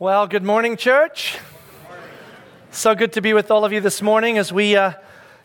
Well, 0.00 0.26
good 0.26 0.44
morning, 0.44 0.78
church. 0.78 1.36
So 2.70 2.94
good 2.94 3.12
to 3.12 3.20
be 3.20 3.34
with 3.34 3.50
all 3.50 3.66
of 3.66 3.72
you 3.74 3.82
this 3.82 4.00
morning 4.00 4.38
as 4.38 4.50
we 4.50 4.74
uh, 4.74 4.94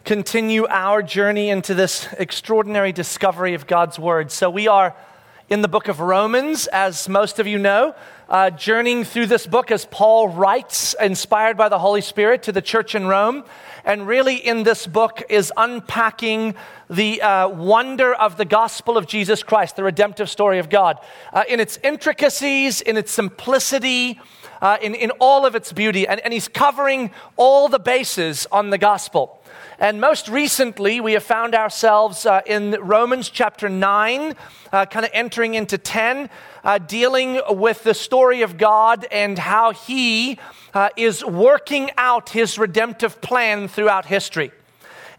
continue 0.05 0.65
our 0.69 1.03
journey 1.03 1.49
into 1.49 1.73
this 1.73 2.07
extraordinary 2.13 2.93
discovery 2.93 3.53
of 3.53 3.67
God's 3.67 3.99
Word. 3.99 4.31
So, 4.31 4.49
we 4.49 4.69
are 4.69 4.95
in 5.49 5.61
the 5.61 5.67
book 5.67 5.89
of 5.89 5.99
Romans, 5.99 6.67
as 6.67 7.09
most 7.09 7.37
of 7.37 7.47
you 7.47 7.59
know, 7.59 7.95
uh, 8.29 8.49
journeying 8.49 9.03
through 9.03 9.25
this 9.25 9.45
book 9.45 9.71
as 9.71 9.85
Paul 9.91 10.29
writes, 10.29 10.95
inspired 11.01 11.57
by 11.57 11.67
the 11.67 11.77
Holy 11.77 11.99
Spirit, 11.99 12.43
to 12.43 12.53
the 12.53 12.61
church 12.61 12.95
in 12.95 13.07
Rome. 13.07 13.43
And 13.83 14.07
really, 14.07 14.37
in 14.37 14.63
this 14.63 14.87
book, 14.87 15.21
is 15.29 15.51
unpacking 15.57 16.55
the 16.89 17.21
uh, 17.21 17.49
wonder 17.49 18.13
of 18.13 18.37
the 18.37 18.45
gospel 18.45 18.97
of 18.97 19.05
Jesus 19.05 19.43
Christ, 19.43 19.75
the 19.75 19.83
redemptive 19.83 20.29
story 20.29 20.59
of 20.59 20.69
God, 20.69 20.97
uh, 21.33 21.43
in 21.49 21.59
its 21.59 21.77
intricacies, 21.83 22.79
in 22.79 22.95
its 22.95 23.11
simplicity 23.11 24.17
uh, 24.65 24.79
in, 24.81 24.95
in 24.95 25.11
all 25.19 25.45
of 25.45 25.53
its 25.53 25.71
beauty. 25.71 26.07
And, 26.07 26.19
and 26.21 26.33
he's 26.33 26.47
covering 26.47 27.11
all 27.35 27.69
the 27.69 27.77
bases 27.77 28.47
on 28.51 28.71
the 28.71 28.79
gospel. 28.79 29.39
And 29.77 30.01
most 30.01 30.27
recently, 30.27 30.99
we 30.99 31.13
have 31.13 31.23
found 31.23 31.53
ourselves 31.53 32.25
uh, 32.25 32.41
in 32.47 32.71
Romans 32.81 33.29
chapter 33.29 33.69
9, 33.69 34.33
uh, 34.73 34.87
kind 34.87 35.05
of 35.05 35.11
entering 35.13 35.53
into 35.53 35.77
10, 35.77 36.31
uh, 36.63 36.79
dealing 36.79 37.41
with 37.51 37.83
the 37.83 37.93
story 37.93 38.41
of 38.41 38.57
God 38.57 39.05
and 39.11 39.37
how 39.37 39.71
He 39.71 40.39
uh, 40.73 40.89
is 40.97 41.23
working 41.23 41.91
out 41.95 42.29
His 42.29 42.57
redemptive 42.57 43.21
plan 43.21 43.67
throughout 43.67 44.05
history. 44.07 44.51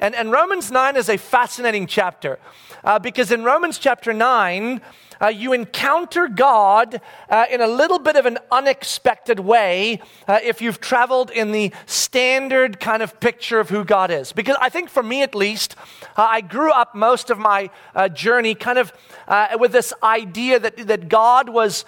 And, 0.01 0.17
and 0.17 0.33
Romans 0.33 0.73
9 0.73 0.97
is 0.97 1.09
a 1.09 1.19
fascinating 1.19 1.87
chapter 1.87 2.41
uh, 2.87 2.99
because 2.99 3.31
in 3.31 3.45
Romans 3.45 3.79
chapter 3.79 4.15
9, 4.15 4.81
uh, 5.21 5.29
you 5.29 5.53
encounter 5.53 6.29
God 6.29 7.01
uh, 7.29 7.47
in 7.51 7.61
a 7.61 7.67
little 7.67 7.99
bit 7.99 8.17
of 8.17 8.27
an 8.27 8.39
unexpected 8.51 9.41
way 9.41 10.01
uh, 10.29 10.39
if 10.43 10.61
you've 10.61 10.81
traveled 10.81 11.31
in 11.31 11.53
the 11.53 11.73
standard 11.87 12.79
kind 12.81 13.03
of 13.03 13.19
picture 13.21 13.59
of 13.59 13.71
who 13.71 13.85
God 13.85 14.11
is. 14.11 14.33
Because 14.33 14.57
I 14.61 14.69
think 14.69 14.89
for 14.89 15.03
me 15.03 15.23
at 15.23 15.35
least, 15.35 15.75
uh, 16.17 16.27
I 16.29 16.41
grew 16.41 16.71
up 16.71 16.95
most 16.95 17.31
of 17.31 17.39
my 17.39 17.71
uh, 17.95 18.09
journey 18.09 18.55
kind 18.55 18.79
of 18.79 18.93
uh, 19.27 19.57
with 19.59 19.73
this 19.73 19.93
idea 20.03 20.59
that, 20.59 20.77
that 20.87 21.09
God 21.09 21.49
was, 21.49 21.85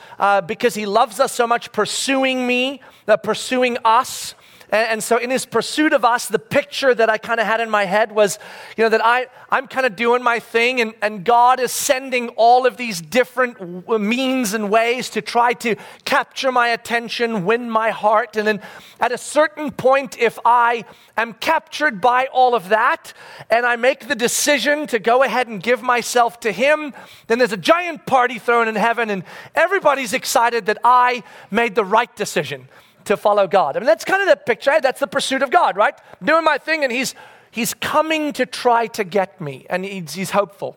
because 0.47 0.75
He 0.75 0.87
loves 0.87 1.21
us 1.21 1.33
so 1.33 1.47
much, 1.47 1.71
pursuing 1.73 2.47
me, 2.47 2.81
pursuing 3.23 3.79
us. 3.85 4.35
And, 4.71 4.89
and 4.89 5.03
so, 5.03 5.17
in 5.17 5.31
his 5.31 5.47
pursuit 5.47 5.93
of 5.93 6.05
us, 6.05 6.27
the 6.29 6.39
picture 6.39 6.95
that 6.95 7.09
I 7.09 7.19
kind 7.19 7.41
of 7.41 7.47
had 7.47 7.61
in 7.61 7.71
my 7.71 7.85
head 7.85 8.13
was, 8.13 8.39
you 8.77 8.85
know, 8.85 8.91
that 8.91 9.05
I, 9.05 9.27
I'm 9.51 9.67
kind 9.67 9.87
of 9.87 9.97
doing 9.97 10.23
my 10.23 10.39
thing, 10.39 10.81
and, 10.81 10.95
and 11.01 11.25
God 11.25 11.61
is 11.61 11.73
sending 11.73 12.29
all 12.31 12.67
of 12.67 12.77
these 12.77 13.01
different 13.01 13.89
means 13.89 14.55
and 14.55 14.71
ways 14.71 15.11
to 15.11 15.23
try 15.23 15.53
to 15.55 15.77
capture 16.05 16.53
my 16.53 16.69
attention, 16.69 17.45
win 17.45 17.71
my 17.71 17.91
heart. 17.91 18.37
And 18.37 18.47
then 18.47 18.61
at 19.01 19.13
a 19.13 19.19
certain 19.19 19.71
point, 19.71 20.19
if 20.19 20.39
I 20.45 20.85
am 21.17 21.33
captured 21.35 22.01
by 22.01 22.27
all 22.27 22.55
of 22.55 22.69
that, 22.69 23.13
and 23.51 23.65
I 23.65 23.77
make 23.77 24.09
the 24.09 24.15
decision 24.15 24.87
to 24.89 24.99
go 24.99 25.23
ahead 25.23 25.49
and 25.49 25.63
give 25.63 25.83
myself 25.83 26.41
to 26.41 26.53
Him, 26.53 26.93
then 27.27 27.39
there's 27.39 27.53
a 27.53 27.57
giant 27.57 28.07
party 28.07 28.39
thrown 28.39 28.69
in 28.69 28.75
heaven, 28.75 29.11
and 29.11 29.25
everybody's 29.55 30.13
excited 30.13 30.67
that 30.67 30.79
I 30.85 31.23
made 31.51 31.75
the 31.75 31.85
right 31.85 32.15
decision 32.15 32.69
to 33.09 33.17
follow 33.17 33.47
God. 33.47 33.77
I 33.77 33.81
mean, 33.81 33.87
that's 33.87 34.05
kind 34.05 34.23
of 34.23 34.29
the 34.29 34.37
picture. 34.37 34.79
That's 34.81 35.01
the 35.01 35.07
pursuit 35.07 35.43
of 35.43 35.51
God, 35.51 35.77
right? 35.77 35.95
Doing 36.23 36.45
my 36.45 36.59
thing, 36.59 36.85
and 36.85 36.93
He's, 36.93 37.15
he's 37.51 37.75
coming 37.75 38.33
to 38.35 38.47
try 38.47 38.87
to 38.89 39.05
get 39.05 39.41
me, 39.41 39.67
and 39.69 39.85
he's, 39.85 40.15
he's 40.15 40.31
hopeful. 40.31 40.77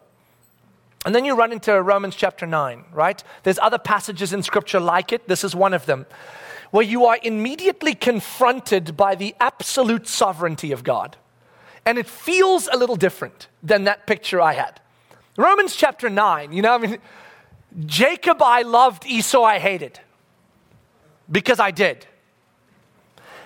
And 1.06 1.16
then 1.16 1.26
you 1.26 1.36
run 1.36 1.52
into 1.52 1.82
Romans 1.82 2.16
chapter 2.16 2.46
9, 2.46 2.86
right? 2.92 3.24
There's 3.44 3.60
other 3.60 3.80
passages 3.80 4.34
in 4.34 4.44
Scripture 4.44 4.80
like 4.80 5.12
it. 5.12 5.28
This 5.28 5.44
is 5.44 5.56
one 5.56 5.74
of 5.74 5.86
them, 5.86 6.06
where 6.70 6.86
you 6.86 7.06
are 7.06 7.18
immediately 7.24 7.96
confronted 7.96 8.96
by 8.96 9.16
the 9.16 9.36
absolute 9.40 10.08
sovereignty 10.08 10.72
of 10.72 10.84
God. 10.84 11.18
And 11.86 11.98
it 11.98 12.08
feels 12.08 12.68
a 12.72 12.78
little 12.78 12.96
different 12.96 13.48
than 13.64 13.86
that 13.86 14.06
picture 14.06 14.40
I 14.40 14.54
had. 14.54 14.80
Romans 15.38 15.76
chapter 15.76 16.10
9, 16.10 16.54
you 16.54 16.62
know, 16.62 16.76
I 16.76 16.78
mean, 16.78 16.98
Jacob 17.86 18.42
I 18.42 18.62
loved, 18.62 19.06
Esau 19.06 19.44
I 19.44 19.60
hated. 19.60 20.00
Because 21.32 21.60
I 21.60 21.72
did. 21.72 22.06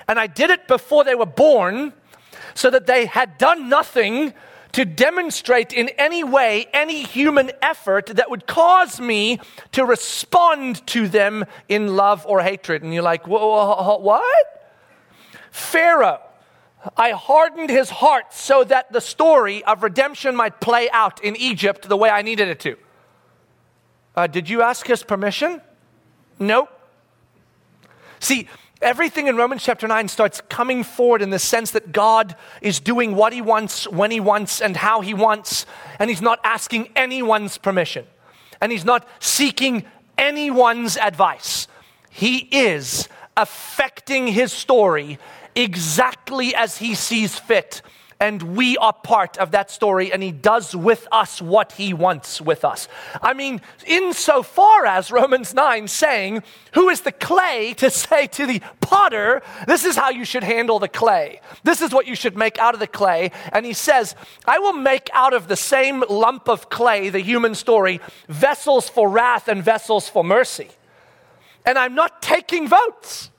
And 0.08 0.20
I 0.20 0.28
did 0.28 0.50
it 0.50 0.68
before 0.68 1.04
they 1.04 1.16
were 1.16 1.26
born 1.26 1.94
so 2.54 2.70
that 2.70 2.88
they 2.88 3.06
had 3.06 3.38
done 3.38 3.70
nothing 3.70 4.34
to 4.74 4.84
demonstrate 4.84 5.72
in 5.72 5.90
any 5.98 6.24
way 6.24 6.68
any 6.74 7.04
human 7.04 7.50
effort 7.62 8.08
that 8.08 8.30
would 8.30 8.46
cause 8.46 9.00
me 9.00 9.40
to 9.72 9.86
respond 9.86 10.86
to 10.88 11.08
them 11.08 11.46
in 11.70 11.96
love 11.96 12.26
or 12.28 12.42
hatred. 12.42 12.84
And 12.84 12.94
you're 12.94 13.04
like, 13.04 13.26
what? 13.26 14.46
Pharaoh. 15.52 16.22
I 16.96 17.12
hardened 17.12 17.70
his 17.70 17.90
heart 17.90 18.34
so 18.34 18.64
that 18.66 18.92
the 18.92 19.02
story 19.02 19.64
of 19.64 19.82
redemption 19.82 20.36
might 20.36 20.60
play 20.60 20.90
out 20.92 21.24
in 21.24 21.36
Egypt 21.38 21.88
the 21.90 21.98
way 21.98 22.10
I 22.10 22.22
needed 22.22 22.48
it 22.50 22.60
to. 22.60 22.76
Uh, 24.16 24.28
did 24.28 24.50
you 24.50 24.62
ask 24.62 24.86
his 24.86 25.04
permission? 25.04 25.62
Nope. 26.38 26.70
See, 28.20 28.48
everything 28.82 29.28
in 29.28 29.36
Romans 29.36 29.64
chapter 29.64 29.88
9 29.88 30.08
starts 30.08 30.42
coming 30.50 30.84
forward 30.84 31.22
in 31.22 31.30
the 31.30 31.40
sense 31.40 31.72
that 31.72 31.92
God 31.92 32.36
is 32.62 32.80
doing 32.80 33.16
what 33.16 33.34
he 33.34 33.42
wants, 33.42 33.88
when 33.88 34.12
he 34.12 34.20
wants, 34.20 34.62
and 34.62 34.78
how 34.78 35.02
he 35.02 35.14
wants, 35.14 35.66
and 36.00 36.10
he's 36.10 36.22
not 36.22 36.40
asking 36.44 36.90
anyone's 36.96 37.58
permission, 37.58 38.06
and 38.62 38.72
he's 38.72 38.86
not 38.86 39.08
seeking 39.20 39.86
anyone's 40.18 40.98
advice. 40.98 41.68
He 42.10 42.48
is 42.52 43.10
affecting 43.38 44.28
his 44.28 44.52
story 44.52 45.20
exactly 45.56 46.56
as 46.56 46.78
he 46.78 46.96
sees 46.96 47.38
fit 47.38 47.82
and 48.20 48.56
we 48.56 48.78
are 48.78 48.94
part 48.94 49.38
of 49.38 49.52
that 49.52 49.70
story, 49.70 50.12
and 50.12 50.24
He 50.24 50.32
does 50.32 50.76
with 50.76 51.08
us 51.12 51.42
what 51.42 51.74
He 51.74 51.94
wants 51.94 52.40
with 52.40 52.64
us. 52.64 52.88
I 53.22 53.34
mean, 53.34 53.62
insofar 53.86 54.86
as 54.86 55.12
Romans 55.12 55.54
9 55.54 55.88
saying, 55.88 56.44
Who 56.74 56.90
is 56.90 57.02
the 57.02 57.12
clay 57.12 57.74
to 57.76 57.90
say 57.90 58.28
to 58.28 58.46
the 58.46 58.62
potter, 58.80 59.42
This 59.68 59.84
is 59.84 59.98
how 59.98 60.10
you 60.10 60.24
should 60.24 60.44
handle 60.44 60.80
the 60.80 60.88
clay. 60.88 61.42
This 61.64 61.82
is 61.82 61.94
what 61.94 62.08
you 62.08 62.16
should 62.16 62.38
make 62.38 62.58
out 62.58 62.74
of 62.74 62.80
the 62.80 62.88
clay. 62.88 63.32
And 63.52 63.66
He 63.66 63.74
says, 63.74 64.16
I 64.46 64.60
will 64.60 64.74
make 64.74 65.10
out 65.14 65.34
of 65.34 65.48
the 65.48 65.58
same 65.58 66.04
lump 66.10 66.48
of 66.48 66.70
clay, 66.70 67.10
the 67.10 67.20
human 67.20 67.54
story, 67.54 68.00
vessels 68.30 68.88
for 68.88 69.10
wrath 69.10 69.50
and 69.50 69.62
vessels 69.62 70.08
for 70.08 70.24
mercy. 70.24 70.70
And 71.66 71.78
I'm 71.78 71.96
not 71.96 72.22
taking 72.22 72.68
votes. 72.68 73.32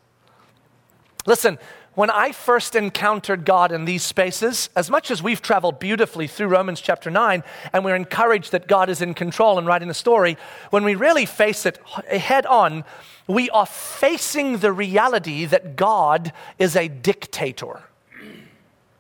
Listen, 1.27 1.59
when 1.97 2.11
I 2.11 2.31
first 2.31 2.75
encountered 2.75 3.47
God 3.47 3.73
in 3.73 3.87
these 3.87 4.03
spaces, 4.03 4.69
as 4.77 4.91
much 4.91 5.11
as 5.11 5.23
we've 5.23 5.41
traveled 5.41 5.79
beautifully 5.79 6.27
through 6.27 6.49
Romans 6.49 6.83
chapter 6.83 7.11
9, 7.11 7.43
and 7.73 7.85
we're 7.85 7.97
encouraged 7.97 8.53
that 8.53 8.69
God 8.69 8.91
is 8.91 9.01
in 9.01 9.15
control 9.15 9.59
and 9.59 9.67
writing 9.67 9.89
the 9.89 9.95
story, 9.95 10.37
when 10.69 10.85
we 10.85 10.95
really 10.95 11.25
face 11.25 11.65
it 11.65 11.79
head 12.07 12.45
on, 12.45 12.85
we 13.27 13.49
are 13.49 13.65
facing 13.65 14.59
the 14.59 14.73
reality 14.73 15.47
that 15.47 15.75
God 15.75 16.35
is 16.59 16.77
a 16.77 16.87
dictator. 16.87 17.83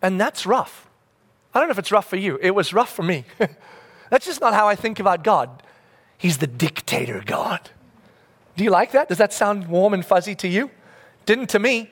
And 0.01 0.19
that's 0.19 0.47
rough. 0.47 0.89
I 1.53 1.59
don't 1.59 1.69
know 1.69 1.73
if 1.73 1.78
it's 1.78 1.93
rough 1.93 2.09
for 2.09 2.17
you. 2.17 2.39
It 2.41 2.53
was 2.53 2.73
rough 2.73 2.95
for 2.95 3.03
me. 3.03 3.27
that's 4.11 4.25
just 4.25 4.41
not 4.41 4.55
how 4.55 4.69
I 4.69 4.75
think 4.75 4.99
about 4.99 5.23
God. 5.23 5.63
He's 6.17 6.39
the 6.39 6.47
dictator 6.47 7.23
God. 7.25 7.69
Do 8.57 8.65
you 8.65 8.71
like 8.71 8.93
that? 8.93 9.11
Does 9.11 9.19
that 9.19 9.34
sound 9.34 9.69
warm 9.69 9.93
and 9.93 10.05
fuzzy 10.05 10.34
to 10.37 10.49
you? 10.49 10.71
Didn't 11.27 11.49
to 11.51 11.59
me. 11.59 11.91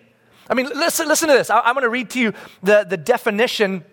I 0.49 0.55
mean, 0.55 0.67
listen, 0.75 1.09
listen 1.09 1.29
to 1.29 1.35
this. 1.35 1.51
I, 1.51 1.69
am 1.69 1.75
going 1.75 1.83
to 1.83 1.89
read 1.89 2.11
to 2.11 2.21
you 2.21 2.33
the, 2.63 2.85
the 2.89 2.97
definition 2.97 3.85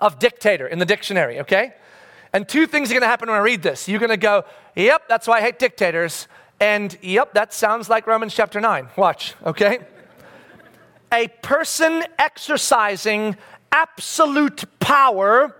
of 0.00 0.18
dictator 0.18 0.66
in 0.66 0.78
the 0.78 0.86
dictionary, 0.86 1.40
okay? 1.40 1.74
And 2.32 2.48
two 2.48 2.66
things 2.66 2.90
are 2.90 2.94
going 2.94 3.02
to 3.02 3.08
happen 3.08 3.28
when 3.28 3.38
I 3.38 3.42
read 3.42 3.62
this. 3.62 3.88
You're 3.88 4.00
going 4.00 4.10
to 4.10 4.16
go, 4.16 4.44
yep, 4.74 5.08
that's 5.08 5.28
why 5.28 5.38
I 5.38 5.40
hate 5.40 5.58
dictators. 5.58 6.26
And 6.58 6.96
yep, 7.00 7.34
that 7.34 7.52
sounds 7.52 7.88
like 7.88 8.06
Romans 8.06 8.34
chapter 8.34 8.60
9. 8.60 8.88
Watch, 8.96 9.34
okay? 9.44 9.80
a 11.14 11.28
person 11.42 12.02
exercising 12.18 13.36
absolute 13.70 14.64
power, 14.80 15.56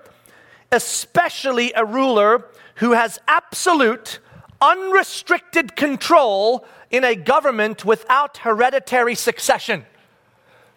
especially 0.72 1.72
a 1.74 1.84
ruler 1.84 2.46
who 2.76 2.92
has 2.92 3.20
absolute, 3.28 4.18
unrestricted 4.60 5.76
control 5.76 6.66
in 6.90 7.04
a 7.04 7.14
government 7.14 7.84
without 7.84 8.38
hereditary 8.38 9.14
succession. 9.14 9.86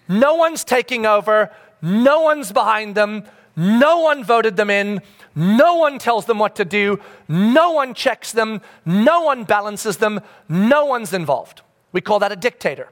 No 0.07 0.36
one's 0.36 0.63
taking 0.63 1.06
over. 1.06 1.51
No 1.81 2.21
one's 2.21 2.51
behind 2.51 2.95
them. 2.95 3.24
No 3.56 4.01
one 4.01 4.24
voted 4.24 4.56
them 4.56 4.69
in. 4.69 5.01
No 5.36 5.75
one 5.75 6.00
tells 6.00 6.25
them 6.25 6.39
what 6.39 6.56
to 6.56 6.65
do. 6.65 7.00
No 7.27 7.71
one 7.71 7.94
checks 7.94 8.31
them. 8.31 8.62
No 8.86 9.21
one 9.21 9.44
balances 9.44 9.98
them. 9.98 10.21
No 10.48 10.86
one's 10.86 11.13
involved. 11.13 11.62
We 11.92 12.01
call 12.01 12.19
that 12.19 12.31
a 12.31 12.36
dictator. 12.36 12.89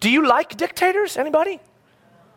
Do 0.00 0.10
you 0.10 0.26
like 0.26 0.56
dictators? 0.56 1.16
Anybody? 1.16 1.60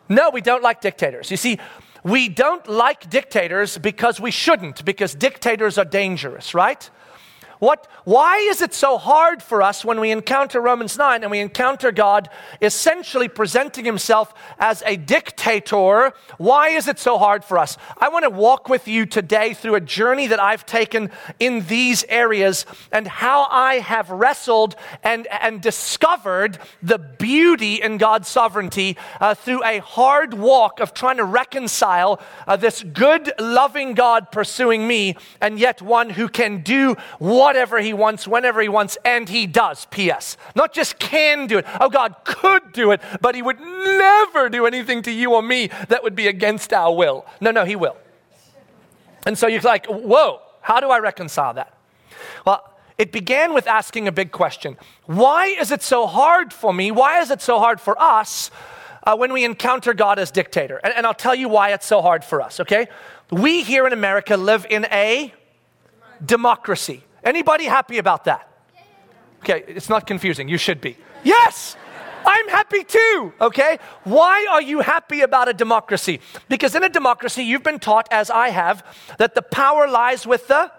No, 0.08 0.30
we 0.30 0.40
don't 0.40 0.62
like 0.62 0.80
dictators. 0.80 1.30
You 1.30 1.36
see, 1.36 1.58
we 2.02 2.28
don't 2.28 2.66
like 2.66 3.10
dictators 3.10 3.76
because 3.76 4.20
we 4.20 4.30
shouldn't, 4.30 4.84
because 4.84 5.14
dictators 5.14 5.76
are 5.76 5.84
dangerous, 5.84 6.54
right? 6.54 6.88
What, 7.58 7.88
why 8.04 8.38
is 8.38 8.62
it 8.62 8.72
so 8.72 8.98
hard 8.98 9.42
for 9.42 9.62
us 9.62 9.84
when 9.84 9.98
we 9.98 10.10
encounter 10.10 10.60
Romans 10.60 10.96
9 10.96 11.22
and 11.22 11.30
we 11.30 11.40
encounter 11.40 11.90
God 11.90 12.28
essentially 12.62 13.28
presenting 13.28 13.84
himself 13.84 14.32
as 14.58 14.82
a 14.86 14.96
dictator? 14.96 16.12
Why 16.36 16.68
is 16.68 16.86
it 16.86 16.98
so 16.98 17.18
hard 17.18 17.44
for 17.44 17.58
us? 17.58 17.76
I 17.98 18.10
want 18.10 18.24
to 18.24 18.30
walk 18.30 18.68
with 18.68 18.86
you 18.86 19.06
today 19.06 19.54
through 19.54 19.74
a 19.74 19.80
journey 19.80 20.28
that 20.28 20.40
I've 20.40 20.66
taken 20.66 21.10
in 21.40 21.66
these 21.66 22.04
areas 22.08 22.64
and 22.92 23.08
how 23.08 23.48
I 23.50 23.80
have 23.80 24.10
wrestled 24.10 24.76
and, 25.02 25.26
and 25.26 25.60
discovered 25.60 26.58
the 26.80 26.98
beauty 26.98 27.82
in 27.82 27.98
God's 27.98 28.28
sovereignty 28.28 28.96
uh, 29.20 29.34
through 29.34 29.64
a 29.64 29.78
hard 29.78 30.34
walk 30.34 30.78
of 30.78 30.94
trying 30.94 31.16
to 31.16 31.24
reconcile 31.24 32.20
uh, 32.46 32.56
this 32.56 32.84
good, 32.84 33.32
loving 33.40 33.94
God 33.94 34.30
pursuing 34.30 34.86
me 34.86 35.16
and 35.40 35.58
yet 35.58 35.82
one 35.82 36.10
who 36.10 36.28
can 36.28 36.62
do 36.62 36.96
what 37.18 37.47
whatever 37.48 37.80
he 37.80 37.94
wants, 37.94 38.28
whenever 38.28 38.60
he 38.60 38.68
wants, 38.68 38.98
and 39.06 39.26
he 39.26 39.46
does. 39.46 39.86
P.S. 39.86 40.36
Not 40.54 40.74
just 40.74 40.98
can 40.98 41.46
do 41.46 41.56
it. 41.56 41.64
Oh, 41.80 41.88
God 41.88 42.14
could 42.24 42.74
do 42.74 42.90
it, 42.90 43.00
but 43.22 43.34
he 43.34 43.40
would 43.40 43.58
never 43.58 44.50
do 44.50 44.66
anything 44.66 45.00
to 45.04 45.10
you 45.10 45.32
or 45.32 45.40
me 45.40 45.70
that 45.88 46.02
would 46.02 46.14
be 46.14 46.26
against 46.26 46.74
our 46.74 46.94
will. 46.94 47.24
No, 47.40 47.50
no, 47.50 47.64
he 47.64 47.74
will. 47.74 47.96
And 49.24 49.38
so 49.38 49.46
you're 49.46 49.62
like, 49.62 49.86
whoa, 49.86 50.42
how 50.60 50.78
do 50.80 50.90
I 50.90 50.98
reconcile 50.98 51.54
that? 51.54 51.72
Well, 52.44 52.70
it 52.98 53.12
began 53.12 53.54
with 53.54 53.66
asking 53.66 54.06
a 54.08 54.12
big 54.12 54.30
question 54.30 54.76
Why 55.06 55.46
is 55.46 55.70
it 55.70 55.82
so 55.82 56.06
hard 56.06 56.52
for 56.52 56.74
me? 56.74 56.90
Why 56.90 57.20
is 57.20 57.30
it 57.30 57.40
so 57.40 57.58
hard 57.58 57.80
for 57.80 57.98
us 57.98 58.50
uh, 59.04 59.16
when 59.16 59.32
we 59.32 59.42
encounter 59.42 59.94
God 59.94 60.18
as 60.18 60.30
dictator? 60.30 60.82
And, 60.84 60.92
and 60.92 61.06
I'll 61.06 61.14
tell 61.14 61.34
you 61.34 61.48
why 61.48 61.72
it's 61.72 61.86
so 61.86 62.02
hard 62.02 62.24
for 62.24 62.42
us, 62.42 62.60
okay? 62.60 62.88
We 63.30 63.62
here 63.62 63.86
in 63.86 63.94
America 63.94 64.36
live 64.36 64.66
in 64.68 64.84
a 64.92 65.32
democracy. 66.22 67.04
Anybody 67.24 67.64
happy 67.64 67.98
about 67.98 68.24
that? 68.24 68.48
Okay, 69.40 69.64
it's 69.68 69.88
not 69.88 70.06
confusing. 70.06 70.48
You 70.48 70.58
should 70.58 70.80
be. 70.80 70.96
Yes! 71.22 71.76
I'm 72.26 72.48
happy 72.48 72.84
too, 72.84 73.32
okay? 73.40 73.78
Why 74.04 74.46
are 74.50 74.60
you 74.60 74.80
happy 74.80 75.22
about 75.22 75.48
a 75.48 75.54
democracy? 75.54 76.20
Because 76.48 76.74
in 76.74 76.84
a 76.84 76.88
democracy, 76.88 77.42
you've 77.42 77.62
been 77.62 77.78
taught, 77.78 78.08
as 78.10 78.28
I 78.28 78.50
have, 78.50 78.84
that 79.18 79.34
the 79.34 79.42
power 79.42 79.88
lies 79.88 80.26
with 80.26 80.48
the 80.48 80.70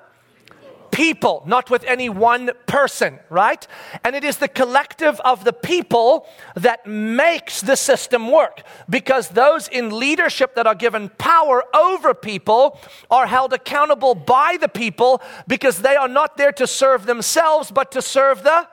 people, 0.91 1.44
not 1.45 1.69
with 1.69 1.83
any 1.86 2.09
one 2.09 2.51
person, 2.65 3.19
right? 3.30 3.65
And 4.03 4.15
it 4.15 4.24
is 4.24 4.38
the 4.38 4.47
collective 4.47 5.19
of 5.21 5.44
the 5.44 5.53
people 5.53 6.27
that 6.56 6.86
makes 6.86 7.62
the 7.62 7.75
system 7.75 8.31
work 8.31 8.63
because 8.89 9.30
those 9.30 9.68
in 9.68 9.97
leadership 9.97 10.56
that 10.56 10.68
are 10.68 10.75
given 10.75 11.09
power 11.18 11.63
over 11.75 12.13
people 12.13 12.80
are 13.09 13.27
held 13.27 13.53
accountable 13.53 14.15
by 14.15 14.57
the 14.59 14.69
people 14.69 15.21
because 15.47 15.81
they 15.81 15.95
are 15.95 16.07
not 16.07 16.38
there 16.38 16.51
to 16.53 16.68
serve 16.68 17.06
themselves 17.06 17.71
but 17.71 17.92
to 17.92 18.01
serve 18.01 18.44
the 18.44 18.68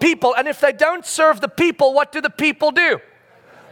people. 0.00 0.34
And 0.34 0.48
if 0.48 0.60
they 0.60 0.72
don't 0.72 1.06
serve 1.06 1.40
the 1.40 1.48
people, 1.48 1.94
what 1.94 2.12
do 2.12 2.20
the 2.20 2.30
people 2.30 2.70
do? 2.70 3.00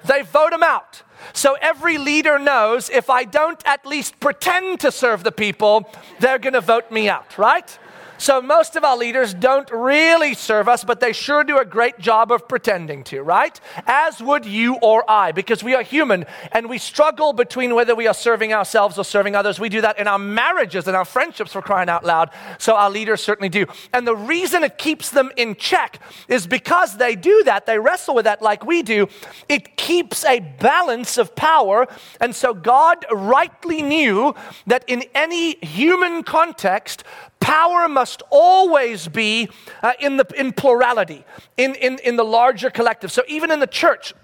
They 0.05 0.23
vote 0.23 0.51
them 0.51 0.63
out. 0.63 1.03
So 1.33 1.57
every 1.61 1.99
leader 1.99 2.39
knows 2.39 2.89
if 2.91 3.11
I 3.11 3.25
don't 3.25 3.63
at 3.67 3.85
least 3.85 4.21
pretend 4.21 4.81
to 4.81 4.91
serve 4.91 5.23
the 5.23 5.33
people, 5.33 5.91
they're 6.19 6.39
going 6.39 6.55
to 6.55 6.61
vote 6.61 6.91
me 6.91 7.09
out, 7.09 7.37
right? 7.39 7.79
So 8.21 8.43
most 8.43 8.77
of 8.77 8.85
our 8.85 8.99
leaders 8.99 9.33
don't 9.33 9.71
really 9.71 10.35
serve 10.35 10.69
us, 10.69 10.85
but 10.85 11.01
they 11.01 11.15
sure 11.15 11.43
do 11.43 11.57
a 11.57 11.65
great 11.65 11.99
job 11.99 12.31
of 12.31 12.47
pretending 12.47 13.03
to, 13.05 13.23
right? 13.23 13.59
As 13.87 14.21
would 14.21 14.45
you 14.45 14.75
or 14.83 15.11
I, 15.11 15.33
because 15.33 15.65
we 15.65 15.75
are 15.75 15.83
human 15.83 16.27
and 16.53 16.69
we 16.69 16.77
struggle 16.77 17.33
between 17.33 17.75
whether 17.75 17.95
we 17.95 18.07
are 18.07 18.13
serving 18.13 18.53
ourselves 18.53 18.99
or 18.99 19.07
serving 19.07 19.35
others. 19.35 19.59
We 19.59 19.71
do 19.71 19.81
that 19.81 19.99
in 19.99 20.07
our 20.07 20.19
marriages 20.19 20.87
and 20.87 20.95
our 20.95 21.07
friendships 21.07 21.53
for 21.53 21.63
crying 21.63 21.89
out 21.89 22.05
loud. 22.05 22.29
So 22.59 22.77
our 22.77 22.91
leaders 22.91 23.23
certainly 23.23 23.49
do. 23.49 23.65
And 23.95 24.07
the 24.07 24.15
reason 24.15 24.65
it 24.65 24.77
keeps 24.77 25.09
them 25.09 25.33
in 25.39 25.55
check 25.55 25.99
is 26.29 26.47
because 26.47 26.99
they 26.99 27.17
do 27.17 27.43
that, 27.45 27.65
they 27.65 27.79
wrestle 27.79 28.15
with 28.15 28.27
that 28.27 28.43
like 28.43 28.67
we 28.67 28.83
do. 28.83 29.09
It 29.49 29.79
keeps 29.79 30.27
a 30.27 30.41
balance 30.41 31.17
of 31.17 31.35
power. 31.35 31.87
And 32.21 32.37
so 32.37 32.53
God 32.53 33.07
rightly 33.11 33.81
knew 33.81 34.35
that 34.67 34.85
in 34.87 35.05
any 35.15 35.57
human 35.65 36.23
context, 36.23 37.03
Power 37.41 37.89
must 37.89 38.23
always 38.31 39.09
be 39.09 39.49
uh, 39.83 39.93
in, 39.99 40.17
the, 40.17 40.27
in 40.37 40.53
plurality, 40.53 41.25
in, 41.57 41.75
in, 41.75 41.99
in 42.05 42.17
the 42.17 42.25
larger 42.25 42.71
collective. 42.71 43.11
So 43.11 43.23
even 43.29 43.51
in 43.51 43.61
the 43.61 43.67
church, 43.67 44.15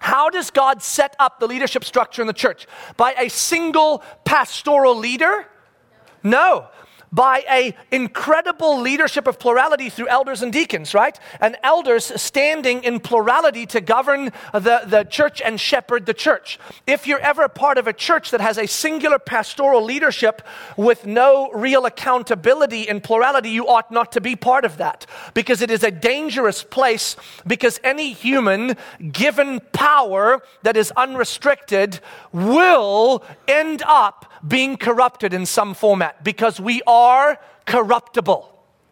how 0.00 0.30
does 0.30 0.50
God 0.50 0.82
set 0.82 1.14
up 1.18 1.38
the 1.38 1.46
leadership 1.46 1.84
structure 1.84 2.22
in 2.22 2.26
the 2.26 2.32
church? 2.32 2.66
By 2.96 3.12
a 3.12 3.28
single 3.28 4.02
pastoral 4.24 4.96
leader? 4.96 5.46
No 6.22 6.68
by 7.12 7.44
a 7.48 7.74
incredible 7.90 8.80
leadership 8.80 9.26
of 9.26 9.38
plurality 9.38 9.90
through 9.90 10.08
elders 10.08 10.42
and 10.42 10.52
deacons, 10.52 10.94
right? 10.94 11.18
And 11.40 11.56
elders 11.62 12.20
standing 12.20 12.82
in 12.84 13.00
plurality 13.00 13.66
to 13.66 13.80
govern 13.80 14.32
the, 14.52 14.82
the 14.86 15.04
church 15.04 15.42
and 15.42 15.60
shepherd 15.60 16.06
the 16.06 16.14
church. 16.14 16.58
If 16.86 17.06
you're 17.06 17.20
ever 17.20 17.42
a 17.42 17.48
part 17.48 17.76
of 17.76 17.86
a 17.86 17.92
church 17.92 18.30
that 18.30 18.40
has 18.40 18.56
a 18.56 18.66
singular 18.66 19.18
pastoral 19.18 19.84
leadership 19.84 20.42
with 20.76 21.06
no 21.06 21.50
real 21.52 21.84
accountability 21.84 22.88
in 22.88 23.00
plurality, 23.00 23.50
you 23.50 23.68
ought 23.68 23.90
not 23.90 24.12
to 24.12 24.20
be 24.20 24.34
part 24.34 24.64
of 24.64 24.78
that 24.78 25.06
because 25.34 25.60
it 25.60 25.70
is 25.70 25.82
a 25.82 25.90
dangerous 25.90 26.62
place 26.62 27.16
because 27.46 27.78
any 27.84 28.12
human 28.12 28.76
given 29.12 29.60
power 29.72 30.42
that 30.62 30.76
is 30.76 30.90
unrestricted 30.96 32.00
will 32.32 33.22
end 33.46 33.82
up 33.86 34.31
being 34.46 34.76
corrupted 34.76 35.32
in 35.32 35.46
some 35.46 35.74
format 35.74 36.22
because 36.24 36.60
we 36.60 36.82
are 36.86 37.38
corruptible. 37.66 38.48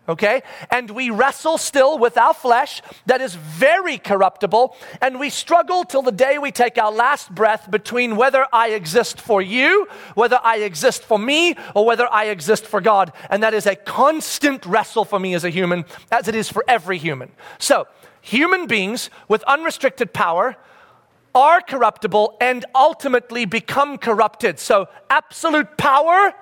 Okay? 0.08 0.43
And 0.70 0.91
we 0.91 1.11
wrestle 1.11 1.56
still 1.56 1.97
with 1.97 2.19
our 2.19 2.35
flesh 2.35 2.82
that 3.06 3.20
is 3.20 3.37
very 3.37 3.97
corruptible, 3.97 4.75
and 5.00 5.20
we 5.20 5.31
struggle 5.31 5.85
till 5.85 6.02
the 6.02 6.11
day 6.11 6.37
we 6.37 6.50
take 6.50 6.79
our 6.79 6.91
last 6.91 7.32
breath 7.32 7.70
between 7.70 8.17
whether 8.17 8.44
I 8.52 8.70
exist 8.70 9.20
for 9.20 9.41
you, 9.41 9.87
whether 10.14 10.41
I 10.43 10.58
exist 10.58 11.05
for 11.05 11.19
me, 11.19 11.55
or 11.76 11.87
whether 11.87 12.12
I 12.12 12.25
exist 12.25 12.67
for 12.67 12.81
God. 12.81 13.12
And 13.29 13.43
that 13.44 13.55
is 13.55 13.67
a 13.67 13.76
constant 13.76 14.67
wrestle 14.67 15.05
for 15.05 15.20
me 15.20 15.35
as 15.35 15.44
a 15.44 15.50
human, 15.50 15.85
as 16.11 16.26
it 16.26 16.35
is 16.35 16.49
for 16.49 16.64
every 16.67 16.99
human. 16.99 17.31
So, 17.58 17.87
human 18.20 18.67
beings 18.67 19.11
with 19.29 19.44
unrestricted 19.44 20.12
power 20.12 20.56
are 21.35 21.61
corruptible 21.61 22.37
and 22.41 22.65
ultimately 22.75 23.44
become 23.44 23.99
corrupted. 23.99 24.59
So, 24.59 24.88
absolute 25.09 25.77
power 25.77 26.35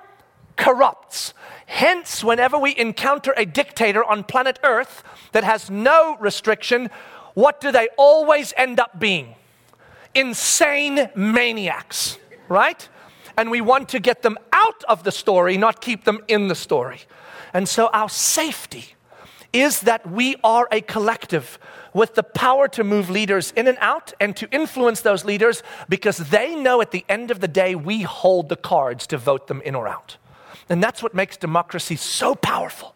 corrupts. 0.55 1.33
Hence, 1.65 2.23
whenever 2.23 2.57
we 2.57 2.75
encounter 2.77 3.33
a 3.37 3.45
dictator 3.45 4.03
on 4.03 4.23
planet 4.23 4.59
Earth 4.63 5.03
that 5.31 5.43
has 5.43 5.69
no 5.69 6.17
restriction, 6.19 6.89
what 7.33 7.61
do 7.61 7.71
they 7.71 7.87
always 7.97 8.53
end 8.57 8.79
up 8.79 8.99
being? 8.99 9.35
Insane 10.15 11.09
maniacs, 11.15 12.17
right? 12.47 12.89
And 13.37 13.51
we 13.51 13.61
want 13.61 13.89
to 13.89 13.99
get 13.99 14.21
them 14.21 14.37
out 14.51 14.83
of 14.85 15.03
the 15.03 15.11
story, 15.11 15.57
not 15.57 15.79
keep 15.79 16.03
them 16.03 16.19
in 16.27 16.47
the 16.47 16.55
story. 16.55 17.01
And 17.53 17.69
so, 17.69 17.87
our 17.93 18.09
safety 18.09 18.95
is 19.53 19.81
that 19.81 20.09
we 20.09 20.35
are 20.43 20.67
a 20.71 20.81
collective 20.81 21.59
with 21.93 22.15
the 22.15 22.23
power 22.23 22.67
to 22.67 22.83
move 22.83 23.09
leaders 23.09 23.51
in 23.55 23.67
and 23.67 23.77
out 23.81 24.13
and 24.19 24.35
to 24.37 24.49
influence 24.51 25.01
those 25.01 25.25
leaders 25.25 25.63
because 25.87 26.17
they 26.17 26.55
know 26.55 26.81
at 26.81 26.91
the 26.91 27.03
end 27.09 27.31
of 27.31 27.39
the 27.39 27.47
day 27.47 27.73
we 27.75 28.03
hold 28.03 28.49
the 28.49 28.55
cards 28.55 29.07
to 29.07 29.17
vote 29.17 29.47
them 29.47 29.61
in 29.61 29.75
or 29.75 29.87
out. 29.87 30.17
And 30.69 30.83
that's 30.83 31.01
what 31.01 31.15
makes 31.15 31.35
democracy 31.35 31.95
so 31.95 32.35
powerful. 32.35 32.95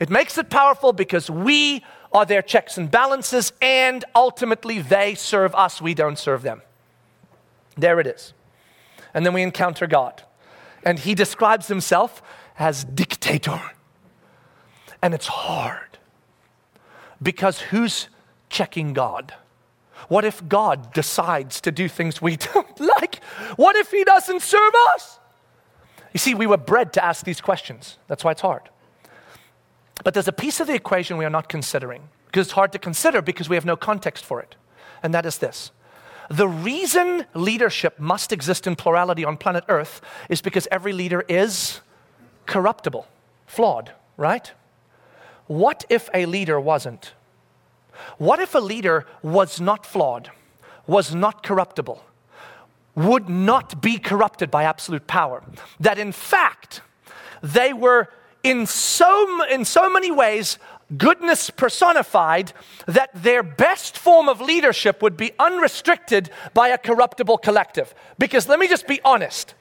It 0.00 0.10
makes 0.10 0.36
it 0.36 0.50
powerful 0.50 0.92
because 0.92 1.30
we 1.30 1.84
are 2.12 2.24
their 2.24 2.42
checks 2.42 2.78
and 2.78 2.90
balances, 2.90 3.52
and 3.60 4.04
ultimately 4.14 4.80
they 4.80 5.14
serve 5.14 5.54
us, 5.54 5.80
we 5.80 5.94
don't 5.94 6.18
serve 6.18 6.42
them. 6.42 6.62
There 7.76 8.00
it 8.00 8.06
is. 8.06 8.32
And 9.14 9.26
then 9.26 9.32
we 9.32 9.42
encounter 9.42 9.86
God. 9.86 10.22
And 10.84 10.98
he 10.98 11.14
describes 11.14 11.68
himself 11.68 12.22
as 12.58 12.84
dictator. 12.84 13.60
And 15.02 15.14
it's 15.14 15.26
hard. 15.26 15.98
Because 17.22 17.60
who's 17.60 18.08
checking 18.48 18.92
God? 18.92 19.34
What 20.08 20.24
if 20.24 20.46
God 20.48 20.92
decides 20.92 21.60
to 21.62 21.72
do 21.72 21.88
things 21.88 22.22
we 22.22 22.36
don't 22.54 22.80
like? 22.80 23.22
What 23.56 23.76
if 23.76 23.90
He 23.90 24.04
doesn't 24.04 24.42
serve 24.42 24.72
us? 24.94 25.18
You 26.12 26.18
see, 26.18 26.34
we 26.34 26.46
were 26.46 26.56
bred 26.56 26.92
to 26.94 27.04
ask 27.04 27.24
these 27.24 27.40
questions. 27.40 27.98
That's 28.06 28.24
why 28.24 28.32
it's 28.32 28.40
hard. 28.40 28.70
But 30.04 30.14
there's 30.14 30.28
a 30.28 30.32
piece 30.32 30.60
of 30.60 30.66
the 30.66 30.74
equation 30.74 31.16
we 31.16 31.24
are 31.24 31.30
not 31.30 31.48
considering 31.48 32.08
because 32.26 32.46
it's 32.46 32.52
hard 32.52 32.72
to 32.72 32.78
consider 32.78 33.20
because 33.20 33.48
we 33.48 33.56
have 33.56 33.64
no 33.64 33.76
context 33.76 34.24
for 34.24 34.40
it. 34.40 34.54
And 35.02 35.12
that 35.14 35.26
is 35.26 35.38
this 35.38 35.70
the 36.30 36.48
reason 36.48 37.24
leadership 37.34 37.98
must 37.98 38.32
exist 38.32 38.66
in 38.66 38.76
plurality 38.76 39.24
on 39.24 39.36
planet 39.36 39.64
Earth 39.68 40.00
is 40.28 40.42
because 40.42 40.68
every 40.70 40.92
leader 40.92 41.24
is 41.28 41.80
corruptible, 42.46 43.06
flawed, 43.46 43.92
right? 44.16 44.52
What 45.48 45.84
if 45.88 46.08
a 46.14 46.26
leader 46.26 46.60
wasn't? 46.60 47.12
What 48.18 48.38
if 48.38 48.54
a 48.54 48.60
leader 48.60 49.06
was 49.22 49.60
not 49.60 49.84
flawed, 49.84 50.30
was 50.86 51.14
not 51.14 51.42
corruptible, 51.42 52.04
would 52.94 53.28
not 53.28 53.82
be 53.82 53.98
corrupted 53.98 54.50
by 54.50 54.64
absolute 54.64 55.06
power? 55.06 55.42
That 55.80 55.98
in 55.98 56.12
fact, 56.12 56.82
they 57.42 57.72
were 57.72 58.08
in 58.42 58.66
so, 58.66 59.44
in 59.46 59.64
so 59.64 59.90
many 59.90 60.10
ways 60.10 60.58
goodness 60.96 61.50
personified 61.50 62.52
that 62.86 63.10
their 63.14 63.42
best 63.42 63.98
form 63.98 64.28
of 64.28 64.40
leadership 64.40 65.02
would 65.02 65.16
be 65.16 65.32
unrestricted 65.38 66.30
by 66.54 66.68
a 66.68 66.78
corruptible 66.78 67.38
collective. 67.38 67.94
Because 68.18 68.48
let 68.48 68.58
me 68.58 68.68
just 68.68 68.86
be 68.86 69.00
honest. 69.04 69.54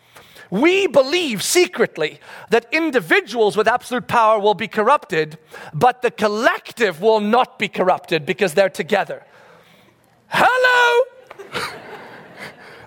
We 0.49 0.87
believe 0.87 1.43
secretly 1.43 2.19
that 2.49 2.67
individuals 2.71 3.57
with 3.57 3.67
absolute 3.67 4.07
power 4.07 4.39
will 4.39 4.53
be 4.53 4.67
corrupted, 4.67 5.37
but 5.73 6.01
the 6.01 6.11
collective 6.11 7.01
will 7.01 7.19
not 7.19 7.59
be 7.59 7.67
corrupted 7.67 8.25
because 8.25 8.53
they're 8.53 8.69
together. 8.69 9.25
Hello? 10.27 11.05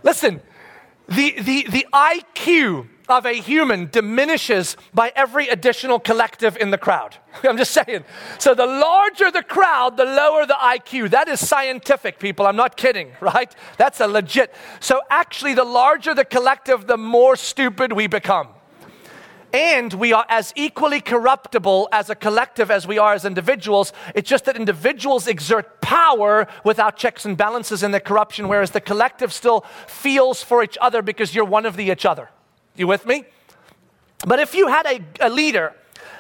Listen, 0.02 0.40
the, 1.08 1.40
the, 1.40 1.66
the 1.70 1.86
IQ 1.92 2.88
of 3.10 3.26
a 3.26 3.34
human 3.34 3.88
diminishes 3.90 4.76
by 4.94 5.12
every 5.16 5.48
additional 5.48 5.98
collective 5.98 6.56
in 6.56 6.70
the 6.70 6.78
crowd. 6.78 7.16
I'm 7.42 7.56
just 7.56 7.72
saying. 7.72 8.04
So 8.38 8.54
the 8.54 8.66
larger 8.66 9.30
the 9.30 9.42
crowd, 9.42 9.96
the 9.96 10.04
lower 10.04 10.46
the 10.46 10.54
IQ. 10.54 11.10
That 11.10 11.28
is 11.28 11.46
scientific, 11.46 12.18
people. 12.18 12.46
I'm 12.46 12.56
not 12.56 12.76
kidding, 12.76 13.12
right? 13.20 13.54
That's 13.76 14.00
a 14.00 14.06
legit. 14.06 14.54
So 14.80 15.00
actually, 15.10 15.54
the 15.54 15.64
larger 15.64 16.14
the 16.14 16.24
collective, 16.24 16.86
the 16.86 16.96
more 16.96 17.36
stupid 17.36 17.92
we 17.92 18.06
become. 18.06 18.48
And 19.52 19.92
we 19.94 20.12
are 20.12 20.26
as 20.28 20.52
equally 20.54 21.00
corruptible 21.00 21.88
as 21.90 22.08
a 22.08 22.14
collective 22.14 22.70
as 22.70 22.86
we 22.86 22.98
are 22.98 23.14
as 23.14 23.24
individuals. 23.24 23.92
It's 24.14 24.30
just 24.30 24.44
that 24.44 24.56
individuals 24.56 25.26
exert 25.26 25.80
power 25.80 26.46
without 26.64 26.96
checks 26.96 27.24
and 27.24 27.36
balances 27.36 27.82
in 27.82 27.90
their 27.90 28.00
corruption, 28.00 28.46
whereas 28.46 28.70
the 28.70 28.80
collective 28.80 29.32
still 29.32 29.64
feels 29.88 30.42
for 30.42 30.62
each 30.62 30.78
other 30.80 31.02
because 31.02 31.34
you're 31.34 31.44
one 31.44 31.66
of 31.66 31.76
the 31.76 31.90
each 31.90 32.06
other. 32.06 32.28
You 32.80 32.86
with 32.86 33.04
me? 33.04 33.24
But 34.26 34.40
if 34.40 34.54
you 34.54 34.68
had 34.68 34.86
a, 34.86 35.00
a 35.20 35.28
leader 35.28 35.74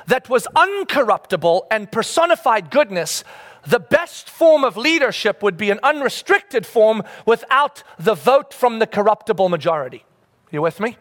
that 0.08 0.28
was 0.28 0.46
uncorruptible 0.54 1.62
and 1.70 1.90
personified 1.90 2.70
goodness, 2.70 3.24
the 3.66 3.80
best 3.80 4.28
form 4.28 4.62
of 4.62 4.76
leadership 4.76 5.42
would 5.42 5.56
be 5.56 5.70
an 5.70 5.80
unrestricted 5.82 6.66
form 6.66 7.02
without 7.24 7.82
the 7.98 8.14
vote 8.14 8.52
from 8.52 8.78
the 8.78 8.86
corruptible 8.86 9.48
majority. 9.48 10.04
You 10.50 10.60
with 10.60 10.80
me? 10.80 10.98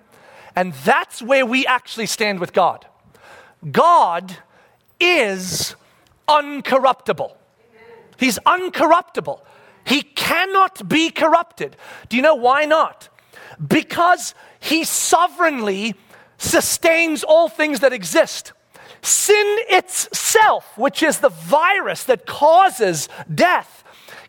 And 0.56 0.72
that's 0.86 1.22
where 1.22 1.46
we 1.46 1.66
actually 1.66 2.06
stand 2.06 2.40
with 2.40 2.54
God. 2.54 2.86
God 3.70 4.38
is 4.98 5.76
uncorruptible. 6.30 7.36
He's 8.18 8.40
uncorruptible. 8.40 9.42
He 9.84 10.04
cannot 10.04 10.88
be 10.88 11.10
corrupted. 11.10 11.76
Do 12.08 12.16
you 12.16 12.24
know 12.24 12.36
why 12.36 12.64
not? 12.64 13.10
Because 13.66 14.34
he 14.60 14.84
sovereignly 14.84 15.96
sustains 16.38 17.24
all 17.24 17.50
things 17.50 17.82
that 17.82 17.94
exist. 17.94 18.54
Sin 19.02 19.58
itself, 19.70 20.78
which 20.78 21.04
is 21.04 21.20
the 21.20 21.30
virus 21.30 22.04
that 22.06 22.26
causes 22.26 23.08
death, 23.34 23.84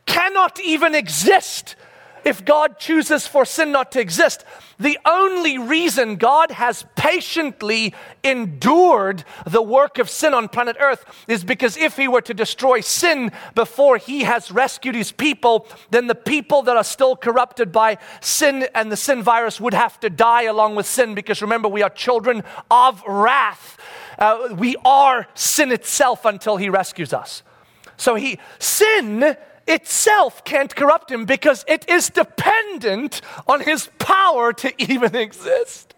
cannot 0.06 0.60
even 0.60 0.94
exist 0.94 1.76
if 2.24 2.44
God 2.44 2.78
chooses 2.78 3.26
for 3.26 3.44
sin 3.44 3.72
not 3.72 3.92
to 3.92 4.00
exist. 4.00 4.44
The 4.80 4.98
only 5.04 5.58
reason 5.58 6.16
God 6.16 6.50
has 6.50 6.86
patiently 6.96 7.94
endured 8.24 9.24
the 9.44 9.60
work 9.60 9.98
of 9.98 10.08
sin 10.08 10.32
on 10.32 10.48
planet 10.48 10.76
Earth 10.80 11.04
is 11.28 11.44
because 11.44 11.76
if 11.76 11.98
He 11.98 12.08
were 12.08 12.22
to 12.22 12.32
destroy 12.32 12.80
sin 12.80 13.30
before 13.54 13.98
He 13.98 14.22
has 14.22 14.50
rescued 14.50 14.94
His 14.94 15.12
people, 15.12 15.68
then 15.90 16.06
the 16.06 16.14
people 16.14 16.62
that 16.62 16.78
are 16.78 16.84
still 16.84 17.14
corrupted 17.14 17.72
by 17.72 17.98
sin 18.22 18.66
and 18.74 18.90
the 18.90 18.96
sin 18.96 19.22
virus 19.22 19.60
would 19.60 19.74
have 19.74 20.00
to 20.00 20.08
die 20.08 20.44
along 20.44 20.76
with 20.76 20.86
sin 20.86 21.14
because 21.14 21.42
remember, 21.42 21.68
we 21.68 21.82
are 21.82 21.90
children 21.90 22.42
of 22.70 23.02
wrath. 23.06 23.76
Uh, 24.18 24.48
we 24.56 24.76
are 24.86 25.28
sin 25.34 25.72
itself 25.72 26.24
until 26.24 26.56
He 26.56 26.70
rescues 26.70 27.12
us. 27.12 27.42
So 27.98 28.14
He, 28.14 28.38
sin 28.58 29.36
itself 29.66 30.44
can't 30.44 30.74
corrupt 30.74 31.10
him 31.10 31.24
because 31.24 31.64
it 31.68 31.88
is 31.88 32.10
dependent 32.10 33.20
on 33.46 33.60
his 33.60 33.88
power 33.98 34.52
to 34.54 34.72
even 34.90 35.14
exist. 35.14 35.94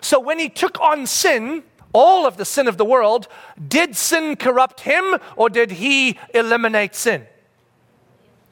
So 0.00 0.20
when 0.20 0.38
he 0.38 0.48
took 0.48 0.80
on 0.80 1.06
sin, 1.06 1.64
all 1.92 2.26
of 2.26 2.36
the 2.36 2.44
sin 2.44 2.68
of 2.68 2.76
the 2.76 2.84
world, 2.84 3.28
did 3.66 3.96
sin 3.96 4.36
corrupt 4.36 4.80
him 4.80 5.16
or 5.36 5.50
did 5.50 5.72
he 5.72 6.18
eliminate 6.34 6.94
sin? 6.94 7.26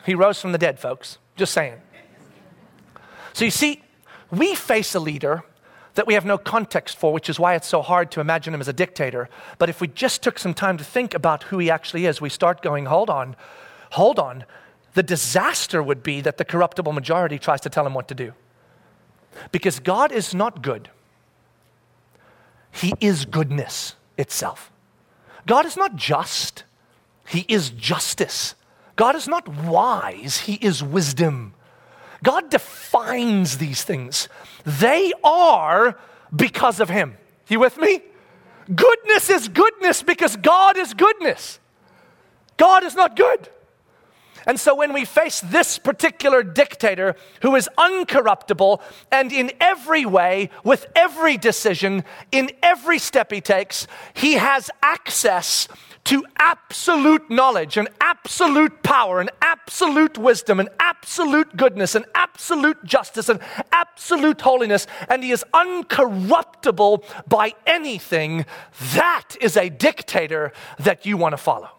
He 0.04 0.14
rose 0.14 0.40
from 0.40 0.52
the 0.52 0.58
dead, 0.58 0.78
folks. 0.78 1.18
Just 1.36 1.52
saying. 1.52 1.74
So 3.32 3.44
you 3.44 3.50
see, 3.50 3.82
we 4.30 4.54
face 4.54 4.94
a 4.94 5.00
leader 5.00 5.44
that 5.94 6.06
we 6.06 6.14
have 6.14 6.24
no 6.24 6.38
context 6.38 6.96
for, 6.98 7.12
which 7.12 7.28
is 7.28 7.40
why 7.40 7.54
it's 7.54 7.66
so 7.66 7.82
hard 7.82 8.10
to 8.12 8.20
imagine 8.20 8.54
him 8.54 8.60
as 8.60 8.68
a 8.68 8.72
dictator. 8.72 9.28
But 9.58 9.68
if 9.68 9.80
we 9.80 9.88
just 9.88 10.22
took 10.22 10.38
some 10.38 10.54
time 10.54 10.78
to 10.78 10.84
think 10.84 11.14
about 11.14 11.44
who 11.44 11.58
he 11.58 11.70
actually 11.70 12.06
is, 12.06 12.20
we 12.20 12.28
start 12.28 12.62
going, 12.62 12.86
hold 12.86 13.10
on, 13.10 13.34
hold 13.96 14.18
on, 14.18 14.44
the 14.92 15.02
disaster 15.02 15.82
would 15.82 16.02
be 16.02 16.20
that 16.20 16.36
the 16.36 16.44
corruptible 16.44 16.92
majority 16.92 17.38
tries 17.38 17.62
to 17.62 17.70
tell 17.70 17.86
him 17.86 17.94
what 17.94 18.08
to 18.08 18.14
do. 18.14 18.32
Because 19.52 19.80
God 19.80 20.12
is 20.12 20.34
not 20.34 20.62
good, 20.62 20.90
He 22.70 22.92
is 23.00 23.24
goodness 23.24 23.96
itself. 24.18 24.70
God 25.46 25.64
is 25.64 25.76
not 25.76 25.96
just, 25.96 26.64
He 27.26 27.44
is 27.48 27.70
justice. 27.70 28.54
God 28.96 29.14
is 29.14 29.28
not 29.28 29.48
wise, 29.48 30.40
He 30.40 30.54
is 30.54 30.82
wisdom. 30.82 31.54
God 32.22 32.50
defines 32.50 33.58
these 33.58 33.82
things. 33.82 34.28
They 34.64 35.12
are 35.22 35.98
because 36.34 36.80
of 36.80 36.88
Him. 36.88 37.16
You 37.48 37.60
with 37.60 37.78
me? 37.78 38.02
Goodness 38.74 39.30
is 39.30 39.48
goodness 39.48 40.02
because 40.02 40.36
God 40.36 40.76
is 40.76 40.92
goodness. 40.92 41.60
God 42.56 42.84
is 42.84 42.94
not 42.94 43.16
good. 43.16 43.50
And 44.46 44.60
so 44.60 44.74
when 44.74 44.92
we 44.92 45.04
face 45.04 45.40
this 45.40 45.78
particular 45.78 46.42
dictator 46.42 47.16
who 47.42 47.56
is 47.56 47.68
uncorruptible 47.76 48.80
and 49.10 49.32
in 49.32 49.52
every 49.60 50.06
way, 50.06 50.50
with 50.62 50.86
every 50.94 51.36
decision, 51.36 52.04
in 52.30 52.50
every 52.62 52.98
step 52.98 53.32
he 53.32 53.40
takes, 53.40 53.86
he 54.14 54.34
has 54.34 54.70
access 54.82 55.66
to 56.04 56.24
absolute 56.38 57.28
knowledge 57.28 57.76
and 57.76 57.88
absolute 58.00 58.84
power 58.84 59.20
and 59.20 59.28
absolute 59.42 60.16
wisdom 60.16 60.60
and 60.60 60.68
absolute 60.78 61.56
goodness 61.56 61.96
and 61.96 62.04
absolute 62.14 62.82
justice 62.84 63.28
and 63.28 63.40
absolute 63.72 64.40
holiness, 64.40 64.86
and 65.08 65.24
he 65.24 65.32
is 65.32 65.44
uncorruptible 65.52 67.04
by 67.28 67.52
anything, 67.66 68.46
that 68.94 69.34
is 69.40 69.56
a 69.56 69.68
dictator 69.68 70.52
that 70.78 71.04
you 71.04 71.16
want 71.16 71.32
to 71.32 71.36
follow. 71.36 71.75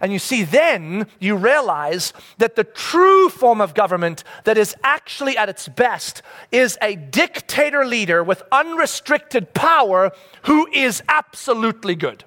And 0.00 0.12
you 0.12 0.18
see, 0.18 0.44
then 0.44 1.06
you 1.18 1.36
realize 1.36 2.12
that 2.38 2.56
the 2.56 2.64
true 2.64 3.28
form 3.28 3.60
of 3.60 3.74
government 3.74 4.24
that 4.44 4.58
is 4.58 4.74
actually 4.82 5.36
at 5.36 5.48
its 5.48 5.68
best 5.68 6.22
is 6.52 6.78
a 6.82 6.96
dictator 6.96 7.84
leader 7.84 8.22
with 8.22 8.42
unrestricted 8.52 9.54
power 9.54 10.12
who 10.42 10.68
is 10.72 11.02
absolutely 11.08 11.94
good. 11.94 12.24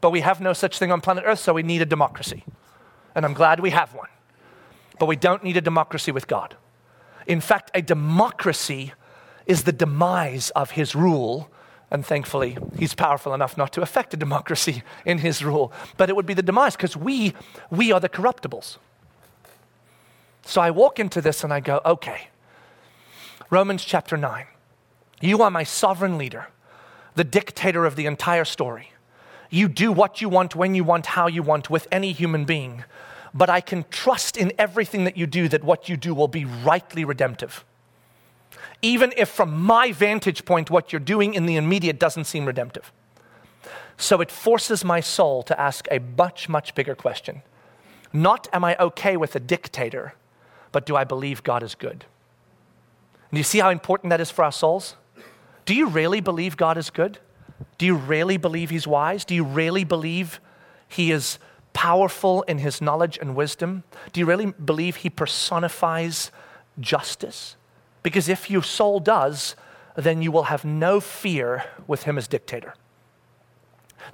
But 0.00 0.10
we 0.10 0.20
have 0.20 0.40
no 0.40 0.52
such 0.52 0.78
thing 0.78 0.92
on 0.92 1.00
planet 1.00 1.24
Earth, 1.26 1.40
so 1.40 1.52
we 1.52 1.62
need 1.62 1.82
a 1.82 1.86
democracy. 1.86 2.44
And 3.14 3.24
I'm 3.24 3.34
glad 3.34 3.60
we 3.60 3.70
have 3.70 3.94
one. 3.94 4.08
But 4.98 5.06
we 5.06 5.16
don't 5.16 5.42
need 5.42 5.56
a 5.56 5.60
democracy 5.60 6.12
with 6.12 6.26
God. 6.26 6.56
In 7.26 7.40
fact, 7.40 7.70
a 7.74 7.82
democracy 7.82 8.92
is 9.46 9.64
the 9.64 9.72
demise 9.72 10.50
of 10.50 10.72
his 10.72 10.94
rule 10.94 11.50
and 11.90 12.04
thankfully, 12.04 12.58
he's 12.78 12.94
powerful 12.94 13.32
enough 13.32 13.56
not 13.56 13.72
to 13.72 13.82
affect 13.82 14.12
a 14.12 14.16
democracy 14.16 14.82
in 15.06 15.18
his 15.18 15.42
rule. 15.42 15.72
But 15.96 16.10
it 16.10 16.16
would 16.16 16.26
be 16.26 16.34
the 16.34 16.42
demise 16.42 16.76
because 16.76 16.96
we, 16.96 17.34
we 17.70 17.92
are 17.92 18.00
the 18.00 18.10
corruptibles. 18.10 18.76
So 20.44 20.60
I 20.60 20.70
walk 20.70 20.98
into 20.98 21.20
this 21.20 21.44
and 21.44 21.52
I 21.52 21.60
go, 21.60 21.80
okay, 21.84 22.28
Romans 23.50 23.84
chapter 23.84 24.16
9. 24.16 24.46
You 25.20 25.42
are 25.42 25.50
my 25.50 25.64
sovereign 25.64 26.18
leader, 26.18 26.48
the 27.14 27.24
dictator 27.24 27.86
of 27.86 27.96
the 27.96 28.06
entire 28.06 28.44
story. 28.44 28.92
You 29.50 29.68
do 29.68 29.90
what 29.90 30.20
you 30.20 30.28
want, 30.28 30.54
when 30.54 30.74
you 30.74 30.84
want, 30.84 31.06
how 31.06 31.26
you 31.26 31.42
want 31.42 31.70
with 31.70 31.88
any 31.90 32.12
human 32.12 32.44
being. 32.44 32.84
But 33.32 33.48
I 33.48 33.62
can 33.62 33.86
trust 33.90 34.36
in 34.36 34.52
everything 34.58 35.04
that 35.04 35.16
you 35.16 35.26
do 35.26 35.48
that 35.48 35.64
what 35.64 35.88
you 35.88 35.96
do 35.96 36.14
will 36.14 36.28
be 36.28 36.44
rightly 36.44 37.04
redemptive 37.04 37.64
even 38.82 39.12
if 39.16 39.28
from 39.28 39.60
my 39.60 39.92
vantage 39.92 40.44
point, 40.44 40.70
what 40.70 40.92
you're 40.92 41.00
doing 41.00 41.34
in 41.34 41.46
the 41.46 41.56
immediate 41.56 41.98
doesn't 41.98 42.24
seem 42.24 42.46
redemptive. 42.46 42.92
So 43.96 44.20
it 44.20 44.30
forces 44.30 44.84
my 44.84 45.00
soul 45.00 45.42
to 45.44 45.60
ask 45.60 45.88
a 45.90 45.98
much, 45.98 46.48
much 46.48 46.74
bigger 46.74 46.94
question. 46.94 47.42
Not 48.12 48.48
am 48.52 48.64
I 48.64 48.76
okay 48.78 49.16
with 49.16 49.34
a 49.34 49.40
dictator, 49.40 50.14
but 50.70 50.86
do 50.86 50.96
I 50.96 51.04
believe 51.04 51.42
God 51.42 51.62
is 51.62 51.74
good? 51.74 52.04
Do 53.32 53.38
you 53.38 53.44
see 53.44 53.58
how 53.58 53.70
important 53.70 54.10
that 54.10 54.20
is 54.20 54.30
for 54.30 54.44
our 54.44 54.52
souls? 54.52 54.94
Do 55.66 55.74
you 55.74 55.88
really 55.88 56.20
believe 56.20 56.56
God 56.56 56.78
is 56.78 56.90
good? 56.90 57.18
Do 57.76 57.84
you 57.84 57.94
really 57.94 58.36
believe 58.36 58.70
He's 58.70 58.86
wise? 58.86 59.24
Do 59.24 59.34
you 59.34 59.44
really 59.44 59.84
believe 59.84 60.40
He 60.86 61.10
is 61.10 61.38
powerful 61.72 62.42
in 62.42 62.58
His 62.58 62.80
knowledge 62.80 63.18
and 63.20 63.34
wisdom? 63.34 63.82
Do 64.12 64.20
you 64.20 64.26
really 64.26 64.46
believe 64.52 64.96
He 64.96 65.10
personifies 65.10 66.30
justice? 66.80 67.56
Because 68.02 68.28
if 68.28 68.50
your 68.50 68.62
soul 68.62 69.00
does, 69.00 69.56
then 69.96 70.22
you 70.22 70.30
will 70.30 70.44
have 70.44 70.64
no 70.64 71.00
fear 71.00 71.64
with 71.86 72.04
him 72.04 72.16
as 72.18 72.28
dictator. 72.28 72.74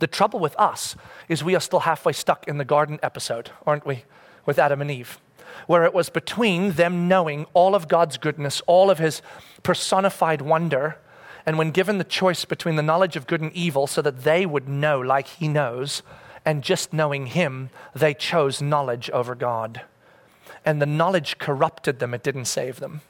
The 0.01 0.07
trouble 0.07 0.41
with 0.41 0.59
us 0.59 0.97
is 1.29 1.45
we 1.45 1.55
are 1.55 1.61
still 1.61 1.81
halfway 1.81 2.13
stuck 2.13 2.49
in 2.49 2.59
the 2.59 2.65
garden 2.65 2.99
episode, 3.03 3.51
aren't 3.67 3.87
we, 3.87 4.05
with 4.47 4.59
Adam 4.59 4.81
and 4.81 4.91
Eve, 4.91 5.21
where 5.67 5.85
it 5.85 5.95
was 5.95 6.09
between 6.11 6.73
them 6.73 7.07
knowing 7.07 7.47
all 7.55 7.75
of 7.75 7.89
God's 7.89 8.19
goodness, 8.19 8.63
all 8.67 8.91
of 8.91 8.99
his 8.99 9.23
personified 9.63 10.43
wonder, 10.43 10.99
and 11.47 11.59
when 11.59 11.71
given 11.71 11.99
the 11.99 12.05
choice 12.05 12.45
between 12.45 12.77
the 12.77 12.83
knowledge 12.83 13.17
of 13.17 13.27
good 13.27 13.43
and 13.43 13.53
evil 13.53 13.87
so 13.87 14.01
that 14.03 14.25
they 14.25 14.47
would 14.47 14.69
know 14.69 14.99
like 14.99 15.29
he 15.29 15.49
knows, 15.49 16.03
and 16.45 16.63
just 16.63 16.93
knowing 16.93 17.27
him, 17.27 17.71
they 17.95 18.15
chose 18.15 18.61
knowledge 18.61 19.11
over 19.11 19.35
God. 19.35 19.83
And 20.65 20.81
the 20.81 20.87
knowledge 20.87 21.39
corrupted 21.39 21.99
them, 21.99 22.15
it 22.15 22.23
didn't 22.23 22.47
save 22.47 22.81
them. 22.81 23.03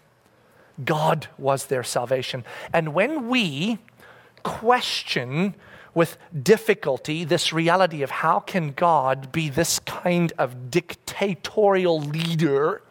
God 0.83 1.29
was 1.39 1.67
their 1.67 1.83
salvation. 1.83 2.45
And 2.73 2.95
when 2.95 3.29
we 3.29 3.79
question 4.43 5.55
with 5.95 6.19
difficulty 6.43 7.25
this 7.25 7.53
reality 7.53 8.03
of 8.03 8.11
how 8.11 8.41
can 8.41 8.73
God 8.73 9.31
be 9.31 9.49
this 9.49 9.79
kind 9.81 10.33
of 10.39 10.71
dictatorial 10.71 12.01
leader, 12.01 12.83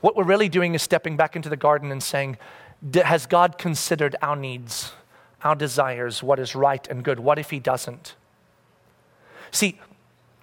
what 0.00 0.16
we're 0.16 0.24
really 0.24 0.48
doing 0.48 0.74
is 0.74 0.82
stepping 0.82 1.16
back 1.16 1.36
into 1.36 1.48
the 1.48 1.56
garden 1.56 1.92
and 1.92 2.02
saying, 2.02 2.38
has 3.04 3.26
God 3.26 3.58
considered 3.58 4.16
our 4.22 4.34
needs, 4.34 4.92
our 5.44 5.54
desires, 5.54 6.22
what 6.22 6.38
is 6.38 6.54
right 6.54 6.86
and 6.88 7.04
good? 7.04 7.20
What 7.20 7.38
if 7.38 7.50
He 7.50 7.60
doesn't? 7.60 8.16
See, 9.50 9.78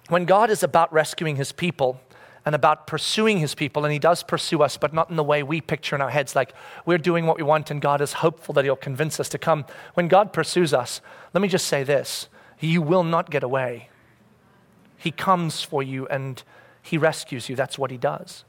when 0.08 0.24
God 0.24 0.50
is 0.50 0.62
about 0.62 0.92
rescuing 0.92 1.36
His 1.36 1.52
people, 1.52 2.00
and 2.44 2.54
about 2.54 2.86
pursuing 2.86 3.38
his 3.38 3.54
people, 3.54 3.84
and 3.84 3.92
he 3.92 3.98
does 3.98 4.22
pursue 4.22 4.62
us, 4.62 4.76
but 4.76 4.94
not 4.94 5.10
in 5.10 5.16
the 5.16 5.24
way 5.24 5.42
we 5.42 5.60
picture 5.60 5.94
in 5.94 6.02
our 6.02 6.10
heads, 6.10 6.34
like 6.34 6.54
we're 6.86 6.98
doing 6.98 7.26
what 7.26 7.36
we 7.36 7.42
want 7.42 7.70
and 7.70 7.80
God 7.82 8.00
is 8.00 8.14
hopeful 8.14 8.54
that 8.54 8.64
he'll 8.64 8.76
convince 8.76 9.20
us 9.20 9.28
to 9.30 9.38
come. 9.38 9.64
When 9.94 10.08
God 10.08 10.32
pursues 10.32 10.72
us, 10.72 11.00
let 11.34 11.42
me 11.42 11.48
just 11.48 11.66
say 11.66 11.82
this 11.84 12.28
you 12.60 12.82
will 12.82 13.04
not 13.04 13.30
get 13.30 13.42
away. 13.42 13.88
He 14.96 15.10
comes 15.10 15.62
for 15.62 15.82
you 15.82 16.06
and 16.08 16.42
he 16.82 16.98
rescues 16.98 17.48
you. 17.48 17.56
That's 17.56 17.78
what 17.78 17.90
he 17.90 17.96
does. 17.96 18.44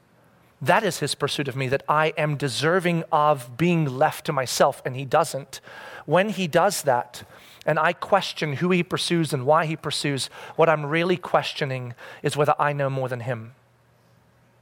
That 0.62 0.84
is 0.84 1.00
his 1.00 1.16
pursuit 1.16 1.48
of 1.48 1.56
me, 1.56 1.68
that 1.70 1.84
I 1.90 2.14
am 2.18 2.38
deserving 2.38 3.04
of 3.12 3.58
being 3.58 3.86
left 3.86 4.26
to 4.28 4.34
myself, 4.34 4.80
and 4.86 4.96
he 4.96 5.06
doesn't. 5.06 5.60
When 6.06 6.30
he 6.30 6.48
does 6.48 6.84
that, 6.84 7.24
and 7.66 7.80
I 7.80 7.94
question 7.94 8.54
who 8.54 8.70
he 8.70 8.84
pursues 8.84 9.34
and 9.34 9.48
why 9.48 9.66
he 9.66 9.76
pursues, 9.76 10.30
what 10.56 10.70
I'm 10.70 10.86
really 10.86 11.18
questioning 11.18 11.96
is 12.22 12.38
whether 12.38 12.54
I 12.60 12.74
know 12.74 12.92
more 12.92 13.10
than 13.10 13.22
him. 13.22 13.54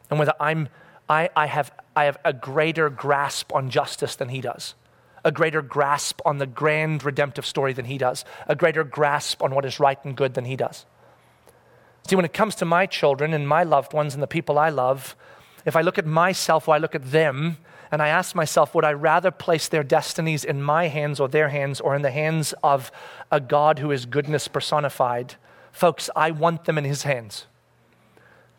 And 0.09 0.19
whether 0.19 0.33
I'm, 0.39 0.69
I, 1.07 1.29
I, 1.35 1.45
have, 1.47 1.71
I 1.95 2.05
have 2.05 2.17
a 2.25 2.33
greater 2.33 2.89
grasp 2.89 3.53
on 3.53 3.69
justice 3.69 4.15
than 4.15 4.29
he 4.29 4.41
does, 4.41 4.75
a 5.23 5.31
greater 5.31 5.61
grasp 5.61 6.21
on 6.25 6.37
the 6.37 6.47
grand 6.47 7.03
redemptive 7.03 7.45
story 7.45 7.73
than 7.73 7.85
he 7.85 7.97
does, 7.97 8.25
a 8.47 8.55
greater 8.55 8.83
grasp 8.83 9.43
on 9.43 9.53
what 9.53 9.65
is 9.65 9.79
right 9.79 10.03
and 10.03 10.15
good 10.15 10.33
than 10.33 10.45
he 10.45 10.55
does. 10.55 10.85
See, 12.07 12.15
when 12.15 12.25
it 12.25 12.33
comes 12.33 12.55
to 12.55 12.65
my 12.65 12.85
children 12.85 13.33
and 13.33 13.47
my 13.47 13.63
loved 13.63 13.93
ones 13.93 14.13
and 14.13 14.23
the 14.23 14.27
people 14.27 14.57
I 14.57 14.69
love, 14.69 15.15
if 15.65 15.75
I 15.75 15.81
look 15.81 15.97
at 15.97 16.05
myself 16.05 16.67
or 16.67 16.75
I 16.75 16.79
look 16.79 16.95
at 16.95 17.11
them, 17.11 17.57
and 17.91 18.01
I 18.01 18.09
ask 18.09 18.35
myself, 18.35 18.75
would 18.75 18.85
I 18.85 18.93
rather 18.93 19.31
place 19.31 19.67
their 19.67 19.83
destinies 19.83 20.45
in 20.45 20.61
my 20.61 20.87
hands 20.87 21.19
or 21.19 21.27
their 21.27 21.49
hands 21.49 21.81
or 21.81 21.95
in 21.95 22.03
the 22.03 22.11
hands 22.11 22.53
of 22.63 22.91
a 23.31 23.39
God 23.39 23.79
who 23.79 23.89
is 23.89 24.05
goodness 24.05 24.47
personified? 24.47 25.35
Folks, 25.71 26.09
I 26.15 26.29
want 26.31 26.65
them 26.65 26.77
in 26.77 26.83
his 26.83 27.03
hands 27.03 27.45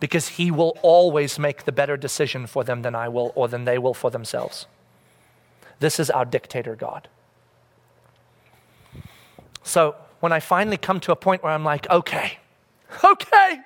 because 0.00 0.28
he 0.28 0.50
will 0.50 0.76
always 0.82 1.38
make 1.38 1.64
the 1.64 1.72
better 1.72 1.96
decision 1.96 2.46
for 2.46 2.64
them 2.64 2.82
than 2.82 2.94
I 2.94 3.08
will 3.08 3.32
or 3.34 3.48
than 3.48 3.64
they 3.64 3.78
will 3.78 3.94
for 3.94 4.10
themselves. 4.10 4.66
This 5.78 6.00
is 6.00 6.10
our 6.10 6.24
dictator 6.24 6.74
God. 6.74 7.08
So 9.62 9.94
when 10.20 10.32
I 10.32 10.40
finally 10.40 10.76
come 10.76 11.00
to 11.00 11.12
a 11.12 11.16
point 11.16 11.42
where 11.42 11.52
I'm 11.52 11.64
like, 11.64 11.88
okay, 11.90 12.38
okay, 13.04 13.60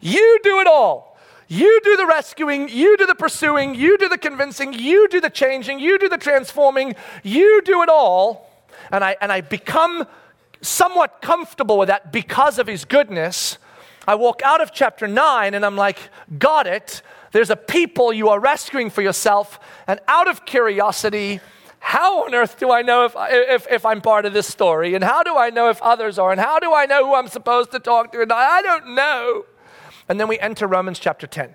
you 0.00 0.40
do 0.42 0.60
it 0.60 0.66
all. 0.66 1.18
You 1.48 1.80
do 1.84 1.98
the 1.98 2.06
rescuing, 2.06 2.70
you 2.70 2.96
do 2.96 3.04
the 3.04 3.14
pursuing, 3.14 3.74
you 3.74 3.98
do 3.98 4.08
the 4.08 4.16
convincing, 4.16 4.72
you 4.72 5.06
do 5.08 5.20
the 5.20 5.28
changing, 5.28 5.80
you 5.80 5.98
do 5.98 6.08
the 6.08 6.16
transforming, 6.16 6.94
you 7.22 7.60
do 7.62 7.82
it 7.82 7.90
all. 7.90 8.50
And 8.90 9.04
I, 9.04 9.16
and 9.20 9.30
I 9.30 9.42
become 9.42 10.06
somewhat 10.62 11.20
comfortable 11.20 11.76
with 11.76 11.88
that 11.88 12.10
because 12.10 12.58
of 12.58 12.66
his 12.66 12.86
goodness. 12.86 13.58
I 14.06 14.14
walk 14.16 14.42
out 14.44 14.60
of 14.60 14.72
chapter 14.72 15.06
9 15.06 15.54
and 15.54 15.64
I'm 15.64 15.76
like, 15.76 15.98
got 16.38 16.66
it. 16.66 17.02
There's 17.30 17.50
a 17.50 17.56
people 17.56 18.12
you 18.12 18.28
are 18.28 18.40
rescuing 18.40 18.90
for 18.90 19.00
yourself. 19.00 19.60
And 19.86 20.00
out 20.08 20.28
of 20.28 20.44
curiosity, 20.44 21.40
how 21.78 22.24
on 22.24 22.34
earth 22.34 22.58
do 22.58 22.70
I 22.70 22.82
know 22.82 23.04
if, 23.04 23.14
if, 23.16 23.66
if, 23.70 23.86
I'm 23.86 24.00
part 24.00 24.24
of 24.24 24.32
this 24.32 24.46
story? 24.46 24.94
And 24.94 25.02
how 25.02 25.22
do 25.22 25.36
I 25.36 25.50
know 25.50 25.68
if 25.68 25.80
others 25.82 26.18
are? 26.18 26.30
And 26.30 26.40
how 26.40 26.58
do 26.58 26.72
I 26.72 26.86
know 26.86 27.06
who 27.06 27.14
I'm 27.14 27.28
supposed 27.28 27.72
to 27.72 27.78
talk 27.78 28.12
to? 28.12 28.22
And 28.22 28.32
I 28.32 28.62
don't 28.62 28.94
know. 28.94 29.44
And 30.08 30.20
then 30.20 30.28
we 30.28 30.38
enter 30.38 30.66
Romans 30.66 30.98
chapter 30.98 31.26
10, 31.26 31.54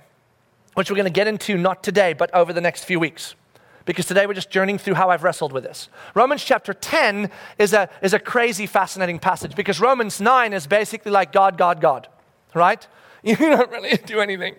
which 0.73 0.89
we're 0.89 0.95
going 0.95 1.05
to 1.05 1.12
get 1.12 1.27
into 1.27 1.57
not 1.57 1.83
today, 1.83 2.13
but 2.13 2.33
over 2.33 2.53
the 2.53 2.62
next 2.62 2.86
few 2.86 2.99
weeks. 2.99 3.36
Because 3.86 4.05
today 4.05 4.25
we're 4.25 4.33
just 4.33 4.49
journeying 4.49 4.79
through 4.79 4.95
how 4.95 5.10
I've 5.10 5.23
wrestled 5.23 5.53
with 5.53 5.63
this. 5.63 5.88
Romans 6.13 6.43
chapter 6.43 6.73
10 6.73 7.29
is 7.57 7.71
a, 7.73 7.89
is 8.01 8.13
a 8.13 8.19
crazy, 8.19 8.65
fascinating 8.67 9.19
passage 9.19 9.55
because 9.55 9.79
Romans 9.79 10.19
9 10.19 10.51
is 10.51 10.67
basically 10.67 11.12
like 11.12 11.31
God, 11.31 11.57
God, 11.57 11.79
God, 11.79 12.10
right? 12.53 12.88
You 13.23 13.36
don't 13.36 13.69
really 13.71 13.97
do 13.97 14.21
anything. 14.21 14.55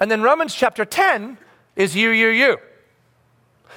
And 0.00 0.10
then 0.10 0.22
Romans 0.22 0.54
chapter 0.54 0.84
10 0.84 1.36
is 1.74 1.96
you, 1.96 2.10
you, 2.10 2.28
you. 2.28 2.58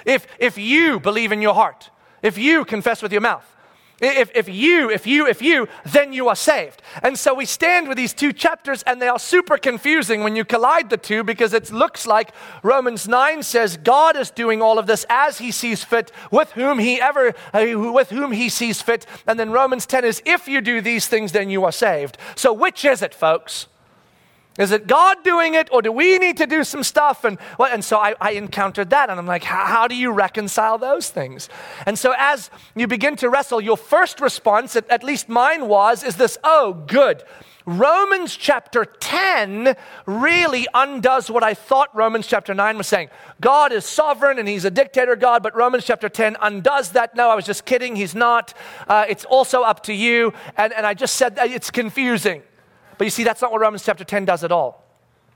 If, 0.06 0.28
if 0.38 0.58
you 0.58 1.00
believe 1.00 1.32
in 1.32 1.42
your 1.42 1.54
heart, 1.54 1.90
if 2.22 2.38
you 2.38 2.64
confess 2.66 3.02
with 3.02 3.12
your 3.12 3.22
mouth, 3.22 3.46
if, 4.02 4.32
if 4.36 4.48
you, 4.48 4.90
if 4.90 5.06
you, 5.06 5.28
if 5.28 5.42
you, 5.42 5.68
then 5.86 6.14
you 6.14 6.30
are 6.30 6.36
saved. 6.36 6.82
And 7.04 7.18
so 7.18 7.34
we 7.34 7.46
stand 7.46 7.88
with 7.88 7.98
these 7.98 8.14
two 8.14 8.34
chapters, 8.34 8.84
and 8.84 9.02
they 9.02 9.08
are 9.08 9.20
super 9.20 9.58
confusing 9.58 10.24
when 10.24 10.36
you 10.36 10.46
collide 10.46 10.90
the 10.90 10.98
two 10.98 11.24
because 11.24 11.54
it 11.54 11.72
looks 11.72 12.08
like 12.08 12.34
Romans 12.64 13.08
9 13.08 13.44
says 13.44 13.78
God 13.78 14.16
is 14.16 14.32
doing 14.32 14.62
all 14.62 14.80
of 14.80 14.88
this 14.88 15.06
as 15.10 15.40
he 15.40 15.52
sees 15.52 15.84
fit, 15.84 16.12
with 16.32 16.52
whom 16.52 16.80
he 16.80 17.02
ever, 17.02 17.34
uh, 17.54 17.92
with 17.94 18.10
whom 18.10 18.32
he 18.32 18.50
sees 18.50 18.82
fit. 18.82 19.06
And 19.28 19.40
then 19.40 19.52
Romans 19.52 19.86
10 19.86 20.06
is 20.06 20.22
if 20.26 20.48
you 20.48 20.62
do 20.62 20.82
these 20.82 21.08
things, 21.08 21.32
then 21.32 21.50
you 21.50 21.64
are 21.66 21.72
saved. 21.72 22.18
So 22.36 22.54
which 22.54 22.86
is 22.86 23.02
it, 23.02 23.14
folks? 23.14 23.68
Is 24.58 24.72
it 24.72 24.88
God 24.88 25.24
doing 25.24 25.54
it, 25.54 25.70
or 25.72 25.82
do 25.82 25.92
we 25.92 26.18
need 26.18 26.36
to 26.38 26.46
do 26.46 26.64
some 26.66 26.84
stuff? 26.84 27.24
And, 27.24 27.38
well, 27.58 27.72
and 27.72 27.84
so 27.84 27.98
I, 27.98 28.16
I 28.20 28.32
encountered 28.32 28.90
that, 28.90 29.10
and 29.10 29.18
I'm 29.20 29.26
like, 29.26 29.44
how 29.44 29.88
do 29.88 29.96
you 29.96 30.12
reconcile 30.12 30.78
those 30.78 31.10
things? 31.10 31.48
And 31.86 31.98
so 31.98 32.14
as 32.18 32.50
you 32.76 32.86
begin 32.88 33.16
to 33.18 33.30
wrestle, 33.30 33.62
your 33.62 33.78
first 33.78 34.20
response, 34.20 34.76
at, 34.76 34.90
at 34.90 35.04
least 35.04 35.30
mine 35.30 35.68
was, 35.68 36.04
is 36.04 36.18
this 36.18 36.38
oh, 36.44 36.84
good. 36.88 37.24
Romans 37.66 38.36
chapter 38.36 38.84
10 38.84 39.76
really 40.08 40.68
undoes 40.74 41.30
what 41.30 41.44
I 41.44 41.54
thought 41.54 41.96
Romans 41.96 42.26
chapter 42.26 42.56
9 42.56 42.78
was 42.78 42.88
saying. 42.88 43.10
God 43.40 43.72
is 43.72 43.86
sovereign 43.86 44.40
and 44.40 44.48
he's 44.48 44.66
a 44.66 44.72
dictator 44.72 45.16
God, 45.16 45.44
but 45.44 45.56
Romans 45.56 45.86
chapter 45.86 46.10
10 46.10 46.36
undoes 46.42 46.92
that. 46.94 47.16
No, 47.16 47.30
I 47.30 47.36
was 47.36 47.46
just 47.46 47.66
kidding. 47.66 47.96
He's 47.96 48.16
not. 48.16 48.56
Uh, 48.88 49.06
it's 49.08 49.24
also 49.24 49.62
up 49.62 49.84
to 49.84 49.94
you. 49.94 50.34
And, 50.58 50.74
and 50.74 50.84
I 50.84 50.96
just 50.96 51.16
said 51.16 51.36
that 51.36 51.52
it's 51.52 51.70
confusing. 51.70 52.42
But 53.00 53.06
you 53.06 53.12
see, 53.12 53.24
that's 53.24 53.42
not 53.42 53.54
what 53.54 53.62
Romans 53.62 53.84
chapter 53.84 54.04
10 54.04 54.26
does 54.26 54.44
at 54.44 54.52
all. 54.52 54.86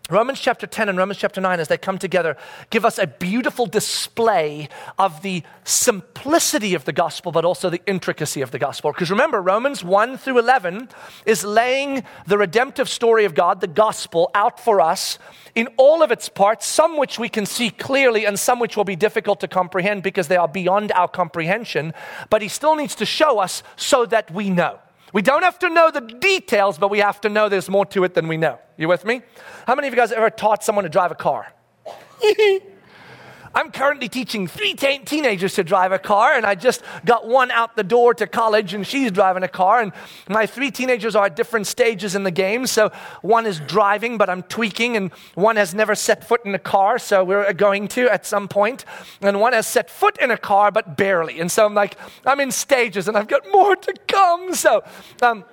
Romans 0.09 0.41
chapter 0.41 0.67
10 0.67 0.89
and 0.89 0.97
Romans 0.97 1.17
chapter 1.17 1.39
9, 1.39 1.61
as 1.61 1.69
they 1.69 1.77
come 1.77 1.97
together, 1.97 2.35
give 2.69 2.83
us 2.83 2.99
a 2.99 3.07
beautiful 3.07 3.65
display 3.65 4.67
of 4.99 5.21
the 5.21 5.43
simplicity 5.63 6.73
of 6.73 6.83
the 6.83 6.91
gospel, 6.91 7.31
but 7.31 7.45
also 7.45 7.69
the 7.69 7.81
intricacy 7.85 8.41
of 8.41 8.51
the 8.51 8.59
gospel. 8.59 8.91
Because 8.91 9.09
remember, 9.09 9.41
Romans 9.41 9.81
1 9.81 10.17
through 10.17 10.39
11 10.39 10.89
is 11.25 11.45
laying 11.45 12.03
the 12.27 12.37
redemptive 12.37 12.89
story 12.89 13.23
of 13.23 13.33
God, 13.33 13.61
the 13.61 13.67
gospel, 13.67 14.29
out 14.35 14.59
for 14.59 14.81
us 14.81 15.17
in 15.55 15.67
all 15.77 16.03
of 16.03 16.11
its 16.11 16.27
parts, 16.27 16.67
some 16.67 16.97
which 16.97 17.17
we 17.17 17.29
can 17.29 17.45
see 17.45 17.69
clearly 17.69 18.25
and 18.25 18.37
some 18.37 18.59
which 18.59 18.75
will 18.75 18.83
be 18.83 18.97
difficult 18.97 19.39
to 19.39 19.47
comprehend 19.47 20.03
because 20.03 20.27
they 20.27 20.35
are 20.35 20.49
beyond 20.49 20.91
our 20.91 21.07
comprehension. 21.07 21.93
But 22.29 22.41
he 22.41 22.49
still 22.49 22.75
needs 22.75 22.95
to 22.95 23.05
show 23.05 23.39
us 23.39 23.63
so 23.77 24.05
that 24.07 24.29
we 24.31 24.49
know. 24.49 24.79
We 25.13 25.21
don't 25.21 25.43
have 25.43 25.59
to 25.59 25.69
know 25.69 25.91
the 25.91 26.01
details, 26.01 26.77
but 26.77 26.89
we 26.89 26.99
have 26.99 27.21
to 27.21 27.29
know 27.29 27.47
there's 27.47 27.69
more 27.69 27.85
to 27.87 28.03
it 28.03 28.15
than 28.15 28.27
we 28.27 28.35
know. 28.35 28.59
You 28.77 28.87
with 28.87 29.05
me? 29.05 29.21
How 29.67 29.75
many 29.75 29.87
of 29.87 29.93
you 29.93 29.99
guys 29.99 30.11
ever 30.11 30.31
taught 30.31 30.63
someone 30.63 30.83
to 30.83 30.89
drive 30.89 31.11
a 31.11 31.15
car? 31.15 31.53
I'm 33.55 33.71
currently 33.71 34.09
teaching 34.09 34.47
three 34.47 34.73
teenagers 34.73 35.53
to 35.55 35.63
drive 35.63 35.91
a 35.91 35.99
car, 35.99 36.33
and 36.33 36.45
I 36.45 36.55
just 36.55 36.81
got 37.05 37.27
one 37.27 37.51
out 37.51 37.75
the 37.75 37.83
door 37.83 38.13
to 38.15 38.25
college, 38.25 38.73
and 38.73 38.85
she's 38.85 39.11
driving 39.11 39.43
a 39.43 39.47
car. 39.47 39.81
And 39.81 39.91
my 40.27 40.47
three 40.47 40.71
teenagers 40.71 41.15
are 41.15 41.27
at 41.27 41.35
different 41.35 41.67
stages 41.67 42.15
in 42.15 42.23
the 42.23 42.31
game. 42.31 42.65
So 42.65 42.91
one 43.21 43.45
is 43.45 43.59
driving, 43.59 44.17
but 44.17 44.29
I'm 44.29 44.41
tweaking, 44.43 44.97
and 44.97 45.11
one 45.35 45.55
has 45.57 45.75
never 45.75 45.93
set 45.93 46.27
foot 46.27 46.41
in 46.45 46.55
a 46.55 46.59
car, 46.59 46.97
so 46.97 47.23
we're 47.23 47.53
going 47.53 47.87
to 47.89 48.11
at 48.11 48.25
some 48.25 48.47
point. 48.47 48.85
And 49.21 49.39
one 49.39 49.53
has 49.53 49.67
set 49.67 49.89
foot 49.89 50.17
in 50.17 50.31
a 50.31 50.37
car, 50.37 50.71
but 50.71 50.97
barely. 50.97 51.39
And 51.39 51.51
so 51.51 51.65
I'm 51.65 51.75
like, 51.75 51.95
I'm 52.25 52.39
in 52.39 52.51
stages, 52.51 53.07
and 53.07 53.15
I've 53.15 53.27
got 53.27 53.43
more 53.51 53.75
to 53.75 53.93
come. 54.07 54.55
So, 54.55 54.83
um, 55.21 55.45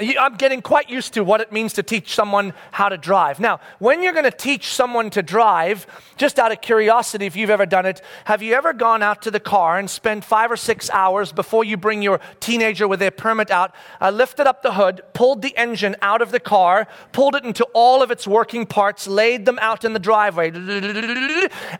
I'm 0.00 0.36
getting 0.36 0.62
quite 0.62 0.88
used 0.88 1.12
to 1.14 1.24
what 1.24 1.42
it 1.42 1.52
means 1.52 1.74
to 1.74 1.82
teach 1.82 2.14
someone 2.14 2.54
how 2.70 2.88
to 2.88 2.96
drive. 2.96 3.38
Now, 3.38 3.60
when 3.78 4.02
you're 4.02 4.14
going 4.14 4.24
to 4.24 4.30
teach 4.30 4.72
someone 4.72 5.10
to 5.10 5.22
drive, 5.22 5.86
just 6.16 6.38
out 6.38 6.52
of 6.52 6.62
curiosity, 6.62 7.26
if 7.26 7.36
you've 7.36 7.50
ever 7.50 7.66
done 7.66 7.84
it, 7.84 8.00
have 8.24 8.40
you 8.40 8.54
ever 8.54 8.72
gone 8.72 9.02
out 9.02 9.20
to 9.22 9.30
the 9.30 9.40
car 9.40 9.78
and 9.78 9.90
spent 9.90 10.24
five 10.24 10.50
or 10.50 10.56
six 10.56 10.88
hours 10.90 11.32
before 11.32 11.64
you 11.64 11.76
bring 11.76 12.00
your 12.00 12.18
teenager 12.40 12.88
with 12.88 12.98
their 12.98 13.10
permit 13.10 13.50
out, 13.50 13.74
uh, 14.00 14.08
lifted 14.08 14.46
up 14.46 14.62
the 14.62 14.72
hood, 14.72 15.02
pulled 15.12 15.42
the 15.42 15.54
engine 15.56 15.94
out 16.00 16.22
of 16.22 16.32
the 16.32 16.40
car, 16.40 16.88
pulled 17.12 17.34
it 17.34 17.44
into 17.44 17.64
all 17.74 18.02
of 18.02 18.10
its 18.10 18.26
working 18.26 18.64
parts, 18.64 19.06
laid 19.06 19.44
them 19.44 19.58
out 19.60 19.84
in 19.84 19.92
the 19.92 19.98
driveway, 19.98 20.50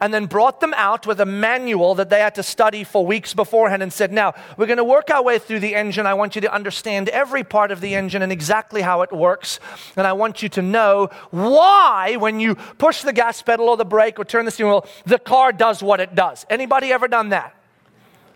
and 0.01 0.13
then 0.13 0.27
brought 0.27 0.61
them 0.61 0.75
out 0.77 1.07
with 1.07 1.21
a 1.21 1.27
manual 1.27 1.95
that 1.95 2.11
they 2.11 2.21
had 2.21 2.35
to 2.35 2.43
study 2.43 2.85
for 2.85 3.07
weeks 3.07 3.33
beforehand 3.33 3.83
and 3.83 3.93
said, 3.93 4.13
Now, 4.13 4.35
we're 4.59 4.67
going 4.67 4.77
to 4.77 4.85
work 4.85 5.11
our 5.11 5.23
way 5.23 5.39
through 5.39 5.61
the 5.61 5.75
engine. 5.75 6.07
I 6.07 6.15
want 6.15 6.35
you 6.35 6.43
to 6.43 6.53
understand 6.53 7.09
every 7.09 7.45
part 7.45 7.71
of 7.71 7.81
the 7.81 7.95
engine 7.95 8.10
engine 8.11 8.23
and 8.23 8.33
exactly 8.33 8.83
how 8.83 9.03
it 9.03 9.13
works. 9.13 9.61
And 9.97 10.05
I 10.07 10.13
want 10.13 10.43
you 10.43 10.49
to 10.51 10.63
know 10.63 11.11
why, 11.31 12.17
when 12.17 12.41
you 12.41 12.57
push 12.57 13.03
the 13.03 13.13
gas 13.13 13.41
pedal 13.41 13.69
or 13.69 13.77
the 13.77 13.85
brake 13.85 14.19
or 14.19 14.25
turn 14.25 14.45
the 14.45 14.51
steering 14.51 14.73
wheel, 14.73 14.87
the 15.07 15.19
car 15.19 15.53
does 15.53 15.81
what 15.81 16.01
it 16.01 16.17
does. 16.17 16.45
Anybody 16.51 16.93
ever 16.93 17.07
done 17.07 17.29
that? 17.29 17.55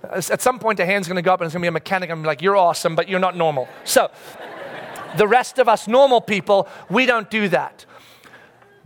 At 0.05 0.41
some 0.41 0.59
point, 0.59 0.79
a 0.81 0.87
hand's 0.87 1.09
going 1.09 1.17
to 1.17 1.23
go 1.23 1.33
up 1.33 1.41
and 1.41 1.47
it's 1.47 1.55
going 1.55 1.63
to 1.63 1.65
be 1.65 1.69
a 1.69 1.73
mechanic. 1.73 2.11
I'm 2.11 2.23
like, 2.23 2.41
you're 2.41 2.57
awesome, 2.57 2.95
but 2.95 3.09
you're 3.09 3.19
not 3.19 3.37
normal. 3.37 3.69
So, 3.85 4.11
the 5.17 5.27
rest 5.27 5.59
of 5.59 5.69
us 5.69 5.89
normal 5.89 6.21
people, 6.21 6.69
we 6.89 7.07
don't 7.07 7.31
do 7.31 7.49
that. 7.49 7.87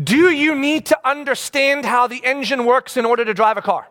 Do 0.03 0.31
you 0.31 0.55
need 0.55 0.87
to 0.87 1.09
understand 1.09 1.85
how 1.85 2.07
the 2.07 2.25
engine 2.25 2.65
works 2.65 2.97
in 2.97 3.05
order 3.05 3.25
to 3.25 3.35
drive 3.35 3.57
a 3.57 3.63
car? 3.63 3.89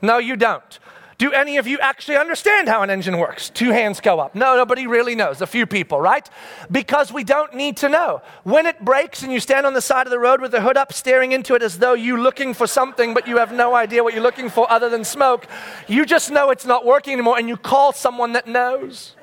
No, 0.00 0.18
you 0.18 0.36
don't. 0.36 0.78
Do 1.18 1.32
any 1.32 1.58
of 1.58 1.66
you 1.66 1.78
actually 1.78 2.16
understand 2.16 2.68
how 2.68 2.82
an 2.82 2.90
engine 2.90 3.18
works? 3.18 3.48
Two 3.50 3.70
hands 3.70 4.00
go 4.00 4.18
up. 4.18 4.34
No, 4.34 4.56
nobody 4.56 4.86
really 4.86 5.14
knows. 5.14 5.40
A 5.40 5.46
few 5.46 5.66
people, 5.66 6.00
right? 6.00 6.28
Because 6.70 7.12
we 7.12 7.22
don't 7.22 7.54
need 7.54 7.76
to 7.78 7.88
know. 7.88 8.22
When 8.42 8.66
it 8.66 8.84
breaks 8.84 9.22
and 9.22 9.32
you 9.32 9.38
stand 9.38 9.64
on 9.64 9.74
the 9.74 9.80
side 9.80 10.06
of 10.06 10.10
the 10.10 10.18
road 10.18 10.40
with 10.40 10.50
the 10.50 10.60
hood 10.60 10.76
up, 10.76 10.92
staring 10.92 11.32
into 11.32 11.54
it 11.54 11.62
as 11.62 11.78
though 11.78 11.92
you're 11.92 12.20
looking 12.20 12.52
for 12.52 12.66
something, 12.66 13.14
but 13.14 13.28
you 13.28 13.38
have 13.38 13.52
no 13.52 13.74
idea 13.74 14.02
what 14.02 14.14
you're 14.14 14.22
looking 14.22 14.48
for 14.48 14.70
other 14.70 14.88
than 14.88 15.04
smoke, 15.04 15.46
you 15.86 16.04
just 16.04 16.30
know 16.30 16.50
it's 16.50 16.66
not 16.66 16.84
working 16.84 17.12
anymore 17.12 17.38
and 17.38 17.48
you 17.48 17.56
call 17.56 17.92
someone 17.92 18.32
that 18.32 18.48
knows. 18.48 19.14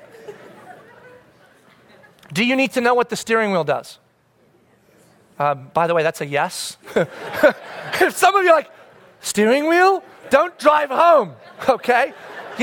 Do 2.32 2.44
you 2.44 2.56
need 2.56 2.72
to 2.72 2.80
know 2.80 2.94
what 2.94 3.10
the 3.10 3.16
steering 3.16 3.50
wheel 3.52 3.64
does? 3.64 3.98
Uh, 5.38 5.54
by 5.54 5.86
the 5.86 5.94
way, 5.94 6.02
that's 6.02 6.20
a 6.20 6.26
yes. 6.26 6.76
if 6.96 8.16
some 8.16 8.34
of 8.34 8.44
you 8.44 8.50
are 8.50 8.56
like, 8.56 8.70
steering 9.22 9.68
wheel? 9.68 10.02
Don't 10.30 10.56
drive 10.58 10.90
home 10.90 11.34
okay? 11.68 12.12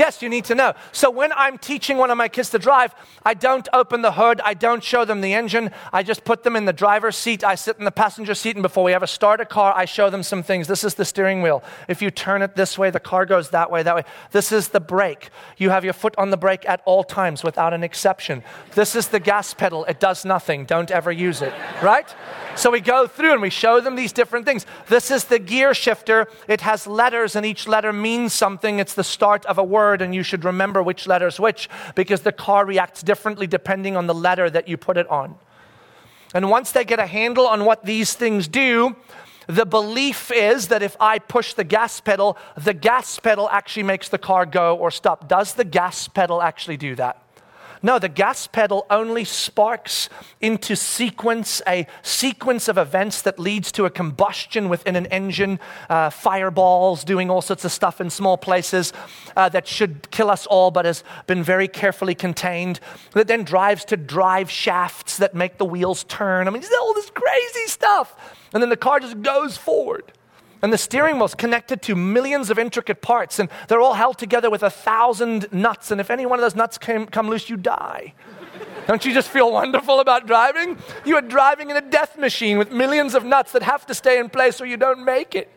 Yes, 0.00 0.22
you 0.22 0.30
need 0.30 0.46
to 0.46 0.54
know. 0.54 0.72
So 0.92 1.10
when 1.10 1.30
I'm 1.34 1.58
teaching 1.58 1.98
one 1.98 2.10
of 2.10 2.16
my 2.16 2.28
kids 2.28 2.48
to 2.50 2.58
drive, 2.58 2.94
I 3.22 3.34
don't 3.34 3.68
open 3.74 4.00
the 4.00 4.12
hood, 4.12 4.40
I 4.42 4.54
don't 4.54 4.82
show 4.82 5.04
them 5.04 5.20
the 5.20 5.34
engine, 5.34 5.72
I 5.92 6.02
just 6.02 6.24
put 6.24 6.42
them 6.42 6.56
in 6.56 6.64
the 6.64 6.72
driver's 6.72 7.18
seat, 7.18 7.44
I 7.44 7.54
sit 7.54 7.76
in 7.76 7.84
the 7.84 7.90
passenger 7.90 8.34
seat, 8.34 8.56
and 8.56 8.62
before 8.62 8.82
we 8.82 8.94
ever 8.94 9.06
start 9.06 9.42
a 9.42 9.44
car, 9.44 9.74
I 9.76 9.84
show 9.84 10.08
them 10.08 10.22
some 10.22 10.42
things. 10.42 10.68
This 10.68 10.84
is 10.84 10.94
the 10.94 11.04
steering 11.04 11.42
wheel. 11.42 11.62
If 11.86 12.00
you 12.00 12.10
turn 12.10 12.40
it 12.40 12.56
this 12.56 12.78
way, 12.78 12.88
the 12.88 12.98
car 12.98 13.26
goes 13.26 13.50
that 13.50 13.70
way, 13.70 13.82
that 13.82 13.94
way. 13.94 14.04
This 14.30 14.52
is 14.52 14.68
the 14.68 14.80
brake. 14.80 15.28
You 15.58 15.68
have 15.68 15.84
your 15.84 15.92
foot 15.92 16.14
on 16.16 16.30
the 16.30 16.38
brake 16.38 16.66
at 16.66 16.80
all 16.86 17.04
times 17.04 17.44
without 17.44 17.74
an 17.74 17.84
exception. 17.84 18.42
This 18.74 18.96
is 18.96 19.08
the 19.08 19.20
gas 19.20 19.52
pedal. 19.52 19.84
It 19.84 20.00
does 20.00 20.24
nothing. 20.24 20.64
Don't 20.64 20.90
ever 20.90 21.12
use 21.12 21.42
it, 21.42 21.52
right? 21.82 22.08
So 22.56 22.70
we 22.70 22.80
go 22.80 23.06
through 23.06 23.32
and 23.32 23.42
we 23.42 23.50
show 23.50 23.82
them 23.82 23.96
these 23.96 24.12
different 24.12 24.46
things. 24.46 24.64
This 24.88 25.10
is 25.10 25.24
the 25.24 25.38
gear 25.38 25.74
shifter. 25.74 26.26
It 26.48 26.62
has 26.62 26.86
letters, 26.86 27.36
and 27.36 27.44
each 27.44 27.68
letter 27.68 27.92
means 27.92 28.32
something. 28.32 28.78
It's 28.78 28.94
the 28.94 29.04
start 29.04 29.44
of 29.44 29.58
a 29.58 29.64
word, 29.90 30.02
and 30.02 30.14
you 30.14 30.22
should 30.22 30.44
remember 30.44 30.82
which 30.82 31.06
letter's 31.06 31.40
which 31.40 31.68
because 31.94 32.20
the 32.22 32.32
car 32.32 32.64
reacts 32.64 33.02
differently 33.02 33.46
depending 33.46 33.96
on 33.96 34.06
the 34.06 34.14
letter 34.14 34.48
that 34.48 34.68
you 34.68 34.76
put 34.76 34.96
it 34.96 35.08
on. 35.08 35.34
And 36.32 36.48
once 36.48 36.70
they 36.70 36.84
get 36.84 37.00
a 37.00 37.06
handle 37.06 37.46
on 37.46 37.64
what 37.64 37.84
these 37.84 38.14
things 38.14 38.46
do, 38.46 38.94
the 39.48 39.66
belief 39.66 40.30
is 40.30 40.68
that 40.68 40.80
if 40.80 40.96
I 41.00 41.18
push 41.18 41.54
the 41.54 41.64
gas 41.64 42.00
pedal, 42.00 42.38
the 42.56 42.72
gas 42.72 43.18
pedal 43.18 43.48
actually 43.50 43.82
makes 43.82 44.08
the 44.08 44.18
car 44.18 44.46
go 44.46 44.76
or 44.76 44.92
stop. 44.92 45.28
Does 45.28 45.54
the 45.54 45.64
gas 45.64 46.06
pedal 46.06 46.40
actually 46.40 46.76
do 46.76 46.94
that? 46.94 47.20
No, 47.82 47.98
the 47.98 48.08
gas 48.08 48.46
pedal 48.46 48.86
only 48.90 49.24
sparks 49.24 50.08
into 50.40 50.76
sequence, 50.76 51.62
a 51.66 51.86
sequence 52.02 52.68
of 52.68 52.76
events 52.76 53.22
that 53.22 53.38
leads 53.38 53.72
to 53.72 53.86
a 53.86 53.90
combustion 53.90 54.68
within 54.68 54.96
an 54.96 55.06
engine, 55.06 55.58
uh, 55.88 56.10
fireballs 56.10 57.04
doing 57.04 57.30
all 57.30 57.40
sorts 57.40 57.64
of 57.64 57.72
stuff 57.72 58.00
in 58.00 58.10
small 58.10 58.36
places 58.36 58.92
uh, 59.36 59.48
that 59.48 59.66
should 59.66 60.10
kill 60.10 60.30
us 60.30 60.46
all, 60.46 60.70
but 60.70 60.84
has 60.84 61.02
been 61.26 61.42
very 61.42 61.68
carefully 61.68 62.14
contained, 62.14 62.80
that 63.12 63.28
then 63.28 63.44
drives 63.44 63.84
to 63.86 63.96
drive 63.96 64.50
shafts 64.50 65.16
that 65.16 65.34
make 65.34 65.56
the 65.56 65.64
wheels 65.64 66.04
turn. 66.04 66.46
I 66.46 66.50
mean, 66.50 66.62
all 66.80 66.94
this 66.94 67.10
crazy 67.10 67.66
stuff. 67.66 68.36
And 68.52 68.62
then 68.62 68.68
the 68.68 68.76
car 68.76 69.00
just 69.00 69.22
goes 69.22 69.56
forward. 69.56 70.12
And 70.62 70.72
the 70.72 70.78
steering 70.78 71.16
wheel's 71.16 71.34
connected 71.34 71.80
to 71.82 71.96
millions 71.96 72.50
of 72.50 72.58
intricate 72.58 73.00
parts, 73.00 73.38
and 73.38 73.48
they're 73.68 73.80
all 73.80 73.94
held 73.94 74.18
together 74.18 74.50
with 74.50 74.62
a 74.62 74.70
thousand 74.70 75.50
nuts. 75.52 75.90
And 75.90 76.00
if 76.00 76.10
any 76.10 76.26
one 76.26 76.38
of 76.38 76.42
those 76.42 76.54
nuts 76.54 76.76
came, 76.76 77.06
come 77.06 77.28
loose, 77.28 77.48
you 77.48 77.56
die. 77.56 78.12
Don't 78.86 79.04
you 79.04 79.14
just 79.14 79.28
feel 79.28 79.52
wonderful 79.52 80.00
about 80.00 80.26
driving? 80.26 80.76
You 81.04 81.16
are 81.16 81.22
driving 81.22 81.70
in 81.70 81.76
a 81.76 81.80
death 81.80 82.18
machine 82.18 82.58
with 82.58 82.72
millions 82.72 83.14
of 83.14 83.24
nuts 83.24 83.52
that 83.52 83.62
have 83.62 83.86
to 83.86 83.94
stay 83.94 84.18
in 84.18 84.28
place 84.28 84.60
or 84.60 84.66
you 84.66 84.76
don't 84.76 85.04
make 85.04 85.34
it. 85.34 85.48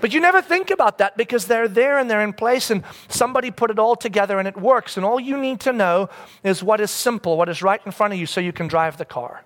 But 0.00 0.12
you 0.12 0.20
never 0.20 0.40
think 0.40 0.70
about 0.70 0.98
that 0.98 1.16
because 1.16 1.46
they're 1.46 1.68
there 1.68 1.98
and 1.98 2.10
they're 2.10 2.22
in 2.22 2.32
place, 2.32 2.70
and 2.70 2.82
somebody 3.08 3.50
put 3.50 3.70
it 3.70 3.78
all 3.78 3.96
together 3.96 4.38
and 4.38 4.48
it 4.48 4.56
works. 4.56 4.96
And 4.96 5.04
all 5.04 5.20
you 5.20 5.36
need 5.36 5.60
to 5.60 5.72
know 5.72 6.08
is 6.42 6.62
what 6.62 6.80
is 6.80 6.90
simple, 6.90 7.36
what 7.36 7.48
is 7.48 7.62
right 7.62 7.80
in 7.84 7.92
front 7.92 8.14
of 8.14 8.18
you, 8.18 8.26
so 8.26 8.40
you 8.40 8.52
can 8.52 8.66
drive 8.66 8.96
the 8.96 9.04
car. 9.04 9.44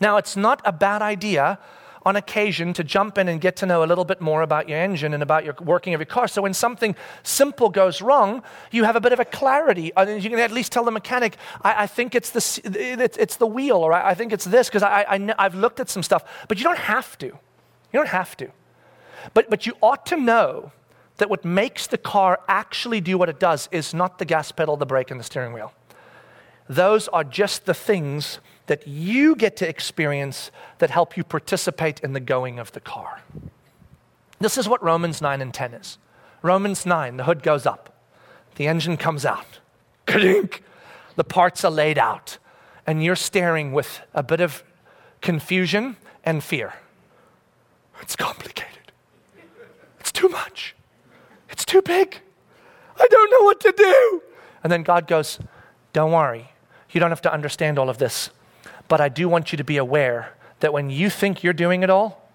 Now, 0.00 0.16
it's 0.16 0.36
not 0.36 0.60
a 0.64 0.72
bad 0.72 1.00
idea 1.00 1.58
on 2.04 2.16
occasion 2.16 2.72
to 2.72 2.84
jump 2.84 3.18
in 3.18 3.28
and 3.28 3.40
get 3.40 3.56
to 3.56 3.66
know 3.66 3.84
a 3.84 3.86
little 3.86 4.04
bit 4.04 4.20
more 4.20 4.42
about 4.42 4.68
your 4.68 4.78
engine 4.78 5.14
and 5.14 5.22
about 5.22 5.44
your 5.44 5.54
working 5.60 5.94
of 5.94 6.00
your 6.00 6.06
car. 6.06 6.26
So 6.26 6.42
when 6.42 6.54
something 6.54 6.96
simple 7.22 7.68
goes 7.68 8.02
wrong, 8.02 8.42
you 8.70 8.84
have 8.84 8.96
a 8.96 9.00
bit 9.00 9.12
of 9.12 9.20
a 9.20 9.24
clarity. 9.24 9.92
And 9.96 10.22
you 10.22 10.30
can 10.30 10.38
at 10.38 10.50
least 10.50 10.72
tell 10.72 10.84
the 10.84 10.90
mechanic, 10.90 11.36
I, 11.62 11.84
I 11.84 11.86
think 11.86 12.14
it's 12.14 12.30
the, 12.30 13.16
it's, 13.18 13.36
the 13.36 13.46
wheel, 13.46 13.76
or 13.76 13.92
I, 13.92 14.10
I 14.10 14.14
think 14.14 14.32
it's 14.32 14.44
this, 14.44 14.68
because 14.68 14.82
I, 14.82 15.04
I, 15.08 15.34
I've 15.38 15.54
looked 15.54 15.80
at 15.80 15.88
some 15.88 16.02
stuff. 16.02 16.24
But 16.48 16.58
you 16.58 16.64
don't 16.64 16.78
have 16.78 17.16
to. 17.18 17.26
You 17.26 17.38
don't 17.92 18.08
have 18.08 18.36
to. 18.38 18.50
But, 19.34 19.48
but 19.48 19.66
you 19.66 19.74
ought 19.80 20.06
to 20.06 20.16
know 20.16 20.72
that 21.18 21.30
what 21.30 21.44
makes 21.44 21.86
the 21.86 21.98
car 21.98 22.40
actually 22.48 23.00
do 23.00 23.16
what 23.16 23.28
it 23.28 23.38
does 23.38 23.68
is 23.70 23.94
not 23.94 24.18
the 24.18 24.24
gas 24.24 24.50
pedal, 24.50 24.76
the 24.76 24.86
brake, 24.86 25.10
and 25.10 25.20
the 25.20 25.24
steering 25.24 25.52
wheel. 25.52 25.72
Those 26.68 27.06
are 27.08 27.22
just 27.22 27.66
the 27.66 27.74
things 27.74 28.40
that 28.66 28.86
you 28.86 29.34
get 29.34 29.56
to 29.56 29.68
experience 29.68 30.50
that 30.78 30.90
help 30.90 31.16
you 31.16 31.24
participate 31.24 32.00
in 32.00 32.12
the 32.12 32.20
going 32.20 32.58
of 32.58 32.72
the 32.72 32.80
car. 32.80 33.20
This 34.38 34.58
is 34.58 34.68
what 34.68 34.82
Romans 34.82 35.20
9 35.20 35.40
and 35.40 35.52
10 35.52 35.74
is. 35.74 35.98
Romans 36.42 36.84
9, 36.84 37.16
the 37.16 37.24
hood 37.24 37.42
goes 37.42 37.66
up, 37.66 37.94
the 38.56 38.66
engine 38.66 38.96
comes 38.96 39.24
out, 39.24 39.60
clink, 40.06 40.62
the 41.16 41.24
parts 41.24 41.64
are 41.64 41.70
laid 41.70 41.98
out, 41.98 42.38
and 42.86 43.02
you're 43.04 43.16
staring 43.16 43.72
with 43.72 44.00
a 44.12 44.22
bit 44.22 44.40
of 44.40 44.64
confusion 45.20 45.96
and 46.24 46.42
fear. 46.42 46.74
It's 48.00 48.16
complicated. 48.16 48.92
It's 50.00 50.10
too 50.10 50.28
much. 50.28 50.74
It's 51.48 51.64
too 51.64 51.82
big. 51.82 52.18
I 52.98 53.06
don't 53.08 53.30
know 53.30 53.44
what 53.44 53.60
to 53.60 53.72
do. 53.72 54.22
And 54.64 54.72
then 54.72 54.82
God 54.82 55.06
goes, 55.06 55.38
Don't 55.92 56.10
worry. 56.10 56.50
You 56.90 57.00
don't 57.00 57.10
have 57.10 57.22
to 57.22 57.32
understand 57.32 57.78
all 57.78 57.88
of 57.88 57.98
this. 57.98 58.30
But 58.88 59.00
I 59.00 59.08
do 59.08 59.28
want 59.28 59.52
you 59.52 59.56
to 59.58 59.64
be 59.64 59.76
aware 59.76 60.34
that 60.60 60.72
when 60.72 60.90
you 60.90 61.10
think 61.10 61.42
you're 61.42 61.52
doing 61.52 61.82
it 61.82 61.90
all, 61.90 62.30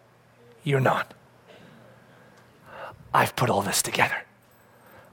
you're 0.64 0.80
not. 0.80 1.14
I've 3.14 3.36
put 3.36 3.50
all 3.50 3.62
this 3.62 3.82
together. 3.82 4.18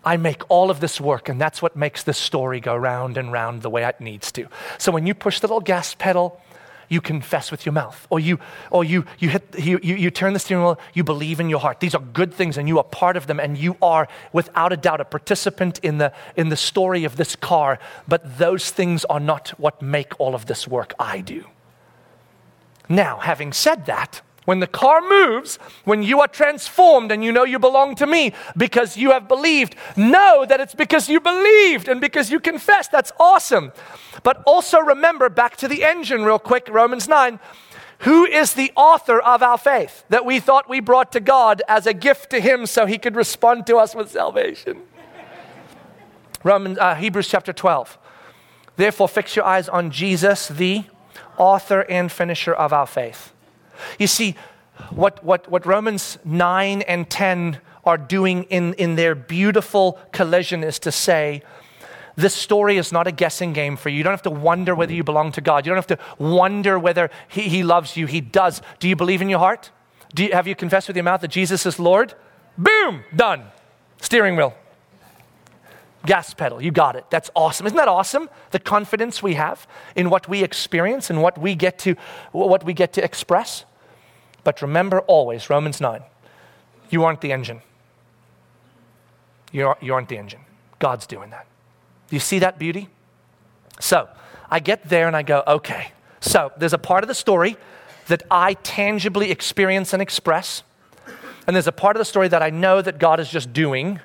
I 0.04 0.16
make 0.16 0.42
all 0.50 0.70
of 0.70 0.80
this 0.80 1.00
work, 1.00 1.28
and 1.28 1.40
that's 1.40 1.62
what 1.62 1.76
makes 1.76 2.02
this 2.02 2.18
story 2.18 2.60
go 2.60 2.76
round 2.76 3.16
and 3.16 3.32
round 3.32 3.62
the 3.62 3.70
way 3.70 3.84
it 3.84 4.00
needs 4.00 4.30
to. 4.32 4.48
So 4.78 4.92
when 4.92 5.06
you 5.06 5.14
push 5.14 5.40
the 5.40 5.46
little 5.46 5.60
gas 5.60 5.94
pedal, 5.94 6.40
you 6.88 7.00
confess 7.00 7.50
with 7.50 7.64
your 7.66 7.72
mouth, 7.72 8.06
or 8.10 8.20
you, 8.20 8.38
or 8.70 8.84
you, 8.84 9.04
you, 9.18 9.28
hit, 9.28 9.54
you, 9.58 9.78
you, 9.82 9.96
you 9.96 10.10
turn 10.10 10.32
the 10.32 10.38
steering 10.38 10.64
wheel, 10.64 10.78
you 10.92 11.04
believe 11.04 11.40
in 11.40 11.48
your 11.48 11.60
heart. 11.60 11.80
These 11.80 11.94
are 11.94 12.02
good 12.02 12.32
things, 12.32 12.58
and 12.58 12.68
you 12.68 12.78
are 12.78 12.84
part 12.84 13.16
of 13.16 13.26
them, 13.26 13.40
and 13.40 13.56
you 13.56 13.76
are, 13.82 14.08
without 14.32 14.72
a 14.72 14.76
doubt, 14.76 15.00
a 15.00 15.04
participant 15.04 15.80
in 15.82 15.98
the, 15.98 16.12
in 16.36 16.48
the 16.48 16.56
story 16.56 17.04
of 17.04 17.16
this 17.16 17.36
car. 17.36 17.78
But 18.06 18.38
those 18.38 18.70
things 18.70 19.04
are 19.06 19.20
not 19.20 19.50
what 19.58 19.82
make 19.82 20.18
all 20.20 20.34
of 20.34 20.46
this 20.46 20.68
work. 20.68 20.94
I 20.98 21.20
do. 21.20 21.44
Now, 22.88 23.18
having 23.18 23.52
said 23.52 23.86
that, 23.86 24.20
when 24.44 24.60
the 24.60 24.66
car 24.66 25.00
moves, 25.00 25.56
when 25.84 26.02
you 26.02 26.20
are 26.20 26.28
transformed 26.28 27.10
and 27.10 27.24
you 27.24 27.32
know 27.32 27.44
you 27.44 27.58
belong 27.58 27.94
to 27.96 28.06
me 28.06 28.32
because 28.56 28.96
you 28.96 29.10
have 29.12 29.28
believed, 29.28 29.74
know 29.96 30.44
that 30.46 30.60
it's 30.60 30.74
because 30.74 31.08
you 31.08 31.20
believed 31.20 31.88
and 31.88 32.00
because 32.00 32.30
you 32.30 32.40
confessed. 32.40 32.92
That's 32.92 33.12
awesome. 33.18 33.72
But 34.22 34.42
also 34.46 34.78
remember 34.80 35.28
back 35.28 35.56
to 35.58 35.68
the 35.68 35.84
engine, 35.84 36.24
real 36.24 36.38
quick, 36.38 36.68
Romans 36.70 37.08
9. 37.08 37.38
Who 38.00 38.26
is 38.26 38.54
the 38.54 38.72
author 38.76 39.18
of 39.18 39.42
our 39.42 39.56
faith 39.56 40.04
that 40.10 40.26
we 40.26 40.40
thought 40.40 40.68
we 40.68 40.80
brought 40.80 41.12
to 41.12 41.20
God 41.20 41.62
as 41.68 41.86
a 41.86 41.94
gift 41.94 42.30
to 42.30 42.40
Him 42.40 42.66
so 42.66 42.86
He 42.86 42.98
could 42.98 43.16
respond 43.16 43.66
to 43.68 43.76
us 43.76 43.94
with 43.94 44.10
salvation? 44.10 44.82
Romans, 46.42 46.76
uh, 46.78 46.94
Hebrews 46.96 47.28
chapter 47.28 47.52
12. 47.52 47.96
Therefore, 48.76 49.08
fix 49.08 49.36
your 49.36 49.44
eyes 49.44 49.68
on 49.68 49.90
Jesus, 49.90 50.48
the 50.48 50.84
author 51.38 51.80
and 51.82 52.10
finisher 52.10 52.52
of 52.52 52.72
our 52.72 52.86
faith. 52.86 53.33
You 53.98 54.06
see, 54.06 54.34
what, 54.90 55.22
what, 55.24 55.50
what 55.50 55.66
Romans 55.66 56.18
9 56.24 56.82
and 56.82 57.08
10 57.08 57.60
are 57.84 57.98
doing 57.98 58.44
in, 58.44 58.74
in 58.74 58.96
their 58.96 59.14
beautiful 59.14 59.98
collision 60.12 60.64
is 60.64 60.78
to 60.80 60.92
say, 60.92 61.42
this 62.16 62.34
story 62.34 62.76
is 62.76 62.92
not 62.92 63.06
a 63.06 63.12
guessing 63.12 63.52
game 63.52 63.76
for 63.76 63.88
you. 63.88 63.98
You 63.98 64.04
don't 64.04 64.12
have 64.12 64.22
to 64.22 64.30
wonder 64.30 64.74
whether 64.74 64.92
you 64.92 65.02
belong 65.02 65.32
to 65.32 65.40
God. 65.40 65.66
You 65.66 65.70
don't 65.70 65.78
have 65.78 65.98
to 65.98 65.98
wonder 66.18 66.78
whether 66.78 67.10
He, 67.28 67.42
he 67.42 67.62
loves 67.64 67.96
you. 67.96 68.06
He 68.06 68.20
does. 68.20 68.62
Do 68.78 68.88
you 68.88 68.94
believe 68.94 69.20
in 69.20 69.28
your 69.28 69.40
heart? 69.40 69.70
You, 70.16 70.32
have 70.32 70.46
you 70.46 70.54
confessed 70.54 70.86
with 70.86 70.96
your 70.96 71.02
mouth 71.04 71.22
that 71.22 71.28
Jesus 71.28 71.66
is 71.66 71.78
Lord? 71.80 72.14
Boom, 72.56 73.02
done. 73.14 73.44
Steering 74.00 74.36
wheel. 74.36 74.54
Gas 76.06 76.34
pedal, 76.34 76.60
you 76.60 76.70
got 76.70 76.96
it. 76.96 77.04
That's 77.10 77.30
awesome. 77.34 77.66
Isn't 77.66 77.76
that 77.76 77.88
awesome? 77.88 78.28
The 78.50 78.58
confidence 78.58 79.22
we 79.22 79.34
have 79.34 79.66
in 79.96 80.10
what 80.10 80.28
we 80.28 80.42
experience 80.44 81.08
and 81.08 81.22
what 81.22 81.38
we 81.38 81.54
get 81.54 81.78
to, 81.80 81.96
what 82.32 82.64
we 82.64 82.74
get 82.74 82.92
to 82.94 83.04
express. 83.04 83.64
But 84.42 84.60
remember 84.60 85.00
always, 85.00 85.48
Romans 85.48 85.80
9, 85.80 86.02
you 86.90 87.04
aren't 87.04 87.22
the 87.22 87.32
engine. 87.32 87.62
You 89.50 89.68
aren't, 89.68 89.82
you 89.82 89.94
aren't 89.94 90.08
the 90.08 90.18
engine. 90.18 90.40
God's 90.78 91.06
doing 91.06 91.30
that. 91.30 91.46
Do 92.08 92.16
you 92.16 92.20
see 92.20 92.40
that 92.40 92.58
beauty? 92.58 92.88
So 93.80 94.08
I 94.50 94.60
get 94.60 94.88
there 94.88 95.06
and 95.06 95.16
I 95.16 95.22
go, 95.22 95.42
okay. 95.46 95.92
So 96.20 96.52
there's 96.58 96.72
a 96.72 96.78
part 96.78 97.04
of 97.04 97.08
the 97.08 97.14
story 97.14 97.56
that 98.08 98.22
I 98.30 98.54
tangibly 98.54 99.30
experience 99.30 99.92
and 99.92 100.02
express. 100.02 100.62
And 101.46 101.56
there's 101.56 101.66
a 101.66 101.72
part 101.72 101.96
of 101.96 101.98
the 101.98 102.04
story 102.04 102.28
that 102.28 102.42
I 102.42 102.50
know 102.50 102.82
that 102.82 102.98
God 102.98 103.20
is 103.20 103.30
just 103.30 103.52
doing. 103.52 104.00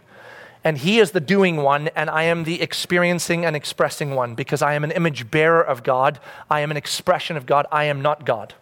And 0.63 0.77
He 0.77 0.99
is 0.99 1.11
the 1.11 1.19
doing 1.19 1.57
one, 1.57 1.87
and 1.89 2.09
I 2.09 2.23
am 2.23 2.43
the 2.43 2.61
experiencing 2.61 3.45
and 3.45 3.55
expressing 3.55 4.15
one 4.15 4.35
because 4.35 4.61
I 4.61 4.73
am 4.73 4.83
an 4.83 4.91
image 4.91 5.31
bearer 5.31 5.61
of 5.61 5.83
God. 5.83 6.19
I 6.49 6.61
am 6.61 6.71
an 6.71 6.77
expression 6.77 7.37
of 7.37 7.45
God. 7.45 7.65
I 7.71 7.85
am 7.85 8.01
not 8.01 8.25
God. 8.25 8.53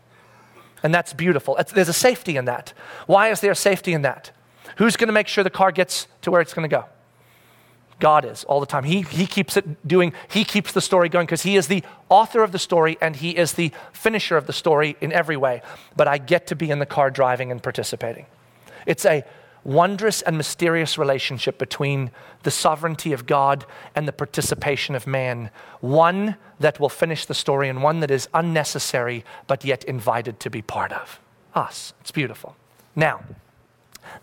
And 0.83 0.93
that's 0.93 1.13
beautiful. 1.13 1.57
It's, 1.57 1.71
there's 1.71 1.89
a 1.89 1.93
safety 1.93 2.37
in 2.37 2.45
that. 2.45 2.73
Why 3.07 3.29
is 3.29 3.41
there 3.41 3.55
safety 3.55 3.93
in 3.93 4.03
that? 4.03 4.31
Who's 4.77 4.95
going 4.95 5.07
to 5.07 5.13
make 5.13 5.27
sure 5.27 5.43
the 5.43 5.49
car 5.49 5.71
gets 5.71 6.07
to 6.21 6.29
where 6.29 6.39
it's 6.39 6.53
going 6.53 6.69
to 6.69 6.75
go? 6.75 6.85
God 7.99 8.25
is 8.25 8.43
all 8.43 8.59
the 8.59 8.67
time. 8.67 8.83
He, 8.83 9.01
he 9.01 9.25
keeps 9.25 9.57
it 9.57 9.87
doing, 9.87 10.13
He 10.29 10.43
keeps 10.43 10.71
the 10.71 10.81
story 10.81 11.09
going 11.09 11.25
because 11.25 11.41
He 11.41 11.55
is 11.55 11.67
the 11.67 11.83
author 12.09 12.43
of 12.43 12.51
the 12.51 12.59
story 12.59 12.95
and 13.01 13.15
He 13.15 13.31
is 13.31 13.53
the 13.53 13.71
finisher 13.91 14.37
of 14.37 14.45
the 14.45 14.53
story 14.53 14.95
in 15.01 15.11
every 15.11 15.37
way. 15.37 15.63
But 15.95 16.07
I 16.07 16.19
get 16.19 16.47
to 16.47 16.55
be 16.55 16.69
in 16.69 16.77
the 16.77 16.85
car 16.85 17.09
driving 17.09 17.51
and 17.51 17.61
participating. 17.61 18.27
It's 18.85 19.03
a 19.03 19.23
wondrous 19.67 20.21
and 20.21 20.37
mysterious 20.37 20.97
relationship 20.97 21.57
between 21.57 22.09
the 22.43 22.49
sovereignty 22.49 23.11
of 23.11 23.27
God 23.27 23.65
and 23.93 24.07
the 24.07 24.13
participation 24.13 24.95
of 24.95 25.05
man. 25.05 25.51
One 25.81 26.37
that 26.57 26.79
will 26.79 26.89
finish 26.89 27.25
the 27.25 27.33
story 27.33 27.67
and 27.67 27.83
one 27.83 27.99
that 27.99 28.09
is 28.09 28.29
unnecessary 28.33 29.25
but 29.45 29.65
yet 29.65 29.83
invited 29.83 30.39
to 30.39 30.49
be 30.49 30.61
part 30.61 30.93
of. 30.93 31.19
Us. 31.53 31.93
It's 32.01 32.11
beautiful. 32.11 32.55
Now, 32.95 33.21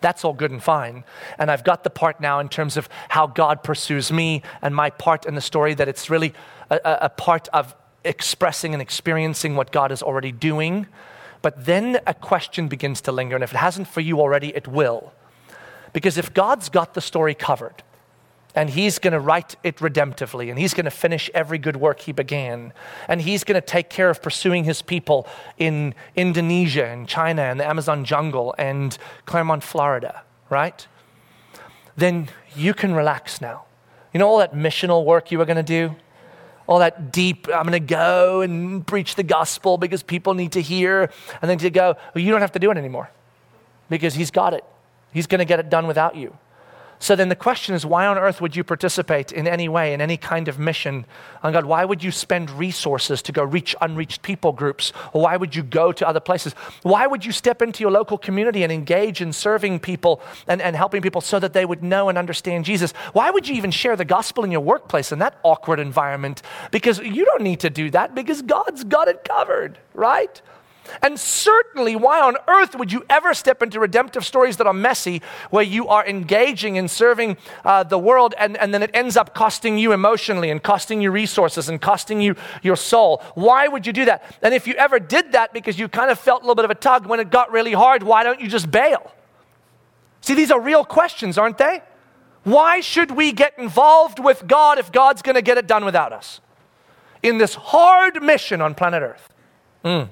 that's 0.01 0.25
all 0.25 0.33
good 0.33 0.51
and 0.51 0.63
fine. 0.63 1.05
And 1.39 1.51
I've 1.51 1.65
got 1.65 1.85
the 1.85 1.91
part 1.91 2.21
now 2.21 2.41
in 2.41 2.49
terms 2.49 2.77
of 2.77 2.89
how 3.09 3.27
God 3.27 3.63
pursues 3.63 4.11
me 4.11 4.41
and 4.63 4.75
my 4.75 4.89
part 4.89 5.27
in 5.27 5.35
the 5.35 5.41
story, 5.43 5.75
that 5.75 5.89
it's 5.89 6.09
really 6.09 6.33
a, 6.71 6.81
a 6.85 7.09
part 7.11 7.49
of 7.53 7.75
expressing 8.03 8.73
and 8.73 8.81
experiencing 8.81 9.57
what 9.57 9.73
God 9.73 9.93
is 9.93 10.03
already 10.03 10.33
doing. 10.33 10.87
But 11.43 11.67
then 11.67 11.99
a 12.07 12.15
question 12.15 12.69
begins 12.69 13.03
to 13.03 13.13
linger, 13.13 13.35
and 13.35 13.45
if 13.45 13.53
it 13.53 13.59
hasn't 13.59 13.89
for 13.89 14.01
you 14.01 14.21
already, 14.21 14.55
it 14.55 14.67
will. 14.67 15.13
Because 15.95 16.19
if 16.19 16.35
God's 16.35 16.69
got 16.69 16.93
the 16.93 17.01
story 17.01 17.35
covered, 17.35 17.83
and 18.55 18.71
he's 18.71 18.99
going 18.99 19.13
to 19.13 19.21
write 19.21 19.57
it 19.65 19.77
redemptively, 19.77 20.51
and 20.51 20.59
he's 20.59 20.75
going 20.75 20.85
to 20.85 20.91
finish 20.91 21.31
every 21.35 21.57
good 21.59 21.77
work 21.77 22.01
he 22.01 22.13
began, 22.13 22.73
and 23.09 23.23
he's 23.23 23.43
going 23.43 23.61
to 23.61 23.67
take 23.67 23.89
care 23.89 24.11
of 24.11 24.21
pursuing 24.21 24.65
his 24.65 24.83
people 24.83 25.27
in 25.57 25.95
Indonesia 26.15 26.85
and 26.87 27.09
China 27.09 27.43
and 27.43 27.59
the 27.59 27.67
Amazon 27.67 28.05
jungle 28.05 28.55
and 28.59 28.99
Clermont, 29.25 29.63
Florida, 29.63 30.23
right? 30.51 30.87
Then 31.97 32.29
you 32.55 32.75
can 32.75 32.95
relax 32.95 33.41
now. 33.41 33.65
You 34.13 34.19
know 34.21 34.29
all 34.29 34.39
that 34.39 34.55
missional 34.55 35.05
work 35.05 35.33
you 35.33 35.39
were 35.39 35.47
going 35.47 35.57
to 35.57 35.63
do? 35.63 35.97
All 36.67 36.79
that 36.79 37.13
deep, 37.13 37.47
I'm 37.49 37.67
going 37.67 37.73
to 37.73 37.81
go 37.81 38.41
and 38.41 38.87
preach 38.87 39.17
the 39.17 39.23
gospel 39.23 39.79
because 39.79 40.03
people 40.03 40.35
need 40.35 40.53
to 40.53 40.63
hear, 40.63 41.11
and 41.41 41.51
then 41.51 41.59
to 41.59 41.71
go, 41.71 41.97
well, 42.15 42.25
you 42.25 42.31
don't 42.31 42.41
have 42.41 42.53
to 42.53 42.59
do 42.59 42.71
it 42.71 42.79
anymore 42.79 43.11
because 43.91 44.15
he's 44.15 44.31
got 44.31 44.55
it. 44.55 44.65
He's 45.15 45.27
going 45.27 45.39
to 45.39 45.47
get 45.47 45.61
it 45.61 45.71
done 45.71 45.87
without 45.87 46.17
you. 46.17 46.37
So 46.99 47.15
then 47.15 47.29
the 47.29 47.37
question 47.37 47.75
is 47.75 47.85
why 47.85 48.07
on 48.07 48.17
earth 48.17 48.41
would 48.41 48.57
you 48.57 48.65
participate 48.65 49.31
in 49.31 49.47
any 49.47 49.69
way, 49.69 49.93
in 49.93 50.01
any 50.01 50.17
kind 50.17 50.49
of 50.49 50.59
mission 50.59 51.05
on 51.43 51.53
God? 51.53 51.67
Why 51.67 51.85
would 51.85 52.03
you 52.03 52.11
spend 52.11 52.51
resources 52.51 53.21
to 53.23 53.33
go 53.33 53.45
reach 53.45 53.77
unreached 53.81 54.23
people 54.23 54.53
groups? 54.53 54.93
Or 55.13 55.23
why 55.23 55.37
would 55.37 55.55
you 55.55 55.63
go 55.63 55.93
to 55.93 56.09
other 56.09 56.21
places? 56.21 56.55
Why 56.83 57.07
would 57.07 57.25
you 57.25 57.33
step 57.33 57.61
into 57.61 57.83
your 57.83 57.91
local 57.91 58.17
community 58.17 58.63
and 58.63 58.73
engage 58.73 59.21
in 59.21 59.35
serving 59.35 59.81
people 59.81 60.23
and, 60.47 60.63
and 60.63 60.75
helping 60.75 61.03
people 61.03 61.21
so 61.21 61.39
that 61.41 61.53
they 61.53 61.67
would 61.67 61.83
know 61.83 62.09
and 62.09 62.17
understand 62.17 62.65
Jesus? 62.65 62.93
Why 63.13 63.31
would 63.31 63.49
you 63.49 63.55
even 63.55 63.71
share 63.71 63.97
the 63.97 64.07
gospel 64.07 64.45
in 64.45 64.51
your 64.51 64.63
workplace 64.63 65.13
in 65.13 65.19
that 65.19 65.39
awkward 65.43 65.81
environment? 65.81 66.43
Because 66.71 66.99
you 67.01 67.27
don't 67.27 67.43
need 67.43 67.61
to 67.61 67.71
do 67.71 67.91
that 67.91 68.15
because 68.15 68.41
God's 68.41 68.83
got 68.85 69.09
it 69.09 69.25
covered, 69.25 69.79
right? 69.93 70.41
And 71.03 71.19
certainly, 71.19 71.97
why 71.97 72.21
on 72.21 72.37
earth 72.47 72.75
would 72.75 72.93
you 72.93 73.05
ever 73.09 73.35
step 73.35 73.63
into 73.63 73.81
redemptive 73.81 74.25
stories 74.25 74.57
that 74.59 74.67
are 74.67 74.73
messy, 74.73 75.23
where 75.51 75.65
you 75.65 75.89
are 75.89 76.07
engaging 76.07 76.77
in 76.77 76.89
serving 76.89 77.37
uh, 77.65 77.83
the 77.85 77.99
world 77.99 78.35
and, 78.39 78.57
and 78.59 78.73
then 78.73 78.83
it 78.83 78.91
ends 78.95 79.17
up 79.17 79.35
costing 79.35 79.79
you 79.79 79.93
emotionally 79.93 80.51
and 80.51 80.63
costing 80.63 81.01
you 81.01 81.11
resources 81.11 81.69
and 81.69 81.81
costing 81.81 82.21
you 82.21 82.37
your 82.63 82.77
soul? 82.77 83.23
Why 83.35 83.69
would 83.69 83.87
you 83.87 83.93
do 83.93 84.05
that? 84.07 84.39
And 84.43 84.55
if 84.55 84.67
you 84.67 84.75
ever 84.75 84.99
did 84.99 85.33
that 85.33 85.53
because 85.53 85.79
you 85.79 85.89
kind 85.89 86.11
of 86.11 86.19
felt 86.19 86.43
a 86.43 86.45
little 86.45 86.55
bit 86.55 86.65
of 86.65 86.71
a 86.71 86.77
tug 86.77 87.07
when 87.07 87.21
it 87.21 87.31
got 87.31 87.51
really 87.51 87.73
hard, 87.73 88.03
why 88.03 88.23
don't 88.23 88.41
you 88.41 88.49
just 88.49 88.71
bail? 88.71 89.13
See, 90.21 90.35
these 90.35 90.51
are 90.51 90.61
real 90.61 90.85
questions, 90.85 91.37
aren't 91.37 91.59
they? 91.59 91.83
Why 92.45 92.81
should 92.81 93.11
we 93.11 93.33
get 93.33 93.59
involved 93.59 94.19
with 94.19 94.47
God 94.47 94.79
if 94.79 94.93
God's 94.93 95.23
going 95.23 95.35
to 95.35 95.43
get 95.43 95.59
it 95.59 95.67
done 95.67 95.85
without 95.85 96.13
us? 96.13 96.41
In 97.23 97.39
this 97.39 97.55
hard 97.55 98.23
mission 98.23 98.61
on 98.61 98.75
planet 98.75 99.03
Earth. 99.03 99.29
Mm. 99.85 100.09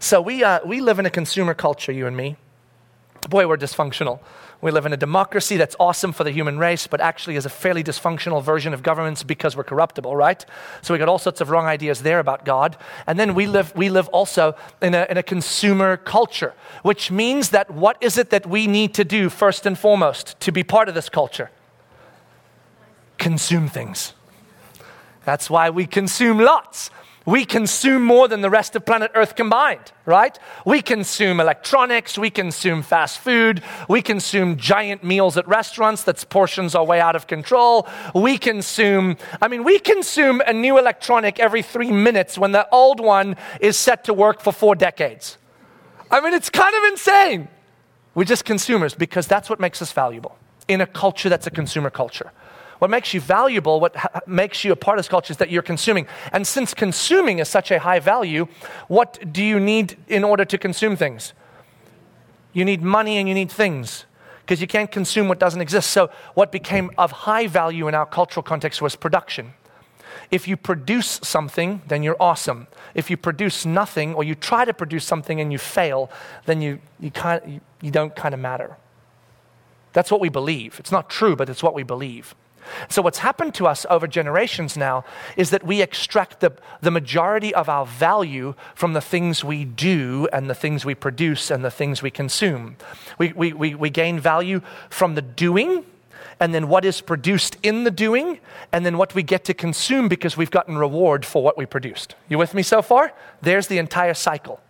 So 0.00 0.20
we, 0.20 0.44
uh, 0.44 0.60
we 0.64 0.80
live 0.80 0.98
in 0.98 1.06
a 1.06 1.10
consumer 1.10 1.54
culture, 1.54 1.92
you 1.92 2.06
and 2.06 2.16
me. 2.16 2.36
Boy, 3.28 3.48
we're 3.48 3.56
dysfunctional. 3.56 4.20
We 4.60 4.70
live 4.72 4.86
in 4.86 4.92
a 4.92 4.96
democracy 4.96 5.56
that's 5.56 5.76
awesome 5.78 6.12
for 6.12 6.24
the 6.24 6.30
human 6.30 6.58
race, 6.58 6.86
but 6.88 7.00
actually 7.00 7.36
is 7.36 7.46
a 7.46 7.50
fairly 7.50 7.84
dysfunctional 7.84 8.42
version 8.42 8.74
of 8.74 8.82
governments 8.82 9.22
because 9.22 9.56
we're 9.56 9.64
corruptible, 9.64 10.16
right? 10.16 10.44
So 10.82 10.94
we 10.94 10.98
got 10.98 11.08
all 11.08 11.18
sorts 11.18 11.40
of 11.40 11.50
wrong 11.50 11.66
ideas 11.66 12.02
there 12.02 12.18
about 12.18 12.44
God. 12.44 12.76
And 13.06 13.18
then 13.18 13.34
we 13.34 13.46
live, 13.46 13.74
we 13.76 13.88
live 13.88 14.08
also 14.08 14.56
in 14.82 14.94
a, 14.94 15.06
in 15.08 15.16
a 15.16 15.22
consumer 15.22 15.96
culture, 15.96 16.54
which 16.82 17.10
means 17.10 17.50
that 17.50 17.70
what 17.70 17.96
is 18.00 18.18
it 18.18 18.30
that 18.30 18.46
we 18.46 18.66
need 18.66 18.94
to 18.94 19.04
do 19.04 19.28
first 19.28 19.64
and 19.64 19.78
foremost 19.78 20.38
to 20.40 20.50
be 20.50 20.64
part 20.64 20.88
of 20.88 20.94
this 20.94 21.08
culture? 21.08 21.50
Consume 23.16 23.68
things. 23.68 24.12
That's 25.24 25.48
why 25.50 25.70
we 25.70 25.86
consume 25.86 26.38
lots 26.38 26.90
we 27.28 27.44
consume 27.44 28.02
more 28.02 28.26
than 28.26 28.40
the 28.40 28.48
rest 28.48 28.74
of 28.74 28.86
planet 28.86 29.10
Earth 29.14 29.36
combined, 29.36 29.92
right? 30.06 30.38
We 30.64 30.80
consume 30.80 31.40
electronics, 31.40 32.16
we 32.16 32.30
consume 32.30 32.80
fast 32.80 33.18
food, 33.18 33.62
we 33.86 34.00
consume 34.00 34.56
giant 34.56 35.04
meals 35.04 35.36
at 35.36 35.46
restaurants 35.46 36.04
that's 36.04 36.24
portions 36.24 36.74
are 36.74 36.86
way 36.86 37.02
out 37.02 37.14
of 37.14 37.26
control. 37.26 37.86
We 38.14 38.38
consume, 38.38 39.18
I 39.42 39.48
mean, 39.48 39.62
we 39.62 39.78
consume 39.78 40.40
a 40.46 40.54
new 40.54 40.78
electronic 40.78 41.38
every 41.38 41.60
three 41.60 41.90
minutes 41.90 42.38
when 42.38 42.52
the 42.52 42.66
old 42.70 42.98
one 42.98 43.36
is 43.60 43.76
set 43.76 44.04
to 44.04 44.14
work 44.14 44.40
for 44.40 44.50
four 44.50 44.74
decades. 44.74 45.36
I 46.10 46.22
mean, 46.22 46.32
it's 46.32 46.48
kind 46.48 46.74
of 46.74 46.82
insane. 46.84 47.48
We're 48.14 48.24
just 48.24 48.46
consumers 48.46 48.94
because 48.94 49.26
that's 49.26 49.50
what 49.50 49.60
makes 49.60 49.82
us 49.82 49.92
valuable 49.92 50.38
in 50.66 50.80
a 50.80 50.86
culture 50.86 51.28
that's 51.28 51.46
a 51.46 51.50
consumer 51.50 51.90
culture. 51.90 52.32
What 52.78 52.90
makes 52.90 53.12
you 53.12 53.20
valuable, 53.20 53.80
what 53.80 53.96
ha- 53.96 54.20
makes 54.26 54.64
you 54.64 54.72
a 54.72 54.76
part 54.76 54.98
of 54.98 55.04
this 55.04 55.08
culture 55.08 55.32
is 55.32 55.38
that 55.38 55.50
you're 55.50 55.62
consuming. 55.62 56.06
And 56.32 56.46
since 56.46 56.74
consuming 56.74 57.40
is 57.40 57.48
such 57.48 57.70
a 57.70 57.78
high 57.78 57.98
value, 57.98 58.46
what 58.86 59.32
do 59.32 59.42
you 59.42 59.58
need 59.58 59.96
in 60.06 60.24
order 60.24 60.44
to 60.44 60.58
consume 60.58 60.96
things? 60.96 61.32
You 62.52 62.64
need 62.64 62.82
money 62.82 63.18
and 63.18 63.28
you 63.28 63.34
need 63.34 63.50
things 63.50 64.04
because 64.40 64.60
you 64.60 64.66
can't 64.66 64.90
consume 64.90 65.28
what 65.28 65.38
doesn't 65.38 65.60
exist. 65.60 65.90
So, 65.90 66.10
what 66.34 66.50
became 66.52 66.90
of 66.96 67.12
high 67.12 67.46
value 67.46 67.88
in 67.88 67.94
our 67.94 68.06
cultural 68.06 68.42
context 68.42 68.80
was 68.80 68.96
production. 68.96 69.52
If 70.30 70.46
you 70.46 70.56
produce 70.56 71.20
something, 71.22 71.82
then 71.88 72.02
you're 72.02 72.16
awesome. 72.20 72.66
If 72.94 73.10
you 73.10 73.16
produce 73.16 73.64
nothing 73.64 74.14
or 74.14 74.24
you 74.24 74.34
try 74.34 74.64
to 74.64 74.74
produce 74.74 75.04
something 75.04 75.40
and 75.40 75.52
you 75.52 75.58
fail, 75.58 76.10
then 76.46 76.60
you, 76.60 76.80
you, 77.00 77.10
kind 77.10 77.40
you, 77.46 77.60
you 77.80 77.90
don't 77.90 78.14
kind 78.14 78.34
of 78.34 78.40
matter. 78.40 78.76
That's 79.92 80.10
what 80.10 80.20
we 80.20 80.28
believe. 80.28 80.78
It's 80.78 80.92
not 80.92 81.08
true, 81.08 81.34
but 81.34 81.48
it's 81.48 81.62
what 81.62 81.74
we 81.74 81.82
believe. 81.82 82.34
So, 82.88 83.02
what's 83.02 83.18
happened 83.18 83.54
to 83.54 83.66
us 83.66 83.86
over 83.90 84.06
generations 84.06 84.76
now 84.76 85.04
is 85.36 85.50
that 85.50 85.64
we 85.64 85.82
extract 85.82 86.40
the, 86.40 86.52
the 86.80 86.90
majority 86.90 87.54
of 87.54 87.68
our 87.68 87.86
value 87.86 88.54
from 88.74 88.92
the 88.92 89.00
things 89.00 89.44
we 89.44 89.64
do 89.64 90.28
and 90.32 90.48
the 90.48 90.54
things 90.54 90.84
we 90.84 90.94
produce 90.94 91.50
and 91.50 91.64
the 91.64 91.70
things 91.70 92.02
we 92.02 92.10
consume. 92.10 92.76
We, 93.18 93.32
we, 93.32 93.52
we, 93.52 93.74
we 93.74 93.90
gain 93.90 94.20
value 94.20 94.60
from 94.90 95.14
the 95.14 95.22
doing 95.22 95.84
and 96.40 96.54
then 96.54 96.68
what 96.68 96.84
is 96.84 97.00
produced 97.00 97.56
in 97.62 97.84
the 97.84 97.90
doing, 97.90 98.38
and 98.72 98.86
then 98.86 98.96
what 98.96 99.14
we 99.14 99.22
get 99.22 99.44
to 99.46 99.54
consume 99.54 100.08
because 100.08 100.36
we've 100.36 100.50
gotten 100.50 100.78
reward 100.78 101.26
for 101.26 101.42
what 101.42 101.58
we 101.58 101.66
produced. 101.66 102.14
You 102.28 102.38
with 102.38 102.54
me 102.54 102.62
so 102.62 102.80
far? 102.80 103.12
There's 103.42 103.66
the 103.66 103.78
entire 103.78 104.14
cycle. 104.14 104.60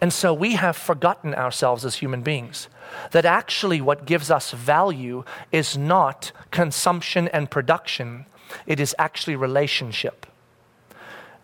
And 0.00 0.12
so 0.12 0.34
we 0.34 0.54
have 0.54 0.76
forgotten 0.76 1.34
ourselves 1.34 1.84
as 1.84 1.96
human 1.96 2.22
beings. 2.22 2.68
That 3.12 3.24
actually, 3.24 3.80
what 3.80 4.06
gives 4.06 4.30
us 4.30 4.50
value 4.52 5.24
is 5.52 5.76
not 5.76 6.32
consumption 6.50 7.28
and 7.28 7.50
production, 7.50 8.26
it 8.66 8.80
is 8.80 8.94
actually 8.98 9.36
relationship. 9.36 10.26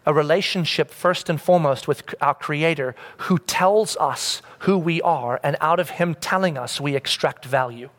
A 0.07 0.15
relationship, 0.15 0.91
first 0.91 1.29
and 1.29 1.41
foremost, 1.41 1.87
with 1.87 2.15
our 2.21 2.35
Creator 2.35 2.95
who 3.19 3.39
tells 3.39 3.97
us 3.99 4.43
who 4.61 4.79
we 4.79 5.03
are, 5.03 5.39
and 5.43 5.57
out 5.61 5.79
of 5.79 5.91
Him 5.91 6.15
telling 6.15 6.57
us, 6.57 6.81
we 6.81 6.97
extract 6.97 7.45
value. 7.45 7.91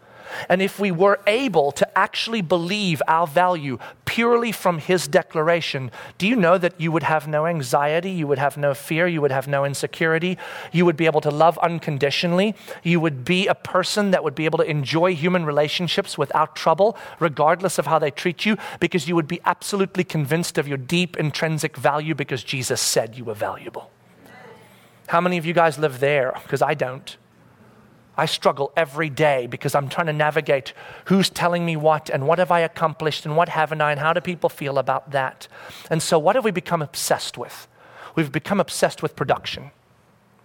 And 0.50 0.62
if 0.62 0.80
we 0.80 0.91
were 0.91 1.20
able 1.28 1.72
to 1.74 1.98
actually 1.98 2.41
believe 2.41 3.02
our 3.08 3.28
value 3.28 3.78
purely 4.06 4.52
from 4.52 4.80
His 4.80 5.08
declaration, 5.08 5.91
do 6.17 6.28
you 6.28 6.36
know 6.36 6.58
that 6.58 6.80
you 6.80 6.91
would 6.91 7.04
have 7.04 7.28
no 7.28 7.46
anxiety, 7.46 8.12
you 8.12 8.28
would 8.28 8.39
have 8.39 8.58
no 8.58 8.74
fear, 8.74 9.08
you 9.08 9.22
would 9.22 9.32
have 9.32 9.48
no 9.48 9.63
insecurity, 9.63 10.38
you 10.72 10.86
would 10.86 10.98
be 10.98 11.06
able 11.06 11.22
to 11.22 11.32
love 11.32 11.58
unconditionally, 11.60 12.56
you 12.84 13.00
would 13.00 13.24
be 13.24 13.48
a 13.48 13.56
person 13.56 14.12
that 14.12 14.24
would 14.24 14.36
be 14.36 14.46
able 14.46 14.58
to 14.60 14.70
enjoy 14.70 15.15
human 15.15 15.46
relationships 15.46 16.17
without 16.17 16.56
trouble, 16.56 16.98
regardless 17.20 17.78
of 17.78 17.88
how 17.88 18.00
they 18.00 18.12
treat 18.12 18.46
you, 18.46 18.58
because 18.80 19.08
you 19.08 19.15
would 19.15 19.28
be 19.28 19.39
absolutely 19.46 20.04
convinced 20.04 20.58
of 20.58 20.67
your 20.67 20.78
deep 20.78 21.17
intrinsic 21.17 21.78
value 21.78 22.15
because 22.15 22.44
Jesus 22.44 22.82
said 22.82 23.15
you 23.17 23.24
were 23.24 23.34
valuable. 23.34 23.91
How 25.08 25.20
many 25.20 25.38
of 25.38 25.46
you 25.46 25.54
guys 25.54 25.78
live 25.78 26.00
there? 26.00 26.34
Because 26.44 26.62
I 26.62 26.74
don't. 26.74 27.17
I 28.17 28.26
struggle 28.26 28.74
every 28.76 29.10
day 29.10 29.47
because 29.47 29.74
I'm 29.74 29.88
trying 29.88 30.08
to 30.08 30.13
navigate 30.13 30.74
who's 31.06 31.30
telling 31.30 31.65
me 31.65 31.78
what 31.78 32.10
and 32.10 32.28
what 32.28 32.39
have 32.39 32.52
I 32.52 32.60
accomplished 32.60 33.26
and 33.26 33.38
what 33.38 33.50
haven't 33.50 33.82
I 33.82 33.91
and 33.91 34.00
how 34.00 34.13
do 34.13 34.19
people 34.19 34.50
feel 34.50 34.78
about 34.78 35.12
that. 35.12 35.47
And 35.89 36.04
so, 36.04 36.19
what 36.19 36.36
have 36.36 36.43
we 36.43 36.52
become 36.52 36.82
obsessed 36.82 37.38
with? 37.38 37.67
We've 38.15 38.32
become 38.32 38.60
obsessed 38.60 39.02
with 39.02 39.15
production, 39.15 39.71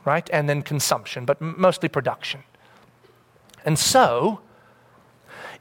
right? 0.05 0.31
And 0.33 0.49
then 0.49 0.63
consumption, 0.63 1.25
but 1.25 1.41
mostly 1.41 1.89
production. 1.89 2.45
And 3.65 3.77
so, 3.79 4.41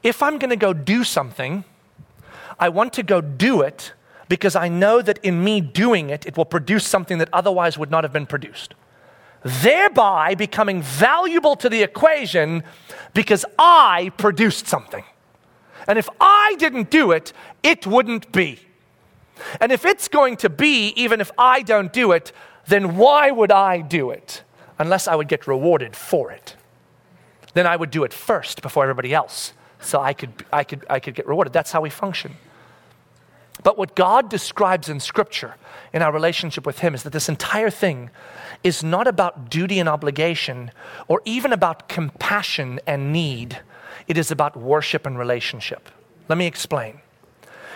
if 0.04 0.22
I'm 0.22 0.38
going 0.38 0.50
to 0.50 0.56
go 0.56 0.72
do 0.72 1.02
something, 1.02 1.64
I 2.60 2.68
want 2.68 2.92
to 2.94 3.02
go 3.02 3.20
do 3.20 3.62
it 3.62 3.92
because 4.28 4.54
I 4.54 4.68
know 4.68 5.02
that 5.02 5.18
in 5.24 5.42
me 5.42 5.60
doing 5.60 6.10
it, 6.10 6.24
it 6.24 6.36
will 6.36 6.44
produce 6.44 6.86
something 6.86 7.18
that 7.18 7.28
otherwise 7.32 7.76
would 7.76 7.90
not 7.90 8.04
have 8.04 8.12
been 8.12 8.26
produced 8.26 8.74
thereby 9.44 10.34
becoming 10.34 10.82
valuable 10.82 11.56
to 11.56 11.68
the 11.68 11.82
equation 11.82 12.62
because 13.14 13.44
I 13.58 14.12
produced 14.16 14.66
something. 14.66 15.04
And 15.86 15.98
if 15.98 16.08
I 16.20 16.56
didn't 16.58 16.90
do 16.90 17.12
it, 17.12 17.32
it 17.62 17.86
wouldn't 17.86 18.32
be. 18.32 18.58
And 19.60 19.70
if 19.70 19.84
it's 19.84 20.08
going 20.08 20.36
to 20.38 20.48
be, 20.48 20.88
even 20.96 21.20
if 21.20 21.30
I 21.38 21.62
don't 21.62 21.92
do 21.92 22.12
it, 22.12 22.32
then 22.66 22.96
why 22.96 23.30
would 23.30 23.52
I 23.52 23.80
do 23.80 24.10
it? 24.10 24.42
Unless 24.78 25.08
I 25.08 25.14
would 25.14 25.28
get 25.28 25.46
rewarded 25.46 25.94
for 25.94 26.30
it. 26.30 26.56
Then 27.54 27.66
I 27.66 27.76
would 27.76 27.90
do 27.90 28.04
it 28.04 28.12
first 28.12 28.62
before 28.62 28.82
everybody 28.82 29.14
else. 29.14 29.52
So 29.80 30.00
I 30.00 30.12
could, 30.12 30.44
I 30.52 30.64
could, 30.64 30.84
I 30.90 31.00
could 31.00 31.14
get 31.14 31.26
rewarded. 31.26 31.52
That's 31.52 31.72
how 31.72 31.80
we 31.80 31.90
function. 31.90 32.36
But 33.62 33.78
what 33.78 33.94
God 33.94 34.28
describes 34.28 34.88
in 34.88 35.00
Scripture 35.00 35.54
in 35.92 36.02
our 36.02 36.12
relationship 36.12 36.66
with 36.66 36.80
Him 36.80 36.94
is 36.94 37.02
that 37.04 37.12
this 37.12 37.28
entire 37.28 37.70
thing 37.70 38.10
is 38.66 38.82
not 38.82 39.06
about 39.06 39.48
duty 39.48 39.78
and 39.78 39.88
obligation 39.88 40.72
or 41.06 41.22
even 41.24 41.52
about 41.52 41.88
compassion 41.88 42.80
and 42.84 43.12
need. 43.12 43.60
It 44.08 44.18
is 44.18 44.32
about 44.32 44.56
worship 44.56 45.06
and 45.06 45.16
relationship. 45.16 45.88
Let 46.28 46.36
me 46.36 46.48
explain. 46.48 47.00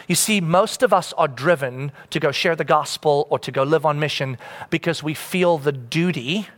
You 0.09 0.16
see, 0.16 0.40
most 0.40 0.83
of 0.83 0.92
us 0.92 1.12
are 1.12 1.29
driven 1.29 1.92
to 2.11 2.18
go 2.18 2.33
share 2.33 2.57
the 2.57 2.64
gospel 2.64 3.29
or 3.31 3.38
to 3.38 3.53
go 3.53 3.62
live 3.62 3.87
on 3.87 4.00
mission 4.00 4.37
because 4.68 5.00
we 5.00 5.14
feel 5.14 5.59
the 5.59 5.70
duty 5.70 6.48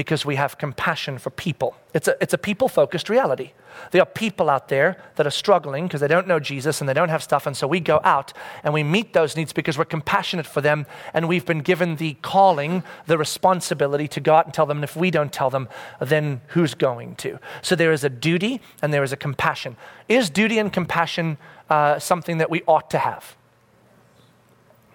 because 0.00 0.24
we 0.24 0.36
have 0.36 0.56
compassion 0.56 1.18
for 1.18 1.28
people. 1.28 1.76
It's 1.92 2.08
a, 2.08 2.16
it's 2.22 2.32
a 2.32 2.38
people 2.38 2.68
focused 2.68 3.10
reality. 3.10 3.52
There 3.90 4.00
are 4.00 4.06
people 4.06 4.48
out 4.48 4.68
there 4.68 4.96
that 5.16 5.26
are 5.26 5.30
struggling 5.30 5.86
because 5.86 6.00
they 6.00 6.08
don't 6.08 6.26
know 6.26 6.40
Jesus 6.40 6.80
and 6.80 6.88
they 6.88 6.94
don't 6.94 7.10
have 7.10 7.22
stuff. 7.22 7.46
And 7.46 7.54
so 7.54 7.66
we 7.66 7.80
go 7.80 8.00
out 8.02 8.32
and 8.64 8.72
we 8.72 8.82
meet 8.82 9.12
those 9.12 9.36
needs 9.36 9.52
because 9.52 9.76
we're 9.76 9.84
compassionate 9.84 10.46
for 10.46 10.62
them. 10.62 10.86
And 11.12 11.28
we've 11.28 11.44
been 11.44 11.58
given 11.58 11.96
the 11.96 12.14
calling, 12.22 12.82
the 13.08 13.18
responsibility 13.18 14.08
to 14.08 14.20
go 14.20 14.36
out 14.36 14.46
and 14.46 14.54
tell 14.54 14.64
them. 14.64 14.78
And 14.78 14.84
if 14.84 14.96
we 14.96 15.10
don't 15.10 15.34
tell 15.34 15.50
them, 15.50 15.68
then 16.00 16.40
who's 16.54 16.72
going 16.72 17.16
to? 17.16 17.38
So 17.60 17.76
there 17.76 17.92
is 17.92 18.02
a 18.02 18.08
duty 18.08 18.62
and 18.80 18.94
there 18.94 19.02
is 19.02 19.12
a 19.12 19.18
compassion. 19.18 19.76
Is 20.08 20.30
duty 20.30 20.58
and 20.58 20.72
compassion 20.72 21.36
uh, 21.68 21.98
something 21.98 22.38
that 22.38 22.48
we 22.48 22.62
ought 22.66 22.88
to 22.92 22.98
have? 22.98 23.36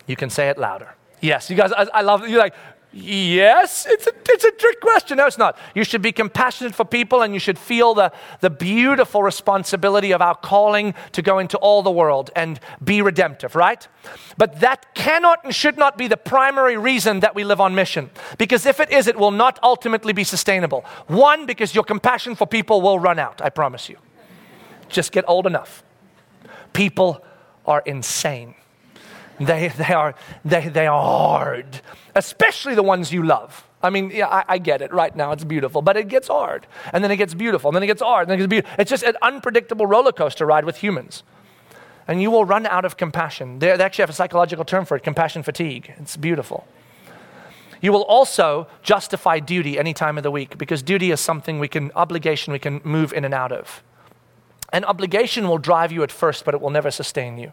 You 0.07 0.15
can 0.15 0.31
say 0.31 0.49
it 0.49 0.57
louder. 0.57 0.95
Yes, 1.21 1.49
you 1.49 1.55
guys, 1.55 1.71
I, 1.71 1.87
I 1.93 2.01
love, 2.01 2.27
you're 2.27 2.39
like, 2.39 2.55
Yes, 2.97 3.85
it's 3.89 4.07
a, 4.07 4.11
it's 4.29 4.45
a 4.45 4.51
trick 4.51 4.79
question. 4.79 5.17
No, 5.17 5.25
it's 5.25 5.37
not. 5.37 5.57
You 5.73 5.83
should 5.83 6.01
be 6.01 6.13
compassionate 6.13 6.73
for 6.73 6.85
people 6.85 7.23
and 7.23 7.33
you 7.33 7.41
should 7.41 7.59
feel 7.59 7.93
the, 7.93 8.13
the 8.39 8.49
beautiful 8.49 9.21
responsibility 9.21 10.13
of 10.13 10.21
our 10.21 10.33
calling 10.33 10.93
to 11.11 11.21
go 11.21 11.39
into 11.39 11.57
all 11.57 11.83
the 11.83 11.91
world 11.91 12.31
and 12.37 12.57
be 12.81 13.01
redemptive, 13.01 13.53
right? 13.53 13.85
But 14.37 14.61
that 14.61 14.95
cannot 14.95 15.43
and 15.43 15.53
should 15.53 15.77
not 15.77 15.97
be 15.97 16.07
the 16.07 16.15
primary 16.15 16.77
reason 16.77 17.19
that 17.19 17.35
we 17.35 17.43
live 17.43 17.59
on 17.59 17.75
mission. 17.75 18.11
Because 18.37 18.65
if 18.65 18.79
it 18.79 18.89
is, 18.89 19.07
it 19.07 19.17
will 19.17 19.31
not 19.31 19.59
ultimately 19.61 20.13
be 20.13 20.23
sustainable. 20.23 20.85
One, 21.07 21.45
because 21.45 21.75
your 21.75 21.83
compassion 21.83 22.33
for 22.33 22.47
people 22.47 22.79
will 22.79 22.97
run 22.97 23.19
out, 23.19 23.41
I 23.41 23.49
promise 23.49 23.89
you. 23.89 23.97
Just 24.87 25.11
get 25.11 25.25
old 25.27 25.45
enough. 25.45 25.83
People 26.71 27.21
are 27.65 27.83
insane. 27.85 28.55
They, 29.39 29.67
they, 29.77 29.93
are, 29.93 30.15
they, 30.43 30.69
they 30.69 30.87
are 30.87 31.01
hard, 31.01 31.81
especially 32.15 32.75
the 32.75 32.83
ones 32.83 33.11
you 33.11 33.23
love. 33.23 33.67
I 33.83 33.89
mean, 33.89 34.09
yeah, 34.09 34.27
I, 34.27 34.43
I, 34.47 34.57
get 34.57 34.81
it 34.81 34.91
right 34.91 35.15
now. 35.15 35.31
It's 35.31 35.43
beautiful, 35.43 35.81
but 35.81 35.95
it 35.95 36.07
gets 36.07 36.27
hard. 36.27 36.65
And 36.91 37.03
then 37.03 37.11
it 37.11 37.17
gets 37.17 37.35
beautiful. 37.35 37.69
And 37.69 37.75
then 37.75 37.83
it 37.83 37.87
gets 37.87 38.01
hard. 38.01 38.23
And 38.23 38.31
then 38.31 38.39
it 38.39 38.41
gets 38.41 38.49
beautiful. 38.49 38.75
It's 38.79 38.89
just 38.89 39.03
an 39.03 39.15
unpredictable 39.21 39.85
roller 39.85 40.11
coaster 40.11 40.45
ride 40.45 40.65
with 40.65 40.77
humans. 40.77 41.21
And 42.07 42.21
you 42.21 42.31
will 42.31 42.45
run 42.45 42.65
out 42.65 42.83
of 42.85 42.97
compassion. 42.97 43.59
They, 43.59 43.77
they 43.77 43.83
actually 43.83 44.03
have 44.03 44.09
a 44.09 44.13
psychological 44.13 44.65
term 44.65 44.85
for 44.85 44.97
it 44.97 45.03
compassion 45.03 45.43
fatigue. 45.43 45.93
It's 45.97 46.17
beautiful. 46.17 46.67
You 47.81 47.91
will 47.91 48.03
also 48.03 48.67
justify 48.81 49.39
duty 49.39 49.77
any 49.77 49.93
time 49.93 50.17
of 50.17 50.23
the 50.23 50.31
week 50.31 50.57
because 50.57 50.81
duty 50.81 51.11
is 51.11 51.19
something 51.19 51.59
we 51.59 51.67
can, 51.67 51.91
obligation 51.95 52.53
we 52.53 52.59
can 52.59 52.81
move 52.83 53.13
in 53.13 53.25
and 53.25 53.33
out 53.33 53.51
of. 53.51 53.83
And 54.73 54.83
obligation 54.85 55.47
will 55.47 55.59
drive 55.59 55.91
you 55.91 56.01
at 56.01 56.11
first, 56.11 56.45
but 56.45 56.55
it 56.55 56.61
will 56.61 56.71
never 56.71 56.89
sustain 56.89 57.37
you. 57.37 57.51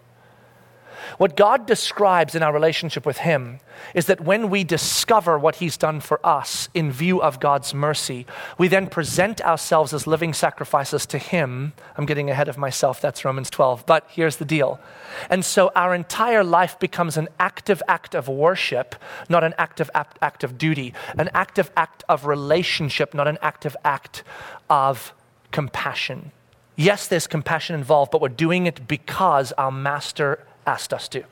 What 1.19 1.37
God 1.37 1.67
describes 1.67 2.35
in 2.35 2.43
our 2.43 2.53
relationship 2.53 3.05
with 3.07 3.19
Him 3.19 3.61
is 3.95 4.07
that 4.07 4.21
when 4.21 4.51
we 4.51 4.65
discover 4.65 5.39
what 5.39 5.57
He's 5.57 5.77
done 5.77 6.01
for 6.01 6.25
us 6.25 6.69
in 6.75 6.91
view 6.91 7.21
of 7.23 7.41
God's 7.41 7.75
mercy, 7.75 8.27
we 8.59 8.69
then 8.69 8.87
present 8.87 9.41
ourselves 9.41 9.93
as 9.93 10.07
living 10.07 10.33
sacrifices 10.33 11.07
to 11.07 11.19
Him. 11.19 11.73
I'm 11.97 12.07
getting 12.07 12.31
ahead 12.31 12.49
of 12.49 12.59
myself, 12.59 13.01
that's 13.01 13.25
Romans 13.25 13.51
12. 13.51 13.87
But 13.87 14.07
here's 14.09 14.37
the 14.37 14.45
deal. 14.45 14.81
And 15.29 15.45
so 15.45 15.71
our 15.75 15.95
entire 15.95 16.45
life 16.45 16.79
becomes 16.79 17.17
an 17.17 17.29
active 17.39 17.83
act 17.89 18.15
of 18.15 18.29
worship, 18.29 18.95
not 19.29 19.45
an 19.45 19.55
active 19.59 19.91
act, 19.95 20.19
act 20.23 20.45
of 20.45 20.59
duty, 20.59 20.95
an 21.19 21.31
active 21.35 21.71
act 21.77 22.05
of 22.09 22.27
relationship, 22.27 23.15
not 23.15 23.29
an 23.29 23.39
active 23.43 23.77
act 23.85 24.23
of 24.71 25.13
compassion. 25.51 26.33
Yes, 26.77 27.07
there's 27.07 27.27
compassion 27.27 27.77
involved, 27.77 28.11
but 28.11 28.21
we're 28.21 28.29
doing 28.29 28.67
it 28.67 28.89
because 28.89 29.53
our 29.53 29.71
master 29.71 30.45
asked 30.67 30.93
us 30.93 31.09
to. 31.09 31.25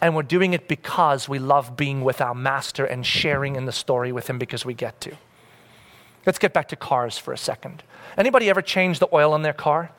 And 0.00 0.14
we're 0.14 0.22
doing 0.22 0.52
it 0.52 0.68
because 0.68 1.28
we 1.28 1.38
love 1.38 1.76
being 1.76 2.02
with 2.02 2.20
our 2.20 2.34
master 2.34 2.84
and 2.84 3.04
sharing 3.04 3.56
in 3.56 3.64
the 3.64 3.72
story 3.72 4.12
with 4.12 4.28
him 4.28 4.38
because 4.38 4.64
we 4.64 4.74
get 4.74 5.00
to. 5.02 5.16
Let's 6.26 6.38
get 6.38 6.52
back 6.52 6.68
to 6.68 6.76
cars 6.76 7.16
for 7.18 7.32
a 7.32 7.38
second. 7.38 7.82
Anybody 8.16 8.50
ever 8.50 8.62
change 8.62 8.98
the 8.98 9.08
oil 9.12 9.34
in 9.34 9.42
their 9.42 9.52
car? 9.52 9.92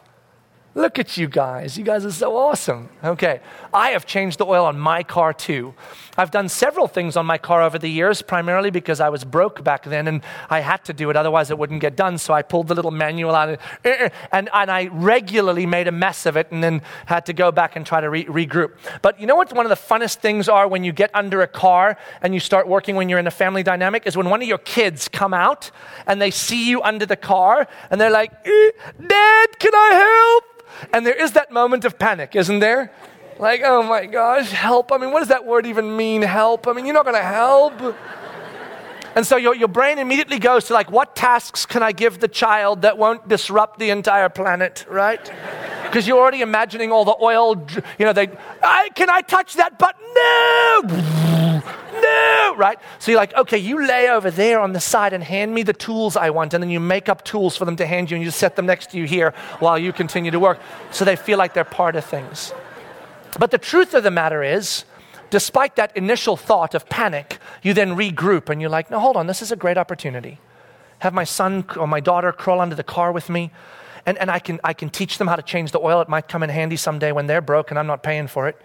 Look 0.76 1.00
at 1.00 1.18
you 1.18 1.28
guys. 1.28 1.78
You 1.78 1.84
guys 1.84 2.06
are 2.06 2.12
so 2.12 2.38
awesome. 2.38 2.90
Okay. 3.04 3.42
I 3.74 3.90
have 3.90 4.06
changed 4.06 4.38
the 4.38 4.46
oil 4.46 4.66
on 4.66 4.78
my 4.78 5.02
car 5.02 5.34
too. 5.34 5.74
I've 6.16 6.30
done 6.30 6.48
several 6.48 6.88
things 6.88 7.18
on 7.18 7.26
my 7.26 7.38
car 7.38 7.64
over 7.64 7.80
the 7.80 7.90
years, 7.90 8.22
primarily 8.22 8.70
because 8.70 9.00
I 9.00 9.10
was 9.10 9.24
broke 9.24 9.64
back 9.64 9.86
then 9.86 10.08
and 10.08 10.22
I 10.50 10.60
had 10.60 10.86
to 10.86 10.94
do 10.94 11.10
it, 11.10 11.16
otherwise, 11.16 11.50
it 11.50 11.58
wouldn't 11.58 11.82
get 11.82 11.96
done. 11.96 12.18
So 12.18 12.34
I 12.34 12.44
pulled 12.44 12.68
the 12.68 12.76
little 12.76 12.92
manual 12.92 13.34
out 13.34 13.50
and, 13.84 14.12
and, 14.32 14.50
and 14.54 14.72
I 14.72 14.90
regularly 14.92 15.66
made 15.66 15.88
a 15.88 15.92
mess 15.92 16.26
of 16.26 16.38
it 16.38 16.52
and 16.52 16.64
then 16.64 16.82
had 17.08 17.26
to 17.28 17.34
go 17.34 17.52
back 17.52 17.76
and 17.76 17.86
try 17.86 18.02
to 18.02 18.10
re- 18.10 18.26
regroup. 18.26 18.74
But 19.02 19.20
you 19.20 19.26
know 19.26 19.36
what 19.36 19.52
one 19.54 19.66
of 19.66 19.70
the 19.70 19.76
funnest 19.76 20.18
things 20.18 20.48
are 20.48 20.68
when 20.68 20.84
you 20.84 20.92
get 20.92 21.10
under 21.16 21.42
a 21.42 21.48
car 21.48 21.98
and 22.22 22.34
you 22.34 22.40
start 22.40 22.68
working 22.68 22.96
when 22.96 23.10
you're 23.10 23.20
in 23.20 23.28
a 23.28 23.32
family 23.32 23.64
dynamic 23.64 24.06
is 24.06 24.16
when 24.16 24.30
one 24.30 24.42
of 24.42 24.48
your 24.48 24.60
kids 24.60 25.08
come 25.08 25.34
out 25.34 25.72
and 26.06 26.22
they 26.22 26.32
see 26.32 26.70
you 26.70 26.82
under 26.84 27.06
the 27.06 27.16
car 27.16 27.68
and 27.90 28.00
they're 28.00 28.12
like, 28.12 28.32
eh, 28.46 28.72
Dad, 29.08 29.60
can 29.60 29.74
I 29.74 29.90
help? 29.94 30.39
And 30.94 31.06
there 31.06 31.14
is 31.14 31.34
that 31.34 31.52
moment 31.52 31.86
of 31.86 32.00
panic, 32.00 32.36
isn't 32.36 32.60
there? 32.60 32.92
Like, 33.40 33.62
oh 33.64 33.82
my 33.84 34.06
gosh, 34.06 34.52
help. 34.52 34.92
I 34.92 34.98
mean, 34.98 35.12
what 35.12 35.20
does 35.20 35.30
that 35.30 35.46
word 35.46 35.66
even 35.66 35.96
mean, 35.96 36.22
help? 36.22 36.68
I 36.68 36.74
mean, 36.74 36.86
you're 36.86 36.94
not 36.94 37.06
going 37.06 37.16
to 37.16 37.24
help. 37.24 37.74
And 39.16 39.26
so 39.26 39.38
your, 39.38 39.56
your 39.56 39.68
brain 39.68 39.98
immediately 39.98 40.40
goes 40.40 40.66
to 40.66 40.74
like, 40.74 40.92
what 40.92 41.16
tasks 41.16 41.66
can 41.66 41.84
I 41.84 41.92
give 41.92 42.20
the 42.20 42.28
child 42.28 42.84
that 42.84 42.98
won't 42.98 43.28
disrupt 43.28 43.80
the 43.80 43.90
entire 43.90 44.30
planet, 44.30 44.86
right? 44.90 45.32
Because 45.90 46.08
you're 46.08 46.20
already 46.20 46.42
imagining 46.42 46.92
all 46.92 47.04
the 47.04 47.16
oil, 47.20 47.66
you 47.98 48.06
know, 48.06 48.14
they, 48.14 48.28
I, 48.62 48.90
can 48.94 49.10
I 49.10 49.22
touch 49.22 49.56
that 49.56 49.80
button? 49.80 50.06
No! 50.14 51.64
No! 51.92 52.54
Right? 52.56 52.78
So 53.00 53.12
you're 53.12 53.20
like, 53.20 53.36
okay, 53.36 53.58
you 53.58 53.86
lay 53.86 54.08
over 54.08 54.30
there 54.30 54.60
on 54.60 54.74
the 54.74 54.80
side 54.80 55.14
and 55.14 55.24
hand 55.24 55.54
me 55.54 55.64
the 55.64 55.74
tools 55.74 56.16
I 56.16 56.30
want. 56.30 56.54
And 56.54 56.62
then 56.62 56.70
you 56.70 56.80
make 56.80 57.10
up 57.10 57.26
tools 57.26 57.58
for 57.58 57.66
them 57.66 57.76
to 57.78 57.86
hand 57.86 58.12
you 58.12 58.16
and 58.16 58.24
you 58.24 58.32
set 58.32 58.56
them 58.56 58.68
next 58.68 58.92
to 58.92 58.98
you 58.98 59.06
here 59.06 59.34
while 59.60 59.78
you 59.78 59.92
continue 59.92 60.32
to 60.32 60.40
work. 60.40 60.60
So 60.92 61.04
they 61.04 61.16
feel 61.16 61.38
like 61.38 61.54
they're 61.54 61.64
part 61.66 61.96
of 61.96 62.06
things. 62.06 62.54
But 63.38 63.52
the 63.52 63.58
truth 63.58 63.94
of 63.94 64.04
the 64.04 64.12
matter 64.12 64.44
is, 64.44 64.86
despite 65.30 65.76
that 65.76 65.96
initial 65.96 66.38
thought 66.38 66.74
of 66.74 66.88
panic, 66.90 67.40
you 67.62 67.74
then 67.74 67.96
regroup 67.96 68.50
and 68.50 68.62
you're 68.62 68.70
like, 68.70 68.90
no, 68.90 69.00
hold 69.00 69.18
on, 69.18 69.28
this 69.28 69.42
is 69.42 69.52
a 69.52 69.56
great 69.56 69.78
opportunity. 69.78 70.40
Have 71.00 71.14
my 71.14 71.24
son 71.24 71.66
or 71.78 71.88
my 71.88 72.00
daughter 72.00 72.32
crawl 72.32 72.60
under 72.60 72.76
the 72.76 72.84
car 72.84 73.12
with 73.12 73.30
me 73.30 73.52
and, 74.10 74.18
and 74.18 74.32
I, 74.32 74.40
can, 74.40 74.60
I 74.64 74.74
can 74.74 74.90
teach 74.90 75.20
them 75.20 75.28
how 75.28 75.36
to 75.36 75.44
change 75.44 75.72
the 75.72 75.80
oil. 75.80 76.02
It 76.02 76.10
might 76.10 76.28
come 76.28 76.42
in 76.42 76.50
handy 76.50 76.78
someday 76.78 77.12
when 77.12 77.28
they're 77.28 77.42
broke 77.42 77.70
and 77.70 77.78
I'm 77.78 77.86
not 77.86 78.02
paying 78.02 78.26
for 78.26 78.48
it. 78.48 78.60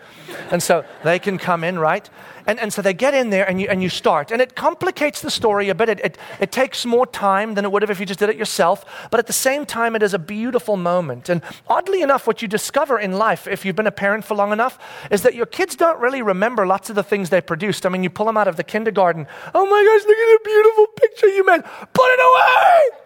And 0.50 0.62
so 0.62 0.86
they 1.02 1.18
can 1.18 1.36
come 1.36 1.62
in, 1.64 1.78
right? 1.78 2.08
And, 2.46 2.58
and 2.58 2.72
so 2.72 2.80
they 2.80 2.94
get 2.94 3.12
in 3.12 3.28
there 3.28 3.46
and 3.46 3.60
you, 3.60 3.68
and 3.68 3.82
you 3.82 3.90
start. 3.90 4.30
And 4.30 4.40
it 4.40 4.54
complicates 4.54 5.20
the 5.20 5.30
story 5.30 5.68
a 5.68 5.74
bit. 5.74 5.90
It, 5.90 6.00
it, 6.00 6.18
it 6.40 6.50
takes 6.50 6.86
more 6.86 7.06
time 7.06 7.52
than 7.56 7.66
it 7.66 7.72
would 7.72 7.82
have 7.82 7.90
if 7.90 8.00
you 8.00 8.06
just 8.06 8.20
did 8.20 8.30
it 8.30 8.36
yourself. 8.36 8.86
But 9.10 9.20
at 9.20 9.26
the 9.26 9.34
same 9.34 9.66
time, 9.66 9.94
it 9.94 10.02
is 10.02 10.14
a 10.14 10.18
beautiful 10.18 10.78
moment. 10.78 11.28
And 11.28 11.42
oddly 11.68 12.00
enough, 12.00 12.26
what 12.26 12.40
you 12.40 12.48
discover 12.48 12.98
in 12.98 13.12
life, 13.12 13.46
if 13.46 13.66
you've 13.66 13.76
been 13.76 13.86
a 13.86 13.92
parent 13.92 14.24
for 14.24 14.34
long 14.34 14.50
enough, 14.50 14.78
is 15.10 15.20
that 15.24 15.34
your 15.34 15.46
kids 15.46 15.76
don't 15.76 16.00
really 16.00 16.22
remember 16.22 16.66
lots 16.66 16.88
of 16.88 16.96
the 16.96 17.02
things 17.02 17.28
they 17.28 17.42
produced. 17.42 17.84
I 17.84 17.90
mean, 17.90 18.02
you 18.02 18.08
pull 18.08 18.24
them 18.24 18.38
out 18.38 18.48
of 18.48 18.56
the 18.56 18.64
kindergarten. 18.64 19.26
Oh 19.54 19.66
my 19.66 19.84
gosh, 19.84 20.08
look 20.08 20.16
at 20.16 20.42
the 20.42 20.48
beautiful 20.48 20.86
picture 20.86 21.28
you 21.28 21.44
made. 21.44 21.64
Put 21.92 22.08
it 22.08 22.20
away! 22.20 23.03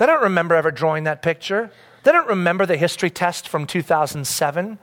They 0.00 0.06
don't 0.06 0.22
remember 0.22 0.54
ever 0.54 0.70
drawing 0.70 1.04
that 1.04 1.20
picture. 1.20 1.70
They 2.04 2.12
don't 2.12 2.26
remember 2.26 2.64
the 2.64 2.78
history 2.78 3.10
test 3.10 3.46
from 3.46 3.66
2007. 3.66 4.78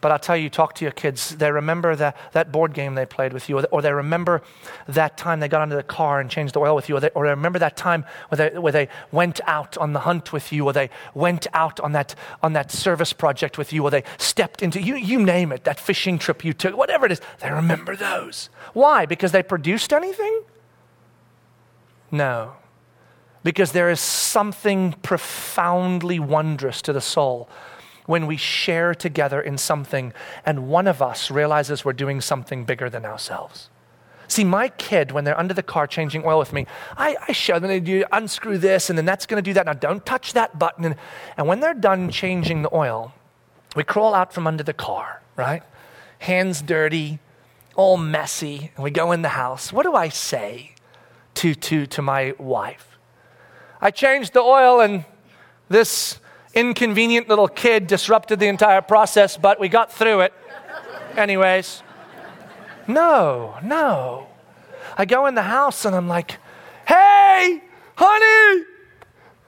But 0.00 0.12
I'll 0.12 0.18
tell 0.18 0.36
you, 0.38 0.48
talk 0.48 0.74
to 0.76 0.84
your 0.86 0.92
kids. 0.92 1.36
They 1.36 1.52
remember 1.52 1.94
that, 1.94 2.16
that 2.32 2.50
board 2.50 2.72
game 2.72 2.94
they 2.94 3.04
played 3.04 3.34
with 3.34 3.50
you, 3.50 3.60
or, 3.60 3.82
they 3.82 3.92
remember 3.92 4.40
that 4.88 5.18
time 5.18 5.40
they 5.40 5.48
got 5.48 5.60
under 5.60 5.76
the 5.76 5.82
car 5.82 6.20
and 6.20 6.30
changed 6.30 6.54
the 6.54 6.60
oil 6.60 6.74
with 6.74 6.88
you, 6.88 6.96
or 6.96 7.00
they, 7.00 7.10
or 7.10 7.26
they 7.26 7.30
remember 7.32 7.58
that 7.58 7.76
time 7.76 8.06
where 8.30 8.48
they, 8.48 8.58
where 8.58 8.72
they 8.72 8.88
went 9.12 9.42
out 9.44 9.76
on 9.76 9.92
the 9.92 10.00
hunt 10.00 10.32
with 10.32 10.54
you, 10.54 10.64
or 10.64 10.72
they 10.72 10.88
went 11.12 11.46
out 11.52 11.78
on 11.80 11.92
that, 11.92 12.14
on 12.42 12.54
that 12.54 12.70
service 12.70 13.12
project 13.12 13.58
with 13.58 13.74
you, 13.74 13.82
or 13.82 13.90
they 13.90 14.04
stepped 14.16 14.62
into, 14.62 14.80
you, 14.80 14.96
you 14.96 15.18
name 15.18 15.52
it, 15.52 15.64
that 15.64 15.78
fishing 15.78 16.18
trip 16.18 16.42
you 16.46 16.54
took, 16.54 16.74
whatever 16.74 17.04
it 17.04 17.12
is. 17.12 17.20
They 17.40 17.50
remember 17.50 17.94
those. 17.94 18.48
Why? 18.72 19.04
Because 19.04 19.32
they 19.32 19.42
produced 19.42 19.92
anything? 19.92 20.44
No 22.10 22.54
because 23.44 23.72
there 23.72 23.90
is 23.90 24.00
something 24.00 24.94
profoundly 25.02 26.18
wondrous 26.18 26.82
to 26.82 26.92
the 26.92 27.00
soul 27.00 27.48
when 28.06 28.26
we 28.26 28.36
share 28.36 28.94
together 28.94 29.40
in 29.40 29.56
something 29.56 30.12
and 30.44 30.68
one 30.68 30.86
of 30.86 31.00
us 31.00 31.30
realizes 31.30 31.84
we're 31.84 31.92
doing 31.92 32.20
something 32.20 32.64
bigger 32.64 32.90
than 32.90 33.04
ourselves. 33.04 33.70
See, 34.26 34.44
my 34.44 34.68
kid, 34.68 35.12
when 35.12 35.24
they're 35.24 35.38
under 35.38 35.54
the 35.54 35.62
car 35.62 35.86
changing 35.86 36.24
oil 36.24 36.38
with 36.38 36.52
me, 36.52 36.66
I, 36.96 37.16
I 37.28 37.32
show 37.32 37.58
them, 37.58 37.68
they 37.68 37.80
do 37.80 38.04
unscrew 38.10 38.58
this, 38.58 38.88
and 38.88 38.98
then 38.98 39.04
that's 39.04 39.26
going 39.26 39.42
to 39.42 39.48
do 39.48 39.52
that. 39.52 39.66
Now, 39.66 39.74
don't 39.74 40.04
touch 40.04 40.32
that 40.32 40.58
button. 40.58 40.86
And, 40.86 40.96
and 41.36 41.46
when 41.46 41.60
they're 41.60 41.74
done 41.74 42.10
changing 42.10 42.62
the 42.62 42.74
oil, 42.74 43.12
we 43.76 43.84
crawl 43.84 44.14
out 44.14 44.32
from 44.32 44.46
under 44.46 44.62
the 44.62 44.72
car, 44.72 45.22
right? 45.36 45.62
Hands 46.20 46.60
dirty, 46.62 47.18
all 47.76 47.98
messy, 47.98 48.70
and 48.74 48.82
we 48.82 48.90
go 48.90 49.12
in 49.12 49.22
the 49.22 49.28
house. 49.30 49.72
What 49.72 49.82
do 49.82 49.94
I 49.94 50.08
say 50.08 50.74
to, 51.34 51.54
to, 51.54 51.86
to 51.86 52.02
my 52.02 52.34
wife? 52.38 52.93
I 53.84 53.90
changed 53.90 54.32
the 54.32 54.40
oil, 54.40 54.80
and 54.80 55.04
this 55.68 56.18
inconvenient 56.54 57.28
little 57.28 57.48
kid 57.48 57.86
disrupted 57.86 58.40
the 58.40 58.46
entire 58.46 58.80
process, 58.80 59.36
but 59.36 59.60
we 59.60 59.68
got 59.68 59.92
through 59.92 60.20
it. 60.20 60.32
Anyways, 61.16 61.82
no, 62.88 63.56
no. 63.62 64.26
I 64.96 65.04
go 65.04 65.26
in 65.26 65.34
the 65.34 65.42
house 65.42 65.84
and 65.84 65.94
I'm 65.94 66.08
like, 66.08 66.38
hey, 66.88 67.62
honey, 67.96 68.64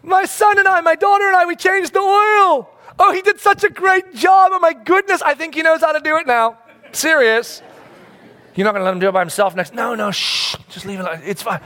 my 0.03 0.27
son 0.27 0.59
and 0.59 0.69
I, 0.69 0.83
my 0.83 0.97
daughter 0.97 1.27
and 1.27 1.37
I, 1.37 1.47
we 1.47 1.57
changed 1.57 1.95
the 1.95 2.01
oil. 2.01 2.69
Oh, 2.99 3.13
he 3.13 3.23
did 3.23 3.41
such 3.41 3.65
a 3.65 3.71
great 3.71 4.15
job. 4.15 4.51
Oh, 4.55 4.59
my 4.59 4.75
goodness, 4.75 5.23
I 5.23 5.35
think 5.35 5.55
he 5.55 5.63
knows 5.63 5.81
how 5.81 5.93
to 5.93 6.01
do 6.01 6.17
it 6.19 6.27
now. 6.27 6.59
Serious. 6.93 7.63
You're 8.55 8.65
not 8.65 8.73
going 8.73 8.81
to 8.81 8.85
let 8.85 8.93
him 8.93 9.01
do 9.01 9.09
it 9.09 9.13
by 9.13 9.21
himself 9.21 9.55
next. 9.55 9.73
No, 9.75 9.95
no, 9.95 10.11
shh, 10.11 10.57
just 10.69 10.85
leave 10.85 11.01
it. 11.01 11.07
It's 11.25 11.43
fine. 11.43 11.61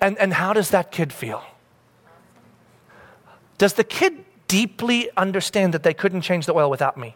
And, 0.00 0.18
and 0.18 0.32
how 0.32 0.52
does 0.52 0.70
that 0.70 0.90
kid 0.90 1.12
feel? 1.12 1.42
Does 3.60 3.74
the 3.74 3.84
kid 3.84 4.24
deeply 4.48 5.10
understand 5.18 5.74
that 5.74 5.82
they 5.82 5.92
couldn't 5.92 6.22
change 6.22 6.46
the 6.46 6.54
oil 6.54 6.70
without 6.70 6.96
me? 6.96 7.14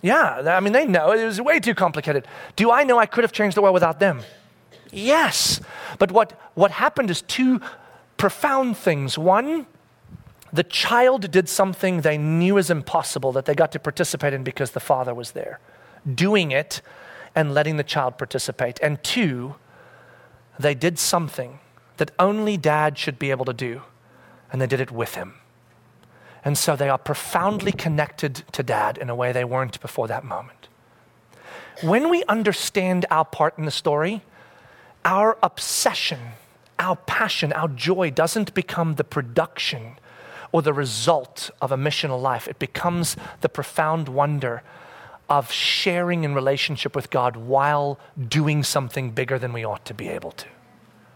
Yeah, 0.00 0.40
I 0.46 0.60
mean, 0.60 0.72
they 0.72 0.86
know 0.86 1.12
it 1.12 1.22
was 1.26 1.42
way 1.42 1.60
too 1.60 1.74
complicated. 1.74 2.26
Do 2.56 2.70
I 2.70 2.84
know 2.84 2.98
I 2.98 3.04
could 3.04 3.22
have 3.22 3.32
changed 3.32 3.58
the 3.58 3.60
oil 3.60 3.74
without 3.74 4.00
them? 4.00 4.22
Yes. 4.90 5.60
But 5.98 6.10
what, 6.10 6.40
what 6.54 6.70
happened 6.70 7.10
is 7.10 7.20
two 7.20 7.60
profound 8.16 8.78
things. 8.78 9.18
One, 9.18 9.66
the 10.54 10.64
child 10.64 11.30
did 11.30 11.50
something 11.50 12.00
they 12.00 12.16
knew 12.16 12.54
was 12.54 12.70
impossible 12.70 13.30
that 13.32 13.44
they 13.44 13.54
got 13.54 13.72
to 13.72 13.78
participate 13.78 14.32
in 14.32 14.42
because 14.44 14.70
the 14.70 14.80
father 14.80 15.14
was 15.14 15.32
there, 15.32 15.60
doing 16.14 16.50
it 16.50 16.80
and 17.34 17.52
letting 17.52 17.76
the 17.76 17.84
child 17.84 18.16
participate. 18.16 18.80
And 18.80 19.04
two, 19.04 19.56
they 20.58 20.74
did 20.74 20.98
something 20.98 21.58
that 21.98 22.10
only 22.18 22.56
dad 22.56 22.96
should 22.96 23.18
be 23.18 23.30
able 23.30 23.44
to 23.44 23.52
do, 23.52 23.82
and 24.50 24.62
they 24.62 24.66
did 24.66 24.80
it 24.80 24.90
with 24.90 25.14
him. 25.14 25.34
And 26.44 26.58
so 26.58 26.74
they 26.74 26.88
are 26.88 26.98
profoundly 26.98 27.72
connected 27.72 28.42
to 28.52 28.62
dad 28.62 28.98
in 28.98 29.08
a 29.08 29.14
way 29.14 29.32
they 29.32 29.44
weren't 29.44 29.80
before 29.80 30.08
that 30.08 30.24
moment. 30.24 30.68
When 31.82 32.10
we 32.10 32.24
understand 32.24 33.06
our 33.10 33.24
part 33.24 33.58
in 33.58 33.64
the 33.64 33.70
story, 33.70 34.22
our 35.04 35.38
obsession, 35.42 36.18
our 36.78 36.96
passion, 36.96 37.52
our 37.52 37.68
joy 37.68 38.10
doesn't 38.10 38.54
become 38.54 38.96
the 38.96 39.04
production 39.04 39.96
or 40.52 40.62
the 40.62 40.72
result 40.72 41.50
of 41.60 41.72
a 41.72 41.76
missional 41.76 42.20
life. 42.20 42.46
It 42.46 42.58
becomes 42.58 43.16
the 43.40 43.48
profound 43.48 44.08
wonder 44.08 44.62
of 45.28 45.50
sharing 45.50 46.24
in 46.24 46.34
relationship 46.34 46.94
with 46.94 47.08
God 47.08 47.36
while 47.36 47.98
doing 48.28 48.62
something 48.62 49.12
bigger 49.12 49.38
than 49.38 49.52
we 49.52 49.64
ought 49.64 49.84
to 49.86 49.94
be 49.94 50.08
able 50.08 50.32
to. 50.32 50.46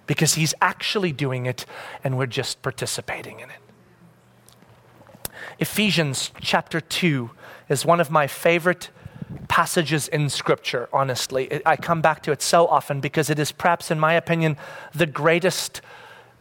Because 0.07 0.35
He's 0.35 0.55
actually 0.63 1.13
doing 1.13 1.47
it 1.47 1.67
and 2.03 2.17
we're 2.17 2.27
just 2.27 2.63
participating 2.63 3.41
in 3.41 3.51
it. 3.51 3.66
Ephesians 5.59 6.33
chapter 6.41 6.81
2 6.81 7.31
is 7.69 7.87
one 7.87 8.01
of 8.01 8.11
my 8.11 8.27
favorite 8.27 8.91
passages 9.49 10.07
in 10.09 10.29
Scripture, 10.29 10.89
honestly. 10.93 11.63
I 11.65 11.77
come 11.77 12.03
back 12.03 12.23
to 12.25 12.33
it 12.33 12.43
so 12.43 12.67
often 12.67 13.01
because 13.01 13.31
it 13.31 13.39
is 13.39 13.53
perhaps, 13.53 13.91
in 13.91 13.99
my 13.99 14.15
opinion, 14.15 14.57
the 14.95 15.07
greatest 15.07 15.81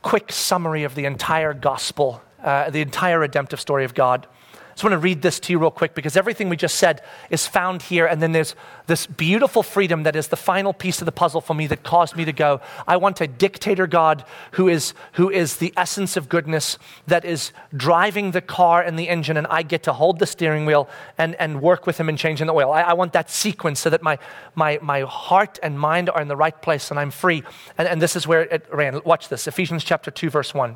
quick 0.01 0.31
summary 0.31 0.83
of 0.83 0.95
the 0.95 1.05
entire 1.05 1.53
gospel, 1.53 2.21
uh, 2.43 2.69
the 2.69 2.81
entire 2.81 3.19
redemptive 3.19 3.59
story 3.59 3.85
of 3.85 3.93
God 3.93 4.27
just 4.75 4.83
want 4.83 4.91
to 4.91 4.97
read 4.97 5.21
this 5.21 5.39
to 5.39 5.53
you 5.53 5.59
real 5.59 5.71
quick 5.71 5.95
because 5.95 6.17
everything 6.17 6.49
we 6.49 6.57
just 6.57 6.75
said 6.75 7.01
is 7.29 7.47
found 7.47 7.81
here. 7.81 8.05
And 8.05 8.21
then 8.21 8.33
there's 8.33 8.55
this 8.87 9.07
beautiful 9.07 9.63
freedom 9.63 10.03
that 10.03 10.17
is 10.17 10.27
the 10.27 10.35
final 10.35 10.73
piece 10.73 10.99
of 11.01 11.05
the 11.05 11.13
puzzle 11.13 11.39
for 11.39 11.53
me 11.53 11.65
that 11.67 11.83
caused 11.83 12.17
me 12.17 12.25
to 12.25 12.33
go. 12.33 12.59
I 12.85 12.97
want 12.97 13.21
a 13.21 13.27
dictator 13.27 13.87
God 13.87 14.25
who 14.51 14.67
is, 14.67 14.93
who 15.13 15.29
is 15.29 15.55
the 15.57 15.73
essence 15.77 16.17
of 16.17 16.27
goodness 16.27 16.77
that 17.07 17.23
is 17.23 17.53
driving 17.73 18.31
the 18.31 18.41
car 18.41 18.81
and 18.81 18.99
the 18.99 19.07
engine, 19.07 19.37
and 19.37 19.47
I 19.47 19.63
get 19.63 19.83
to 19.83 19.93
hold 19.93 20.19
the 20.19 20.25
steering 20.25 20.65
wheel 20.65 20.89
and, 21.17 21.35
and 21.35 21.61
work 21.61 21.87
with 21.87 21.97
him 21.97 22.09
in 22.09 22.17
changing 22.17 22.47
the 22.47 22.53
oil. 22.53 22.73
I, 22.73 22.81
I 22.81 22.93
want 22.93 23.13
that 23.13 23.29
sequence 23.29 23.79
so 23.79 23.89
that 23.91 24.03
my, 24.03 24.19
my, 24.55 24.77
my 24.81 25.01
heart 25.03 25.57
and 25.63 25.79
mind 25.79 26.09
are 26.09 26.21
in 26.21 26.27
the 26.27 26.35
right 26.35 26.61
place 26.61 26.91
and 26.91 26.99
I'm 26.99 27.11
free. 27.11 27.43
And, 27.77 27.87
and 27.87 28.01
this 28.01 28.17
is 28.17 28.27
where 28.27 28.41
it 28.41 28.67
ran. 28.73 28.99
Watch 29.05 29.29
this 29.29 29.47
Ephesians 29.47 29.85
chapter 29.85 30.11
2, 30.11 30.29
verse 30.29 30.53
1. 30.53 30.75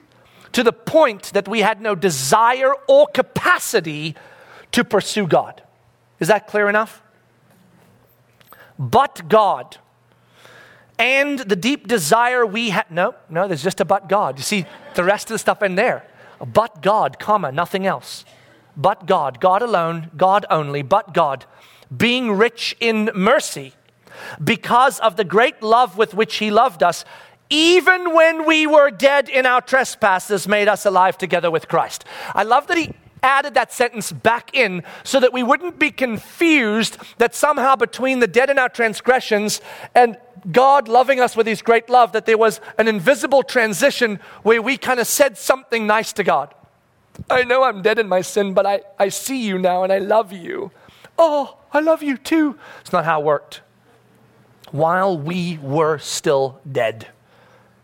to 0.53 0.63
the 0.63 0.73
point 0.73 1.31
that 1.33 1.47
we 1.47 1.61
had 1.61 1.81
no 1.81 1.95
desire 1.95 2.73
or 2.87 3.07
capacity 3.07 4.15
to 4.71 4.83
pursue 4.83 5.27
God. 5.27 5.61
Is 6.19 6.27
that 6.27 6.47
clear 6.47 6.69
enough? 6.69 7.01
But 8.77 9.27
God, 9.27 9.77
and 10.97 11.39
the 11.39 11.55
deep 11.55 11.87
desire 11.87 12.45
we 12.45 12.69
had. 12.69 12.91
No, 12.91 13.15
no, 13.29 13.47
there's 13.47 13.63
just 13.63 13.81
a 13.81 13.85
but 13.85 14.07
God. 14.07 14.37
You 14.37 14.43
see 14.43 14.65
the 14.95 15.03
rest 15.03 15.29
of 15.29 15.33
the 15.35 15.39
stuff 15.39 15.63
in 15.63 15.75
there. 15.75 16.05
But 16.39 16.81
God, 16.81 17.19
comma, 17.19 17.51
nothing 17.51 17.85
else. 17.85 18.25
But 18.77 19.05
God, 19.05 19.39
God 19.39 19.61
alone, 19.61 20.11
God 20.15 20.45
only, 20.49 20.81
but 20.81 21.13
God, 21.13 21.45
being 21.95 22.31
rich 22.31 22.75
in 22.79 23.09
mercy, 23.13 23.73
because 24.43 24.99
of 24.99 25.15
the 25.15 25.23
great 25.23 25.61
love 25.61 25.97
with 25.97 26.13
which 26.13 26.35
He 26.35 26.51
loved 26.51 26.83
us, 26.83 27.03
even 27.51 28.15
when 28.15 28.45
we 28.45 28.65
were 28.65 28.89
dead 28.89 29.29
in 29.29 29.45
our 29.45 29.61
trespasses, 29.61 30.47
made 30.47 30.67
us 30.67 30.85
alive 30.85 31.17
together 31.17 31.51
with 31.51 31.67
Christ. 31.67 32.05
I 32.33 32.43
love 32.43 32.65
that 32.67 32.77
He 32.77 32.93
added 33.21 33.53
that 33.53 33.71
sentence 33.71 34.11
back 34.11 34.55
in 34.55 34.83
so 35.03 35.19
that 35.19 35.33
we 35.33 35.43
wouldn't 35.43 35.77
be 35.77 35.91
confused 35.91 36.97
that 37.17 37.35
somehow 37.35 37.75
between 37.75 38.19
the 38.19 38.27
dead 38.27 38.49
in 38.49 38.57
our 38.57 38.69
transgressions 38.69 39.61
and 39.93 40.17
God 40.51 40.87
loving 40.87 41.19
us 41.19 41.35
with 41.35 41.45
his 41.45 41.61
great 41.61 41.89
love, 41.89 42.13
that 42.13 42.25
there 42.25 42.37
was 42.37 42.59
an 42.77 42.87
invisible 42.87 43.43
transition 43.43 44.19
where 44.41 44.61
we 44.61 44.77
kind 44.77 44.99
of 44.99 45.05
said 45.05 45.37
something 45.37 45.85
nice 45.85 46.13
to 46.13 46.23
God. 46.23 46.55
I 47.29 47.43
know 47.43 47.63
I'm 47.63 47.81
dead 47.81 47.99
in 47.99 48.07
my 48.07 48.21
sin, 48.21 48.53
but 48.53 48.65
I, 48.65 48.81
I 48.97 49.09
see 49.09 49.45
you 49.45 49.59
now 49.59 49.83
and 49.83 49.93
I 49.93 49.99
love 49.99 50.31
you. 50.31 50.71
Oh, 51.17 51.57
I 51.71 51.79
love 51.79 52.01
you 52.01 52.17
too. 52.17 52.57
It's 52.79 52.91
not 52.91 53.05
how 53.05 53.21
it 53.21 53.25
worked. 53.25 53.61
While 54.71 55.17
we 55.17 55.59
were 55.61 55.99
still 55.99 56.59
dead, 56.69 57.07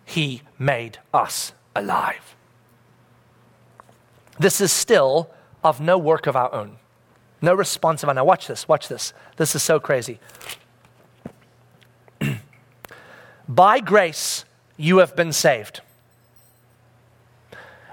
he 0.08 0.42
made 0.58 0.98
us 1.14 1.52
alive. 1.76 2.36
This 4.40 4.62
is 4.62 4.72
still 4.72 5.30
of 5.64 5.82
no 5.82 5.98
work 5.98 6.28
of 6.28 6.36
our 6.36 6.52
own, 6.54 6.78
no 7.42 7.54
response 7.54 8.04
of 8.04 8.10
our. 8.10 8.16
Now, 8.16 8.24
watch 8.24 8.48
this, 8.48 8.70
watch 8.70 8.88
this. 8.88 9.14
This 9.36 9.54
is 9.54 9.62
so 9.62 9.82
crazy. 9.82 10.20
By 13.50 13.82
grace, 13.82 14.46
you 14.78 15.00
have 15.00 15.14
been 15.14 15.34
saved. 15.34 15.82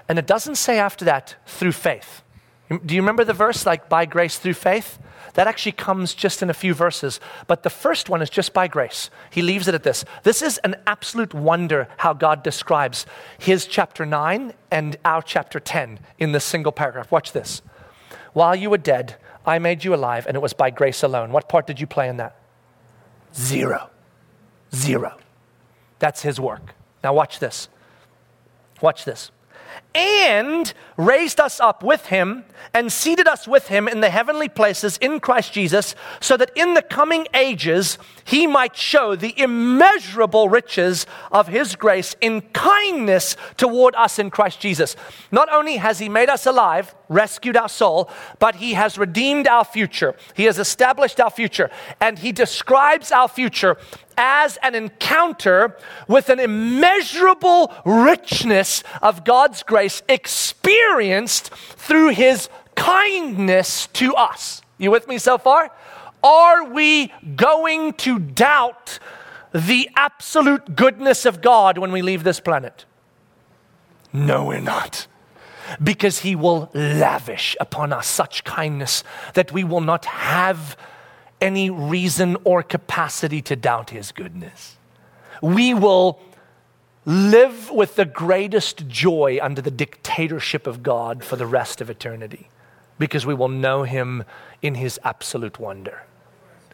And 0.07 0.17
it 0.17 0.25
doesn't 0.25 0.55
say 0.55 0.79
after 0.79 1.03
that, 1.03 1.35
through 1.45 1.73
faith. 1.73 2.21
Do 2.69 2.95
you 2.95 3.01
remember 3.01 3.25
the 3.25 3.33
verse, 3.33 3.65
like 3.65 3.89
by 3.89 4.05
grace 4.05 4.39
through 4.39 4.53
faith? 4.53 4.99
That 5.33 5.47
actually 5.47 5.73
comes 5.73 6.13
just 6.13 6.41
in 6.41 6.49
a 6.49 6.53
few 6.53 6.73
verses. 6.73 7.19
But 7.47 7.63
the 7.63 7.69
first 7.69 8.09
one 8.09 8.21
is 8.21 8.29
just 8.29 8.53
by 8.53 8.67
grace. 8.67 9.09
He 9.29 9.41
leaves 9.41 9.67
it 9.67 9.75
at 9.75 9.83
this. 9.83 10.05
This 10.23 10.41
is 10.41 10.57
an 10.59 10.75
absolute 10.87 11.33
wonder 11.33 11.87
how 11.97 12.13
God 12.13 12.43
describes 12.43 13.05
his 13.37 13.65
chapter 13.65 14.05
9 14.05 14.53
and 14.71 14.97
our 15.03 15.21
chapter 15.21 15.59
10 15.59 15.99
in 16.19 16.31
this 16.31 16.45
single 16.45 16.71
paragraph. 16.71 17.11
Watch 17.11 17.31
this. 17.31 17.61
While 18.33 18.55
you 18.55 18.69
were 18.69 18.77
dead, 18.77 19.15
I 19.45 19.59
made 19.59 19.83
you 19.83 19.93
alive, 19.93 20.25
and 20.27 20.35
it 20.35 20.41
was 20.41 20.53
by 20.53 20.69
grace 20.69 21.03
alone. 21.03 21.31
What 21.31 21.47
part 21.47 21.67
did 21.67 21.79
you 21.79 21.87
play 21.87 22.09
in 22.09 22.17
that? 22.17 22.35
Zero. 23.33 23.89
Zero. 24.73 25.17
That's 25.99 26.21
his 26.21 26.39
work. 26.39 26.73
Now, 27.03 27.13
watch 27.13 27.39
this. 27.39 27.69
Watch 28.81 29.05
this 29.05 29.31
and 29.95 30.73
raised 30.97 31.39
us 31.39 31.59
up 31.59 31.81
with 31.81 32.07
him 32.07 32.43
and 32.73 32.91
seated 32.91 33.27
us 33.27 33.47
with 33.47 33.69
him 33.69 33.87
in 33.87 34.01
the 34.01 34.09
heavenly 34.09 34.49
places 34.49 34.97
in 34.97 35.19
Christ 35.19 35.53
Jesus, 35.53 35.95
so 36.19 36.35
that 36.35 36.51
in 36.55 36.73
the 36.73 36.81
coming 36.81 37.27
ages 37.33 37.97
he 38.25 38.45
might 38.47 38.75
show 38.75 39.15
the 39.15 39.37
immeasurable 39.39 40.49
riches 40.49 41.05
of 41.31 41.47
his 41.47 41.75
grace 41.75 42.15
in 42.19 42.41
kindness 42.41 43.37
toward 43.55 43.95
us 43.95 44.19
in 44.19 44.29
Christ 44.29 44.59
Jesus. 44.59 44.95
Not 45.31 45.51
only 45.51 45.77
has 45.77 45.99
he 45.99 46.09
made 46.09 46.29
us 46.29 46.45
alive, 46.45 46.93
rescued 47.07 47.55
our 47.55 47.69
soul, 47.69 48.09
but 48.39 48.55
he 48.55 48.73
has 48.73 48.97
redeemed 48.97 49.47
our 49.47 49.63
future. 49.63 50.15
He 50.33 50.45
has 50.45 50.59
established 50.59 51.19
our 51.19 51.29
future, 51.29 51.69
and 52.01 52.19
he 52.19 52.31
describes 52.31 53.11
our 53.11 53.27
future 53.27 53.77
as 54.17 54.57
an 54.63 54.73
encounter 54.75 55.77
with 56.07 56.29
an 56.29 56.39
immeasurable 56.39 57.73
richness 57.85 58.81
of 59.01 59.25
God's 59.25 59.61
grace 59.61 59.84
experienced 60.07 61.49
through 61.53 62.09
his 62.09 62.49
kindness 62.75 63.87
to 63.93 64.15
us. 64.15 64.61
You 64.77 64.91
with 64.91 65.07
me 65.07 65.17
so 65.17 65.37
far? 65.37 65.71
Are 66.23 66.65
we 66.65 67.13
going 67.35 67.93
to 67.93 68.19
doubt 68.19 68.99
the 69.53 69.89
absolute 69.95 70.75
goodness 70.75 71.25
of 71.25 71.41
God 71.41 71.77
when 71.77 71.91
we 71.91 72.01
leave 72.01 72.23
this 72.23 72.39
planet? 72.39 72.85
No, 74.11 74.45
we're 74.45 74.59
not. 74.59 75.07
Because 75.81 76.19
he 76.19 76.35
will 76.35 76.69
lavish 76.73 77.55
upon 77.59 77.93
us 77.93 78.07
such 78.07 78.43
kindness 78.43 79.03
that 79.33 79.51
we 79.51 79.63
will 79.63 79.81
not 79.81 80.05
have 80.05 80.77
any 81.41 81.69
reason 81.69 82.37
or 82.43 82.63
capacity 82.63 83.41
to 83.43 83.55
doubt 83.55 83.89
his 83.89 84.11
goodness. 84.11 84.77
We 85.41 85.73
will 85.73 86.19
live 87.05 87.69
with 87.69 87.95
the 87.95 88.05
greatest 88.05 88.87
joy 88.87 89.37
under 89.41 89.61
the 89.61 89.71
dictatorship 89.71 90.65
of 90.65 90.81
God 90.81 91.23
for 91.23 91.35
the 91.35 91.45
rest 91.45 91.79
of 91.81 91.89
eternity 91.89 92.49
because 92.97 93.25
we 93.25 93.33
will 93.33 93.49
know 93.49 93.83
him 93.83 94.23
in 94.61 94.75
his 94.75 94.99
absolute 95.03 95.59
wonder. 95.59 96.03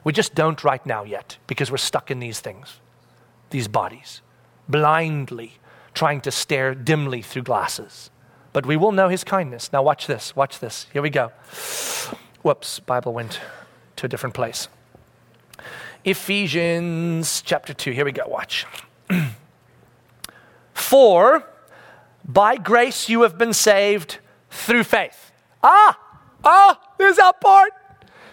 We 0.03 0.13
just 0.13 0.33
don't 0.33 0.63
right 0.63 0.83
now 0.85 1.03
yet 1.03 1.37
because 1.47 1.69
we're 1.69 1.77
stuck 1.77 2.09
in 2.09 2.19
these 2.19 2.39
things, 2.39 2.79
these 3.49 3.67
bodies, 3.67 4.21
blindly 4.69 5.53
trying 5.93 6.21
to 6.21 6.31
stare 6.31 6.73
dimly 6.73 7.21
through 7.21 7.43
glasses. 7.43 8.09
But 8.53 8.65
we 8.65 8.77
will 8.77 8.91
know 8.91 9.09
his 9.09 9.23
kindness. 9.23 9.71
Now, 9.73 9.83
watch 9.83 10.07
this, 10.07 10.35
watch 10.35 10.59
this. 10.59 10.87
Here 10.93 11.01
we 11.01 11.09
go. 11.09 11.31
Whoops, 12.41 12.79
Bible 12.79 13.13
went 13.13 13.39
to 13.97 14.05
a 14.05 14.09
different 14.09 14.35
place. 14.35 14.67
Ephesians 16.03 17.41
chapter 17.45 17.73
2. 17.73 17.91
Here 17.91 18.05
we 18.05 18.11
go. 18.11 18.27
Watch. 18.27 18.65
For 20.91 21.47
by 22.25 22.57
grace 22.57 23.07
you 23.07 23.21
have 23.21 23.37
been 23.37 23.53
saved 23.53 24.17
through 24.49 24.83
faith. 24.83 25.31
Ah, 25.63 25.97
ah, 26.43 26.81
there's 26.97 27.15
that 27.15 27.39
part. 27.39 27.71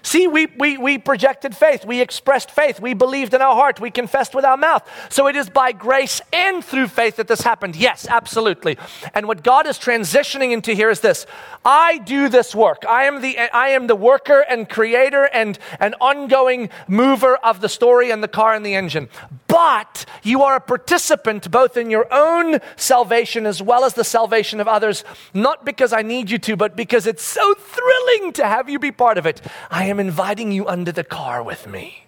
See, 0.08 0.26
we, 0.26 0.46
we, 0.56 0.78
we 0.78 0.96
projected 0.96 1.54
faith. 1.54 1.84
We 1.84 2.00
expressed 2.00 2.50
faith. 2.50 2.80
We 2.80 2.94
believed 2.94 3.34
in 3.34 3.42
our 3.42 3.54
heart. 3.54 3.78
We 3.78 3.90
confessed 3.90 4.34
with 4.34 4.42
our 4.42 4.56
mouth. 4.56 4.88
So 5.10 5.26
it 5.26 5.36
is 5.36 5.50
by 5.50 5.72
grace 5.72 6.22
and 6.32 6.64
through 6.64 6.88
faith 6.88 7.16
that 7.16 7.28
this 7.28 7.42
happened. 7.42 7.76
Yes, 7.76 8.06
absolutely. 8.08 8.78
And 9.12 9.28
what 9.28 9.42
God 9.42 9.66
is 9.66 9.78
transitioning 9.78 10.50
into 10.50 10.72
here 10.72 10.88
is 10.88 11.00
this 11.00 11.26
I 11.62 11.98
do 11.98 12.30
this 12.30 12.54
work. 12.54 12.86
I 12.88 13.04
am 13.04 13.20
the, 13.20 13.38
I 13.54 13.68
am 13.68 13.86
the 13.86 13.94
worker 13.94 14.40
and 14.48 14.66
creator 14.66 15.24
and 15.24 15.58
an 15.78 15.94
ongoing 16.00 16.70
mover 16.86 17.36
of 17.36 17.60
the 17.60 17.68
story 17.68 18.10
and 18.10 18.22
the 18.22 18.28
car 18.28 18.54
and 18.54 18.64
the 18.64 18.76
engine. 18.76 19.10
But 19.46 20.06
you 20.22 20.42
are 20.42 20.56
a 20.56 20.60
participant 20.60 21.50
both 21.50 21.76
in 21.76 21.90
your 21.90 22.06
own 22.10 22.60
salvation 22.76 23.44
as 23.44 23.60
well 23.60 23.84
as 23.84 23.92
the 23.92 24.04
salvation 24.04 24.58
of 24.58 24.68
others, 24.68 25.04
not 25.34 25.66
because 25.66 25.92
I 25.92 26.00
need 26.00 26.30
you 26.30 26.38
to, 26.38 26.56
but 26.56 26.76
because 26.76 27.06
it's 27.06 27.22
so 27.22 27.52
thrilling 27.52 28.32
to 28.34 28.46
have 28.46 28.70
you 28.70 28.78
be 28.78 28.90
part 28.90 29.18
of 29.18 29.26
it. 29.26 29.42
I 29.70 29.84
am 29.84 29.97
inviting 30.00 30.52
you 30.52 30.66
under 30.66 30.92
the 30.92 31.04
car 31.04 31.42
with 31.42 31.66
me. 31.66 32.06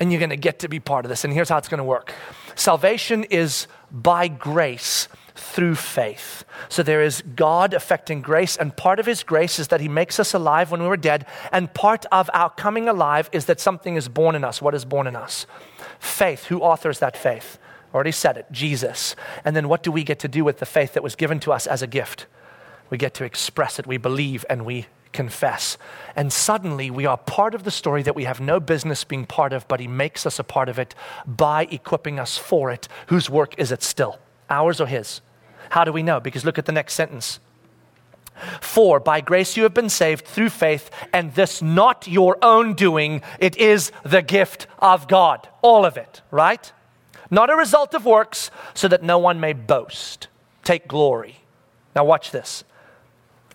And 0.00 0.10
you're 0.10 0.18
going 0.18 0.30
to 0.30 0.36
get 0.36 0.58
to 0.60 0.68
be 0.68 0.80
part 0.80 1.04
of 1.04 1.08
this. 1.08 1.24
And 1.24 1.32
here's 1.32 1.48
how 1.48 1.58
it's 1.58 1.68
going 1.68 1.78
to 1.78 1.84
work 1.84 2.12
salvation 2.56 3.24
is 3.24 3.66
by 3.90 4.28
grace 4.28 5.08
through 5.34 5.74
faith. 5.74 6.44
So 6.68 6.82
there 6.82 7.02
is 7.02 7.22
God 7.34 7.74
affecting 7.74 8.22
grace, 8.22 8.56
and 8.56 8.76
part 8.76 9.00
of 9.00 9.06
His 9.06 9.22
grace 9.22 9.58
is 9.58 9.68
that 9.68 9.80
He 9.80 9.88
makes 9.88 10.20
us 10.20 10.34
alive 10.34 10.70
when 10.70 10.80
we 10.80 10.88
were 10.88 10.96
dead, 10.96 11.26
and 11.52 11.72
part 11.74 12.06
of 12.12 12.30
our 12.32 12.50
coming 12.50 12.88
alive 12.88 13.28
is 13.32 13.46
that 13.46 13.60
something 13.60 13.96
is 13.96 14.08
born 14.08 14.34
in 14.34 14.44
us. 14.44 14.62
What 14.62 14.74
is 14.74 14.84
born 14.84 15.06
in 15.06 15.16
us? 15.16 15.46
Faith. 15.98 16.44
Who 16.46 16.60
authors 16.60 17.00
that 17.00 17.16
faith? 17.16 17.58
Already 17.92 18.12
said 18.12 18.36
it 18.36 18.46
Jesus. 18.50 19.14
And 19.44 19.54
then 19.54 19.68
what 19.68 19.82
do 19.82 19.92
we 19.92 20.02
get 20.02 20.18
to 20.20 20.28
do 20.28 20.44
with 20.44 20.58
the 20.58 20.66
faith 20.66 20.94
that 20.94 21.02
was 21.02 21.14
given 21.14 21.38
to 21.40 21.52
us 21.52 21.66
as 21.66 21.82
a 21.82 21.86
gift? 21.86 22.26
We 22.90 22.98
get 22.98 23.14
to 23.14 23.24
express 23.24 23.78
it, 23.78 23.86
we 23.86 23.96
believe, 23.96 24.44
and 24.50 24.64
we 24.64 24.86
confess. 25.14 25.78
And 26.14 26.30
suddenly 26.30 26.90
we 26.90 27.06
are 27.06 27.16
part 27.16 27.54
of 27.54 27.64
the 27.64 27.70
story 27.70 28.02
that 28.02 28.14
we 28.14 28.24
have 28.24 28.40
no 28.40 28.60
business 28.60 29.04
being 29.04 29.24
part 29.24 29.54
of, 29.54 29.66
but 29.66 29.80
He 29.80 29.88
makes 29.88 30.26
us 30.26 30.38
a 30.38 30.44
part 30.44 30.68
of 30.68 30.78
it 30.78 30.94
by 31.26 31.64
equipping 31.70 32.18
us 32.18 32.36
for 32.36 32.70
it. 32.70 32.86
Whose 33.06 33.30
work 33.30 33.58
is 33.58 33.72
it 33.72 33.82
still? 33.82 34.18
Ours 34.50 34.80
or 34.80 34.86
His? 34.86 35.22
How 35.70 35.84
do 35.84 35.92
we 35.92 36.02
know? 36.02 36.20
Because 36.20 36.44
look 36.44 36.58
at 36.58 36.66
the 36.66 36.72
next 36.72 36.92
sentence. 36.92 37.40
For 38.60 39.00
by 39.00 39.20
grace 39.20 39.56
you 39.56 39.62
have 39.62 39.74
been 39.74 39.88
saved 39.88 40.26
through 40.26 40.50
faith, 40.50 40.90
and 41.12 41.34
this 41.34 41.62
not 41.62 42.06
your 42.06 42.36
own 42.42 42.74
doing, 42.74 43.22
it 43.38 43.56
is 43.56 43.92
the 44.02 44.22
gift 44.22 44.66
of 44.80 45.08
God. 45.08 45.48
All 45.62 45.86
of 45.86 45.96
it, 45.96 46.20
right? 46.30 46.72
Not 47.30 47.50
a 47.50 47.56
result 47.56 47.94
of 47.94 48.04
works, 48.04 48.50
so 48.74 48.88
that 48.88 49.02
no 49.02 49.18
one 49.18 49.40
may 49.40 49.52
boast, 49.52 50.28
take 50.62 50.88
glory. 50.88 51.38
Now, 51.94 52.04
watch 52.04 52.32
this. 52.32 52.64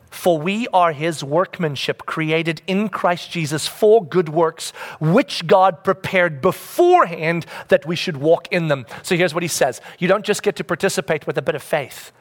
For 0.09 0.37
we 0.37 0.67
are 0.73 0.91
his 0.91 1.23
workmanship, 1.23 2.05
created 2.05 2.61
in 2.67 2.89
Christ 2.89 3.31
Jesus 3.31 3.67
for 3.67 4.03
good 4.03 4.29
works, 4.29 4.71
which 4.99 5.45
God 5.47 5.83
prepared 5.83 6.41
beforehand 6.41 7.45
that 7.67 7.85
we 7.85 7.95
should 7.95 8.17
walk 8.17 8.47
in 8.51 8.67
them. 8.67 8.85
So 9.03 9.15
here's 9.15 9.33
what 9.33 9.43
he 9.43 9.49
says 9.49 9.81
You 9.99 10.07
don't 10.07 10.25
just 10.25 10.43
get 10.43 10.55
to 10.57 10.63
participate 10.63 11.27
with 11.27 11.37
a 11.37 11.41
bit 11.41 11.55
of 11.55 11.63
faith, 11.63 12.11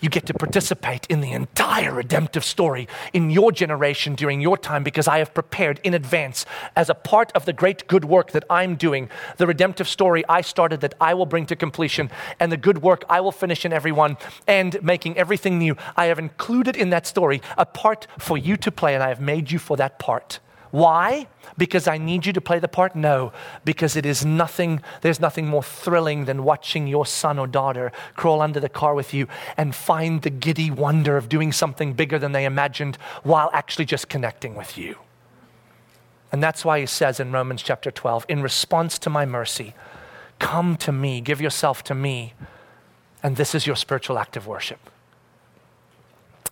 You 0.00 0.08
get 0.08 0.26
to 0.26 0.34
participate 0.34 1.06
in 1.08 1.20
the 1.20 1.32
entire 1.32 1.92
redemptive 1.92 2.44
story 2.44 2.86
in 3.12 3.30
your 3.30 3.50
generation 3.52 4.14
during 4.14 4.40
your 4.40 4.58
time 4.58 4.82
because 4.82 5.08
I 5.08 5.18
have 5.18 5.32
prepared 5.32 5.80
in 5.82 5.94
advance 5.94 6.44
as 6.74 6.90
a 6.90 6.94
part 6.94 7.32
of 7.32 7.44
the 7.44 7.52
great 7.52 7.86
good 7.88 8.04
work 8.04 8.32
that 8.32 8.44
I'm 8.50 8.76
doing, 8.76 9.08
the 9.38 9.46
redemptive 9.46 9.88
story 9.88 10.24
I 10.28 10.42
started 10.42 10.80
that 10.82 10.94
I 11.00 11.14
will 11.14 11.26
bring 11.26 11.46
to 11.46 11.56
completion, 11.56 12.10
and 12.38 12.52
the 12.52 12.56
good 12.56 12.82
work 12.82 13.04
I 13.08 13.20
will 13.20 13.32
finish 13.32 13.64
in 13.64 13.72
everyone 13.72 14.16
and 14.46 14.82
making 14.82 15.16
everything 15.16 15.58
new. 15.58 15.76
I 15.96 16.06
have 16.06 16.18
included 16.18 16.76
in 16.76 16.90
that 16.90 17.06
story 17.06 17.40
a 17.56 17.66
part 17.66 18.06
for 18.18 18.36
you 18.36 18.56
to 18.58 18.70
play, 18.70 18.94
and 18.94 19.02
I 19.02 19.08
have 19.08 19.20
made 19.20 19.50
you 19.50 19.58
for 19.58 19.76
that 19.76 19.98
part. 19.98 20.40
Why? 20.70 21.28
Because 21.56 21.86
I 21.86 21.98
need 21.98 22.26
you 22.26 22.32
to 22.32 22.40
play 22.40 22.58
the 22.58 22.68
part? 22.68 22.96
No, 22.96 23.32
because 23.64 23.96
it 23.96 24.04
is 24.04 24.24
nothing, 24.24 24.82
there's 25.00 25.20
nothing 25.20 25.46
more 25.46 25.62
thrilling 25.62 26.24
than 26.24 26.44
watching 26.44 26.86
your 26.86 27.06
son 27.06 27.38
or 27.38 27.46
daughter 27.46 27.92
crawl 28.14 28.40
under 28.40 28.60
the 28.60 28.68
car 28.68 28.94
with 28.94 29.14
you 29.14 29.28
and 29.56 29.74
find 29.74 30.22
the 30.22 30.30
giddy 30.30 30.70
wonder 30.70 31.16
of 31.16 31.28
doing 31.28 31.52
something 31.52 31.92
bigger 31.92 32.18
than 32.18 32.32
they 32.32 32.44
imagined 32.44 32.96
while 33.22 33.50
actually 33.52 33.84
just 33.84 34.08
connecting 34.08 34.54
with 34.54 34.76
you. 34.76 34.96
And 36.32 36.42
that's 36.42 36.64
why 36.64 36.80
he 36.80 36.86
says 36.86 37.20
in 37.20 37.32
Romans 37.32 37.62
chapter 37.62 37.90
12, 37.90 38.26
in 38.28 38.42
response 38.42 38.98
to 38.98 39.10
my 39.10 39.24
mercy, 39.24 39.74
come 40.38 40.76
to 40.78 40.92
me, 40.92 41.20
give 41.20 41.40
yourself 41.40 41.84
to 41.84 41.94
me, 41.94 42.34
and 43.22 43.36
this 43.36 43.54
is 43.54 43.66
your 43.66 43.76
spiritual 43.76 44.18
act 44.18 44.36
of 44.36 44.46
worship. 44.46 44.90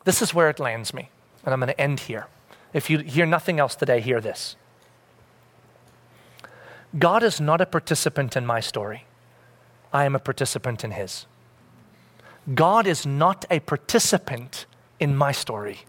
This 0.04 0.22
is 0.22 0.32
where 0.32 0.48
it 0.48 0.60
lands 0.60 0.94
me, 0.94 1.10
and 1.44 1.52
I'm 1.52 1.60
going 1.60 1.72
to 1.72 1.80
end 1.80 2.00
here. 2.00 2.26
If 2.75 2.91
you 2.91 2.99
hear 2.99 3.25
nothing 3.25 3.59
else 3.59 3.77
today, 3.77 4.01
hear 4.01 4.20
this 4.20 4.57
God 6.99 7.22
is 7.22 7.41
not 7.41 7.62
a 7.62 7.66
participant 7.66 8.37
in 8.37 8.45
my 8.45 8.61
story, 8.61 9.05
I 9.93 10.05
am 10.05 10.14
a 10.14 10.18
participant 10.18 10.85
in 10.85 10.91
His. 10.91 11.25
God 12.55 12.87
is 12.87 13.07
not 13.07 13.47
a 13.51 13.61
participant 13.61 14.66
in 15.01 15.16
my 15.16 15.33
story, 15.33 15.87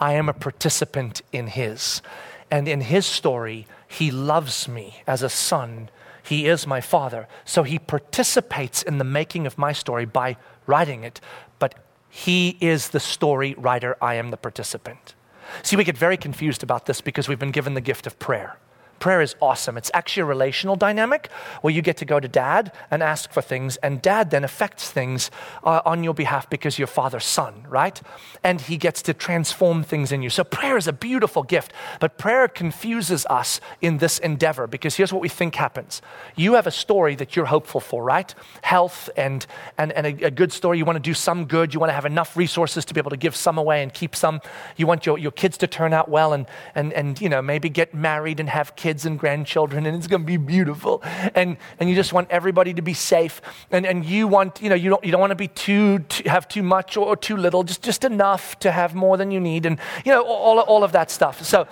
I 0.00 0.14
am 0.14 0.28
a 0.28 0.34
participant 0.34 1.22
in 1.30 1.46
His. 1.46 2.02
And 2.50 2.68
in 2.68 2.82
His 2.82 3.06
story, 3.06 3.66
He 3.88 4.10
loves 4.10 4.68
me 4.68 5.02
as 5.06 5.22
a 5.22 5.30
son. 5.30 5.88
He 6.22 6.46
is 6.46 6.66
my 6.66 6.82
father. 6.82 7.26
So 7.46 7.62
He 7.62 7.78
participates 7.78 8.82
in 8.82 8.98
the 8.98 9.04
making 9.04 9.46
of 9.46 9.56
my 9.56 9.72
story 9.72 10.04
by 10.04 10.36
writing 10.66 11.02
it, 11.02 11.20
but 11.58 11.74
He 12.10 12.58
is 12.60 12.90
the 12.90 13.00
story 13.00 13.54
writer, 13.56 13.96
I 14.02 14.16
am 14.16 14.30
the 14.30 14.36
participant. 14.36 15.14
See, 15.62 15.76
we 15.76 15.84
get 15.84 15.96
very 15.96 16.16
confused 16.16 16.62
about 16.62 16.86
this 16.86 17.00
because 17.00 17.28
we've 17.28 17.38
been 17.38 17.50
given 17.50 17.74
the 17.74 17.80
gift 17.80 18.06
of 18.06 18.18
prayer 18.18 18.58
prayer 19.02 19.20
is 19.20 19.34
awesome. 19.42 19.76
It's 19.76 19.90
actually 19.94 20.20
a 20.20 20.26
relational 20.26 20.76
dynamic 20.76 21.28
where 21.60 21.74
you 21.74 21.82
get 21.82 21.96
to 21.96 22.04
go 22.04 22.20
to 22.20 22.28
dad 22.28 22.70
and 22.88 23.02
ask 23.02 23.32
for 23.32 23.42
things, 23.42 23.76
and 23.78 24.00
dad 24.00 24.30
then 24.30 24.44
affects 24.44 24.92
things 24.92 25.28
uh, 25.64 25.82
on 25.84 26.04
your 26.04 26.14
behalf 26.14 26.48
because 26.48 26.78
you're 26.78 26.86
father's 26.86 27.24
son, 27.24 27.66
right? 27.68 28.00
And 28.44 28.60
he 28.60 28.76
gets 28.76 29.02
to 29.02 29.12
transform 29.12 29.82
things 29.82 30.12
in 30.12 30.22
you. 30.22 30.30
So 30.30 30.44
prayer 30.44 30.76
is 30.76 30.86
a 30.86 30.92
beautiful 30.92 31.42
gift, 31.42 31.72
but 31.98 32.16
prayer 32.16 32.46
confuses 32.46 33.26
us 33.26 33.60
in 33.80 33.98
this 33.98 34.20
endeavor 34.20 34.68
because 34.68 34.94
here's 34.94 35.12
what 35.12 35.20
we 35.20 35.28
think 35.28 35.56
happens. 35.56 36.00
You 36.36 36.54
have 36.54 36.68
a 36.68 36.70
story 36.70 37.16
that 37.16 37.34
you're 37.34 37.46
hopeful 37.46 37.80
for, 37.80 38.04
right? 38.04 38.32
Health 38.62 39.10
and, 39.16 39.44
and, 39.78 39.90
and 39.90 40.06
a, 40.06 40.26
a 40.26 40.30
good 40.30 40.52
story. 40.52 40.78
You 40.78 40.84
want 40.84 40.98
to 41.02 41.10
do 41.10 41.14
some 41.14 41.46
good. 41.46 41.74
You 41.74 41.80
want 41.80 41.90
to 41.90 41.94
have 41.94 42.06
enough 42.06 42.36
resources 42.36 42.84
to 42.84 42.94
be 42.94 43.00
able 43.00 43.10
to 43.10 43.16
give 43.16 43.34
some 43.34 43.58
away 43.58 43.82
and 43.82 43.92
keep 43.92 44.14
some. 44.14 44.40
You 44.76 44.86
want 44.86 45.06
your, 45.06 45.18
your 45.18 45.32
kids 45.32 45.58
to 45.58 45.66
turn 45.66 45.92
out 45.92 46.08
well 46.08 46.32
and, 46.32 46.46
and, 46.76 46.92
and 46.92 47.20
you 47.20 47.28
know, 47.28 47.42
maybe 47.42 47.68
get 47.68 47.92
married 47.94 48.38
and 48.38 48.48
have 48.48 48.76
kids 48.76 48.91
kids 48.92 49.06
and 49.06 49.18
grandchildren, 49.18 49.86
and 49.86 49.96
it's 49.96 50.06
going 50.06 50.20
to 50.20 50.26
be 50.26 50.36
beautiful. 50.36 51.02
And, 51.34 51.56
and 51.80 51.88
you 51.88 51.94
just 51.94 52.12
want 52.12 52.30
everybody 52.30 52.74
to 52.74 52.82
be 52.82 52.92
safe. 52.92 53.40
And, 53.70 53.86
and 53.86 54.04
you 54.04 54.28
want, 54.28 54.60
you 54.60 54.68
know, 54.68 54.74
you 54.74 54.90
don't, 54.90 55.02
you 55.02 55.10
don't 55.10 55.20
want 55.20 55.30
to 55.30 55.34
be 55.34 55.48
too, 55.48 56.00
too 56.00 56.28
have 56.28 56.46
too 56.46 56.62
much 56.62 56.98
or, 56.98 57.06
or 57.06 57.16
too 57.16 57.38
little, 57.38 57.64
just, 57.64 57.82
just 57.82 58.04
enough 58.04 58.58
to 58.58 58.70
have 58.70 58.94
more 58.94 59.16
than 59.16 59.30
you 59.30 59.40
need. 59.40 59.64
And, 59.64 59.78
you 60.04 60.12
know, 60.12 60.22
all, 60.22 60.60
all 60.60 60.84
of 60.84 60.92
that 60.92 61.10
stuff. 61.10 61.42
So, 61.42 61.66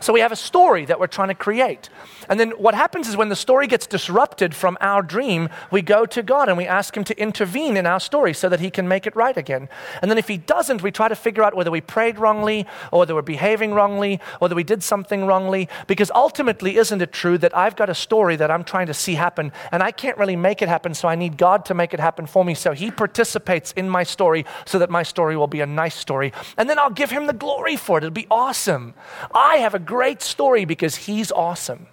so 0.00 0.12
we 0.12 0.20
have 0.20 0.32
a 0.32 0.36
story 0.36 0.84
that 0.86 0.98
we're 0.98 1.06
trying 1.06 1.28
to 1.28 1.34
create. 1.34 1.88
And 2.28 2.38
then 2.38 2.50
what 2.52 2.74
happens 2.74 3.08
is 3.08 3.16
when 3.16 3.28
the 3.28 3.36
story 3.36 3.66
gets 3.66 3.86
disrupted 3.86 4.54
from 4.54 4.78
our 4.80 5.02
dream, 5.02 5.48
we 5.70 5.82
go 5.82 6.06
to 6.06 6.22
God 6.22 6.48
and 6.48 6.56
we 6.56 6.66
ask 6.66 6.96
Him 6.96 7.04
to 7.04 7.20
intervene 7.20 7.76
in 7.76 7.86
our 7.86 7.98
story 7.98 8.32
so 8.32 8.48
that 8.48 8.60
He 8.60 8.70
can 8.70 8.86
make 8.86 9.06
it 9.06 9.16
right 9.16 9.36
again. 9.36 9.68
And 10.00 10.10
then 10.10 10.16
if 10.16 10.28
He 10.28 10.36
doesn't, 10.36 10.82
we 10.82 10.92
try 10.92 11.08
to 11.08 11.16
figure 11.16 11.42
out 11.42 11.56
whether 11.56 11.72
we 11.72 11.80
prayed 11.80 12.18
wrongly 12.18 12.66
or 12.92 13.00
whether 13.00 13.14
we're 13.14 13.22
behaving 13.22 13.74
wrongly 13.74 14.20
or 14.34 14.46
whether 14.46 14.54
we 14.54 14.62
did 14.62 14.82
something 14.82 15.26
wrongly. 15.26 15.68
Because 15.88 16.10
ultimately, 16.14 16.76
isn't 16.76 17.02
it 17.02 17.12
true 17.12 17.36
that 17.38 17.56
I've 17.56 17.74
got 17.76 17.90
a 17.90 17.94
story 17.94 18.36
that 18.36 18.50
I'm 18.50 18.64
trying 18.64 18.86
to 18.86 18.94
see 18.94 19.14
happen 19.14 19.50
and 19.72 19.82
I 19.82 19.90
can't 19.90 20.16
really 20.16 20.36
make 20.36 20.62
it 20.62 20.68
happen, 20.68 20.94
so 20.94 21.08
I 21.08 21.16
need 21.16 21.36
God 21.36 21.64
to 21.66 21.74
make 21.74 21.92
it 21.92 22.00
happen 22.00 22.26
for 22.26 22.44
me. 22.44 22.54
So 22.54 22.72
He 22.72 22.92
participates 22.92 23.72
in 23.72 23.88
my 23.88 24.04
story 24.04 24.46
so 24.66 24.78
that 24.78 24.88
my 24.88 25.02
story 25.02 25.36
will 25.36 25.48
be 25.48 25.60
a 25.60 25.66
nice 25.66 25.96
story. 25.96 26.32
And 26.56 26.70
then 26.70 26.78
I'll 26.78 26.90
give 26.90 27.10
Him 27.10 27.26
the 27.26 27.32
glory 27.32 27.76
for 27.76 27.98
it. 27.98 28.04
It'll 28.04 28.12
be 28.12 28.28
awesome. 28.30 28.94
I 29.34 29.56
have 29.56 29.74
a 29.74 29.80
great 29.90 30.22
story 30.22 30.64
because 30.64 30.94
He's 31.08 31.32
awesome. 31.32 31.88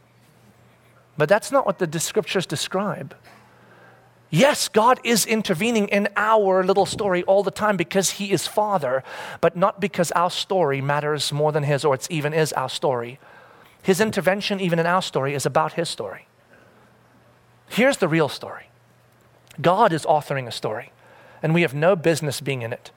But 1.17 1.27
that's 1.27 1.51
not 1.51 1.65
what 1.65 1.79
the 1.79 1.99
scriptures 1.99 2.45
describe. 2.45 3.15
Yes, 4.29 4.67
God 4.67 4.99
is 5.03 5.25
intervening 5.25 5.87
in 5.87 6.09
our 6.15 6.63
little 6.63 6.85
story 6.85 7.23
all 7.23 7.41
the 7.41 7.59
time 7.63 7.75
because 7.75 8.11
He 8.11 8.31
is 8.31 8.45
Father, 8.45 9.03
but 9.41 9.55
not 9.55 9.79
because 9.79 10.11
our 10.11 10.29
story 10.29 10.79
matters 10.79 11.33
more 11.33 11.51
than 11.51 11.63
His 11.63 11.83
or 11.83 11.95
it's 11.95 12.07
even 12.11 12.33
is 12.33 12.53
our 12.53 12.69
story. 12.69 13.19
His 13.81 13.99
intervention, 13.99 14.59
even 14.59 14.79
in 14.79 14.85
our 14.85 15.01
story, 15.01 15.33
is 15.33 15.45
about 15.45 15.73
His 15.73 15.89
story. 15.89 16.27
Here's 17.67 17.97
the 17.97 18.07
real 18.07 18.29
story 18.29 18.65
God 19.59 19.91
is 19.91 20.05
authoring 20.05 20.47
a 20.47 20.51
story, 20.51 20.91
and 21.41 21.53
we 21.53 21.63
have 21.63 21.73
no 21.73 21.95
business 21.95 22.41
being 22.41 22.61
in 22.61 22.73
it. 22.73 22.91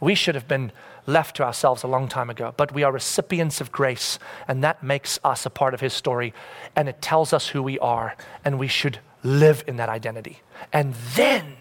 We 0.00 0.14
should 0.14 0.34
have 0.34 0.48
been 0.48 0.72
left 1.06 1.36
to 1.36 1.44
ourselves 1.44 1.82
a 1.82 1.88
long 1.88 2.08
time 2.08 2.30
ago, 2.30 2.54
but 2.56 2.72
we 2.72 2.82
are 2.82 2.92
recipients 2.92 3.60
of 3.60 3.70
grace, 3.70 4.18
and 4.48 4.64
that 4.64 4.82
makes 4.82 5.18
us 5.24 5.46
a 5.46 5.50
part 5.50 5.74
of 5.74 5.80
His 5.80 5.92
story, 5.92 6.32
and 6.74 6.88
it 6.88 7.02
tells 7.02 7.32
us 7.32 7.48
who 7.48 7.62
we 7.62 7.78
are, 7.78 8.16
and 8.44 8.58
we 8.58 8.68
should 8.68 8.98
live 9.22 9.64
in 9.66 9.76
that 9.76 9.88
identity. 9.88 10.40
And 10.72 10.94
then, 11.14 11.56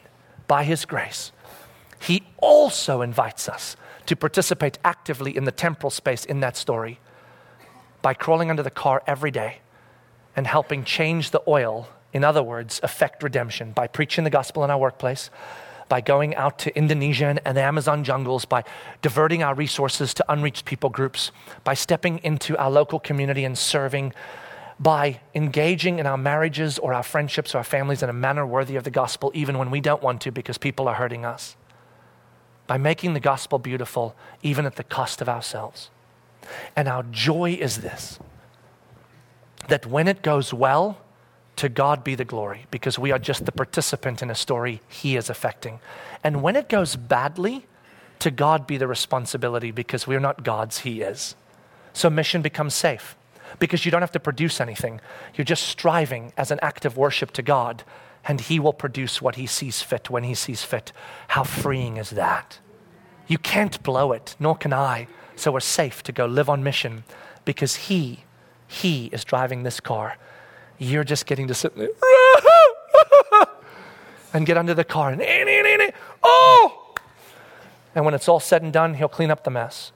by 0.47 0.63
His 0.63 0.85
grace, 0.85 1.31
He 1.99 2.23
also 2.37 3.01
invites 3.01 3.47
us 3.49 3.75
to 4.05 4.15
participate 4.15 4.77
actively 4.83 5.35
in 5.35 5.45
the 5.45 5.51
temporal 5.51 5.89
space 5.89 6.25
in 6.25 6.39
that 6.41 6.57
story 6.57 6.99
by 8.01 8.13
crawling 8.13 8.49
under 8.49 8.63
the 8.63 8.69
car 8.69 9.01
every 9.07 9.31
day 9.31 9.59
and 10.35 10.45
helping 10.45 10.83
change 10.83 11.31
the 11.31 11.41
oil. 11.47 11.87
In 12.11 12.23
other 12.23 12.43
words, 12.43 12.79
affect 12.83 13.23
redemption 13.23 13.71
by 13.71 13.87
preaching 13.87 14.23
the 14.23 14.29
gospel 14.29 14.63
in 14.63 14.69
our 14.69 14.77
workplace, 14.77 15.29
by 15.93 16.01
going 16.01 16.33
out 16.33 16.57
to 16.57 16.75
Indonesia 16.75 17.39
and 17.45 17.55
the 17.55 17.61
Amazon 17.61 18.03
jungles, 18.03 18.45
by 18.45 18.63
diverting 19.03 19.43
our 19.43 19.53
resources 19.53 20.11
to 20.11 20.25
unreached 20.27 20.65
people 20.65 20.89
groups, 20.89 21.31
by 21.63 21.75
stepping 21.75 22.17
into 22.23 22.57
our 22.57 22.71
local 22.71 22.99
community 22.99 23.45
and 23.45 23.55
serving, 23.55 24.11
by 24.79 25.19
engaging 25.35 25.99
in 25.99 26.07
our 26.07 26.17
marriages 26.17 26.79
or 26.79 26.95
our 26.95 27.03
friendships 27.03 27.53
or 27.53 27.59
our 27.59 27.63
families 27.63 28.01
in 28.01 28.09
a 28.09 28.13
manner 28.27 28.43
worthy 28.43 28.75
of 28.75 28.83
the 28.83 28.89
gospel, 28.89 29.29
even 29.35 29.59
when 29.59 29.69
we 29.69 29.79
don't 29.79 30.01
want 30.01 30.19
to 30.19 30.31
because 30.31 30.57
people 30.57 30.87
are 30.87 30.95
hurting 30.95 31.25
us, 31.25 31.55
by 32.65 32.75
making 32.75 33.13
the 33.13 33.19
gospel 33.19 33.59
beautiful, 33.59 34.15
even 34.41 34.65
at 34.65 34.77
the 34.77 34.83
cost 34.83 35.21
of 35.21 35.29
ourselves. 35.29 35.91
And 36.75 36.87
our 36.87 37.03
joy 37.11 37.51
is 37.51 37.81
this 37.81 38.17
that 39.67 39.85
when 39.85 40.07
it 40.07 40.23
goes 40.23 40.55
well, 40.55 40.97
to 41.55 41.69
God 41.69 42.03
be 42.03 42.15
the 42.15 42.25
glory 42.25 42.65
because 42.71 42.97
we 42.97 43.11
are 43.11 43.19
just 43.19 43.45
the 43.45 43.51
participant 43.51 44.21
in 44.21 44.29
a 44.29 44.35
story 44.35 44.81
He 44.87 45.15
is 45.15 45.29
affecting. 45.29 45.79
And 46.23 46.41
when 46.41 46.55
it 46.55 46.69
goes 46.69 46.95
badly, 46.95 47.65
to 48.19 48.31
God 48.31 48.65
be 48.65 48.77
the 48.77 48.87
responsibility 48.87 49.71
because 49.71 50.07
we're 50.07 50.19
not 50.19 50.43
God's, 50.43 50.79
He 50.79 51.01
is. 51.01 51.35
So 51.91 52.09
mission 52.09 52.41
becomes 52.41 52.73
safe 52.73 53.15
because 53.59 53.85
you 53.85 53.91
don't 53.91 54.01
have 54.01 54.13
to 54.13 54.19
produce 54.19 54.59
anything. 54.59 55.01
You're 55.35 55.45
just 55.45 55.67
striving 55.67 56.33
as 56.37 56.49
an 56.49 56.59
act 56.61 56.85
of 56.85 56.97
worship 56.97 57.31
to 57.31 57.41
God, 57.41 57.83
and 58.25 58.41
He 58.41 58.59
will 58.59 58.73
produce 58.73 59.21
what 59.21 59.35
He 59.35 59.45
sees 59.45 59.81
fit 59.81 60.09
when 60.09 60.23
He 60.23 60.33
sees 60.33 60.63
fit. 60.63 60.91
How 61.29 61.43
freeing 61.43 61.97
is 61.97 62.11
that? 62.11 62.59
You 63.27 63.37
can't 63.37 63.81
blow 63.83 64.11
it, 64.11 64.35
nor 64.39 64.55
can 64.55 64.73
I. 64.73 65.07
So 65.35 65.51
we're 65.51 65.59
safe 65.59 66.01
to 66.03 66.11
go 66.11 66.25
live 66.25 66.49
on 66.49 66.63
mission 66.63 67.03
because 67.45 67.75
He, 67.75 68.23
He 68.67 69.07
is 69.07 69.23
driving 69.23 69.63
this 69.63 69.79
car 69.79 70.17
you're 70.77 71.03
just 71.03 71.25
getting 71.25 71.47
to 71.47 71.53
sit 71.53 71.75
there 71.75 71.89
and 74.33 74.45
get 74.45 74.57
under 74.57 74.73
the 74.73 74.83
car 74.83 75.11
and 75.11 75.21
oh! 76.23 76.95
And 77.95 78.05
when 78.05 78.13
it's 78.13 78.27
all 78.27 78.39
said 78.39 78.63
and 78.63 78.73
done, 78.73 78.95
he'll 78.95 79.07
clean 79.07 79.31
up 79.31 79.43
the 79.43 79.51
mess 79.51 79.91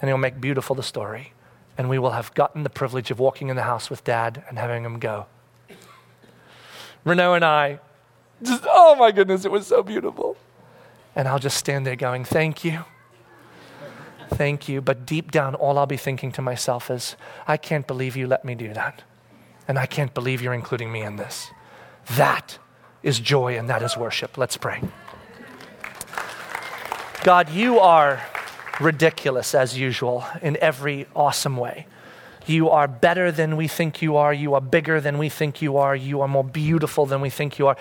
and 0.00 0.08
he'll 0.08 0.18
make 0.18 0.40
beautiful 0.40 0.76
the 0.76 0.82
story. 0.82 1.32
And 1.78 1.88
we 1.88 1.98
will 1.98 2.10
have 2.10 2.34
gotten 2.34 2.64
the 2.64 2.70
privilege 2.70 3.10
of 3.10 3.18
walking 3.18 3.48
in 3.48 3.56
the 3.56 3.62
house 3.62 3.88
with 3.88 4.04
dad 4.04 4.44
and 4.48 4.58
having 4.58 4.84
him 4.84 4.98
go. 4.98 5.26
Renault 7.04 7.34
and 7.34 7.44
I, 7.44 7.80
just, 8.42 8.64
oh 8.68 8.94
my 8.96 9.10
goodness, 9.10 9.44
it 9.44 9.50
was 9.50 9.66
so 9.66 9.82
beautiful. 9.82 10.36
And 11.16 11.26
I'll 11.26 11.38
just 11.38 11.56
stand 11.56 11.86
there 11.86 11.96
going, 11.96 12.24
thank 12.24 12.64
you. 12.64 12.84
Thank 14.30 14.68
you. 14.68 14.80
But 14.80 15.06
deep 15.06 15.30
down, 15.30 15.54
all 15.54 15.78
I'll 15.78 15.86
be 15.86 15.96
thinking 15.96 16.32
to 16.32 16.42
myself 16.42 16.90
is, 16.90 17.16
I 17.46 17.56
can't 17.56 17.86
believe 17.86 18.16
you 18.16 18.26
let 18.26 18.44
me 18.44 18.54
do 18.54 18.72
that. 18.74 19.02
And 19.68 19.78
I 19.78 19.86
can't 19.86 20.12
believe 20.12 20.42
you're 20.42 20.54
including 20.54 20.90
me 20.92 21.02
in 21.02 21.16
this. 21.16 21.50
That 22.16 22.58
is 23.02 23.20
joy 23.20 23.56
and 23.56 23.68
that 23.68 23.82
is 23.82 23.96
worship. 23.96 24.36
Let's 24.36 24.56
pray. 24.56 24.82
God, 27.24 27.50
you 27.50 27.78
are 27.78 28.20
ridiculous 28.80 29.54
as 29.54 29.78
usual 29.78 30.24
in 30.40 30.56
every 30.60 31.06
awesome 31.14 31.56
way. 31.56 31.86
You 32.46 32.70
are 32.70 32.88
better 32.88 33.30
than 33.30 33.56
we 33.56 33.68
think 33.68 34.02
you 34.02 34.16
are. 34.16 34.34
You 34.34 34.54
are 34.54 34.60
bigger 34.60 35.00
than 35.00 35.18
we 35.18 35.28
think 35.28 35.62
you 35.62 35.76
are. 35.76 35.94
You 35.94 36.20
are 36.22 36.28
more 36.28 36.42
beautiful 36.42 37.06
than 37.06 37.20
we 37.20 37.30
think 37.30 37.58
you 37.58 37.68
are. 37.68 37.76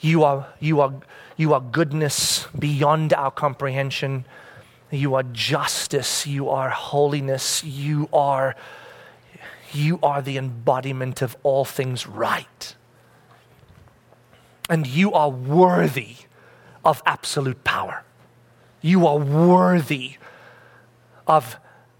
You 0.00 0.24
are, 0.24 0.48
you 0.58 0.80
are, 0.80 0.92
you 1.36 1.54
are 1.54 1.60
goodness 1.60 2.48
beyond 2.58 3.14
our 3.14 3.30
comprehension. 3.30 4.24
You 4.90 5.14
are 5.14 5.22
justice. 5.22 6.26
You 6.26 6.48
are 6.48 6.70
holiness. 6.70 7.62
You 7.62 8.08
are, 8.12 8.56
you 9.74 9.98
are 10.02 10.22
the 10.22 10.36
embodiment 10.36 11.22
of 11.22 11.36
all 11.42 11.64
things 11.64 12.06
right. 12.06 12.74
And 14.68 14.86
you 14.86 15.12
are 15.12 15.30
worthy 15.30 16.16
of 16.84 17.02
absolute 17.06 17.64
power. 17.64 18.04
You 18.80 19.06
are 19.06 19.18
worthy 19.18 20.16
of 21.26 21.56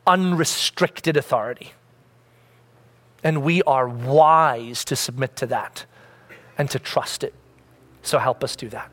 unrestricted 0.07 1.17
authority. 1.17 1.73
And 3.23 3.43
we 3.43 3.63
are 3.63 3.89
wise 3.89 4.85
to 4.87 4.97
submit 4.97 5.37
to 5.37 5.47
that 5.47 5.87
and 6.59 6.69
to 6.71 6.79
trust 6.79 7.23
it. 7.23 7.35
So 8.03 8.19
help 8.19 8.43
us 8.43 8.57
do 8.57 8.69
that. 8.71 8.91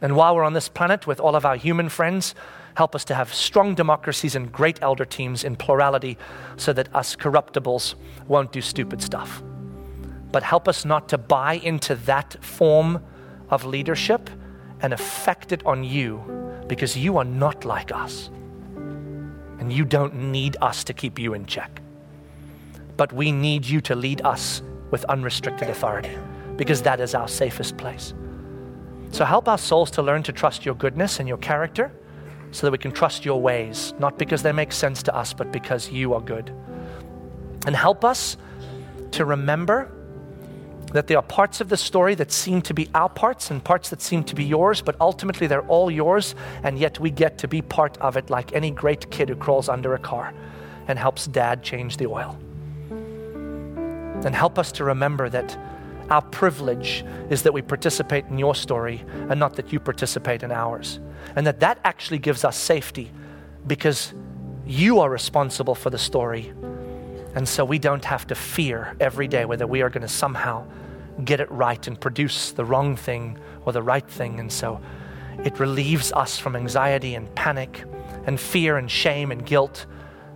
And 0.00 0.16
while 0.16 0.34
we're 0.34 0.44
on 0.44 0.54
this 0.54 0.68
planet 0.68 1.06
with 1.06 1.20
all 1.20 1.36
of 1.36 1.44
our 1.44 1.56
human 1.56 1.90
friends, 1.90 2.34
help 2.74 2.94
us 2.94 3.04
to 3.06 3.14
have 3.14 3.32
strong 3.32 3.74
democracies 3.74 4.34
and 4.34 4.52
great 4.52 4.78
elder 4.82 5.04
teams 5.04 5.44
in 5.44 5.56
plurality 5.56 6.16
so 6.56 6.72
that 6.72 6.94
us 6.94 7.16
corruptibles 7.16 7.94
won't 8.28 8.52
do 8.52 8.60
stupid 8.60 9.02
stuff. 9.02 9.42
But 10.32 10.42
help 10.42 10.68
us 10.68 10.84
not 10.84 11.08
to 11.08 11.18
buy 11.18 11.54
into 11.54 11.94
that 11.96 12.42
form 12.44 13.02
of 13.48 13.64
leadership 13.64 14.30
and 14.80 14.92
affect 14.92 15.52
it 15.52 15.64
on 15.66 15.84
you 15.84 16.62
because 16.68 16.96
you 16.96 17.18
are 17.18 17.24
not 17.24 17.64
like 17.64 17.92
us. 17.92 18.30
And 19.58 19.72
you 19.72 19.84
don't 19.84 20.14
need 20.14 20.56
us 20.62 20.84
to 20.84 20.94
keep 20.94 21.18
you 21.18 21.34
in 21.34 21.46
check. 21.46 21.82
But 22.96 23.12
we 23.12 23.32
need 23.32 23.66
you 23.66 23.80
to 23.82 23.94
lead 23.94 24.22
us 24.22 24.62
with 24.90 25.04
unrestricted 25.04 25.68
authority 25.68 26.16
because 26.56 26.82
that 26.82 27.00
is 27.00 27.14
our 27.14 27.28
safest 27.28 27.76
place. 27.76 28.14
So 29.10 29.24
help 29.24 29.48
our 29.48 29.58
souls 29.58 29.90
to 29.92 30.02
learn 30.02 30.22
to 30.24 30.32
trust 30.32 30.64
your 30.64 30.74
goodness 30.76 31.18
and 31.18 31.28
your 31.28 31.38
character 31.38 31.92
so 32.52 32.66
that 32.66 32.72
we 32.72 32.78
can 32.78 32.92
trust 32.92 33.24
your 33.24 33.40
ways, 33.40 33.94
not 33.98 34.18
because 34.18 34.42
they 34.42 34.52
make 34.52 34.72
sense 34.72 35.02
to 35.04 35.14
us, 35.14 35.32
but 35.32 35.52
because 35.52 35.90
you 35.90 36.14
are 36.14 36.20
good. 36.20 36.52
And 37.66 37.76
help 37.76 38.04
us 38.04 38.36
to 39.12 39.24
remember 39.24 39.90
that 40.92 41.06
there 41.06 41.18
are 41.18 41.22
parts 41.22 41.60
of 41.60 41.68
the 41.68 41.76
story 41.76 42.14
that 42.16 42.32
seem 42.32 42.62
to 42.62 42.74
be 42.74 42.88
our 42.94 43.08
parts 43.08 43.50
and 43.50 43.62
parts 43.62 43.90
that 43.90 44.02
seem 44.02 44.24
to 44.24 44.34
be 44.34 44.44
yours, 44.44 44.82
but 44.82 44.96
ultimately 45.00 45.46
they're 45.46 45.66
all 45.68 45.90
yours, 45.90 46.34
and 46.62 46.78
yet 46.78 46.98
we 46.98 47.10
get 47.10 47.38
to 47.38 47.48
be 47.48 47.62
part 47.62 47.96
of 47.98 48.16
it 48.16 48.28
like 48.28 48.52
any 48.52 48.70
great 48.70 49.10
kid 49.10 49.28
who 49.28 49.36
crawls 49.36 49.68
under 49.68 49.94
a 49.94 49.98
car 49.98 50.34
and 50.88 50.98
helps 50.98 51.26
dad 51.28 51.62
change 51.62 51.96
the 51.96 52.06
oil. 52.06 52.36
And 54.24 54.34
help 54.34 54.58
us 54.58 54.72
to 54.72 54.84
remember 54.84 55.28
that 55.28 55.56
our 56.10 56.22
privilege 56.22 57.04
is 57.30 57.42
that 57.44 57.52
we 57.52 57.62
participate 57.62 58.26
in 58.26 58.38
your 58.38 58.54
story 58.54 59.04
and 59.28 59.38
not 59.38 59.54
that 59.56 59.72
you 59.72 59.80
participate 59.80 60.42
in 60.42 60.50
ours. 60.50 60.98
And 61.36 61.46
that 61.46 61.60
that 61.60 61.78
actually 61.84 62.18
gives 62.18 62.44
us 62.44 62.56
safety 62.56 63.12
because 63.66 64.12
you 64.66 65.00
are 65.00 65.08
responsible 65.08 65.74
for 65.74 65.90
the 65.90 65.98
story. 65.98 66.52
And 67.34 67.48
so 67.48 67.64
we 67.64 67.78
don't 67.78 68.04
have 68.04 68.26
to 68.28 68.34
fear 68.34 68.96
every 68.98 69.28
day 69.28 69.44
whether 69.44 69.66
we 69.66 69.82
are 69.82 69.90
going 69.90 70.02
to 70.02 70.08
somehow 70.08 70.66
get 71.24 71.40
it 71.40 71.50
right 71.50 71.86
and 71.86 72.00
produce 72.00 72.52
the 72.52 72.64
wrong 72.64 72.96
thing 72.96 73.38
or 73.64 73.72
the 73.72 73.82
right 73.82 74.08
thing. 74.08 74.40
And 74.40 74.50
so 74.50 74.80
it 75.44 75.60
relieves 75.60 76.12
us 76.12 76.38
from 76.38 76.56
anxiety 76.56 77.14
and 77.14 77.32
panic 77.34 77.84
and 78.26 78.38
fear 78.38 78.76
and 78.76 78.90
shame 78.90 79.30
and 79.30 79.44
guilt 79.46 79.86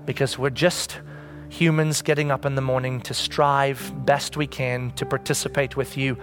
because 0.06 0.38
we're 0.38 0.50
just 0.50 1.00
humans 1.48 2.02
getting 2.02 2.30
up 2.30 2.44
in 2.44 2.54
the 2.54 2.62
morning 2.62 3.00
to 3.02 3.14
strive 3.14 3.92
best 4.04 4.36
we 4.36 4.46
can 4.46 4.90
to 4.92 5.06
participate 5.06 5.76
with 5.76 5.96
you 5.96 6.16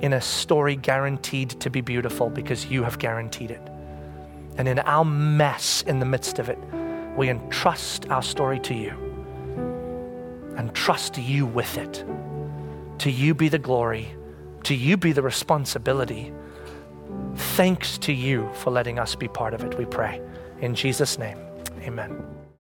in 0.00 0.12
a 0.12 0.20
story 0.20 0.76
guaranteed 0.76 1.50
to 1.50 1.70
be 1.70 1.80
beautiful 1.80 2.30
because 2.30 2.66
you 2.66 2.82
have 2.82 2.98
guaranteed 2.98 3.50
it. 3.50 3.62
And 4.58 4.68
in 4.68 4.78
our 4.80 5.04
mess 5.04 5.82
in 5.82 5.98
the 5.98 6.06
midst 6.06 6.38
of 6.38 6.48
it, 6.48 6.58
we 7.16 7.28
entrust 7.28 8.08
our 8.10 8.22
story 8.22 8.58
to 8.60 8.74
you 8.74 8.90
and 10.56 10.74
trust 10.74 11.18
you 11.18 11.46
with 11.46 11.76
it. 11.78 12.04
To 13.00 13.10
you 13.10 13.34
be 13.34 13.48
the 13.48 13.58
glory, 13.58 14.14
to 14.64 14.74
you 14.74 14.96
be 14.96 15.12
the 15.12 15.22
responsibility. 15.22 16.32
Thanks 17.34 17.98
to 17.98 18.12
you 18.12 18.50
for 18.54 18.70
letting 18.70 18.98
us 18.98 19.14
be 19.14 19.28
part 19.28 19.54
of 19.54 19.62
it, 19.62 19.76
we 19.78 19.84
pray. 19.84 20.20
In 20.60 20.74
Jesus' 20.74 21.18
name, 21.18 21.38
amen. 21.82 22.35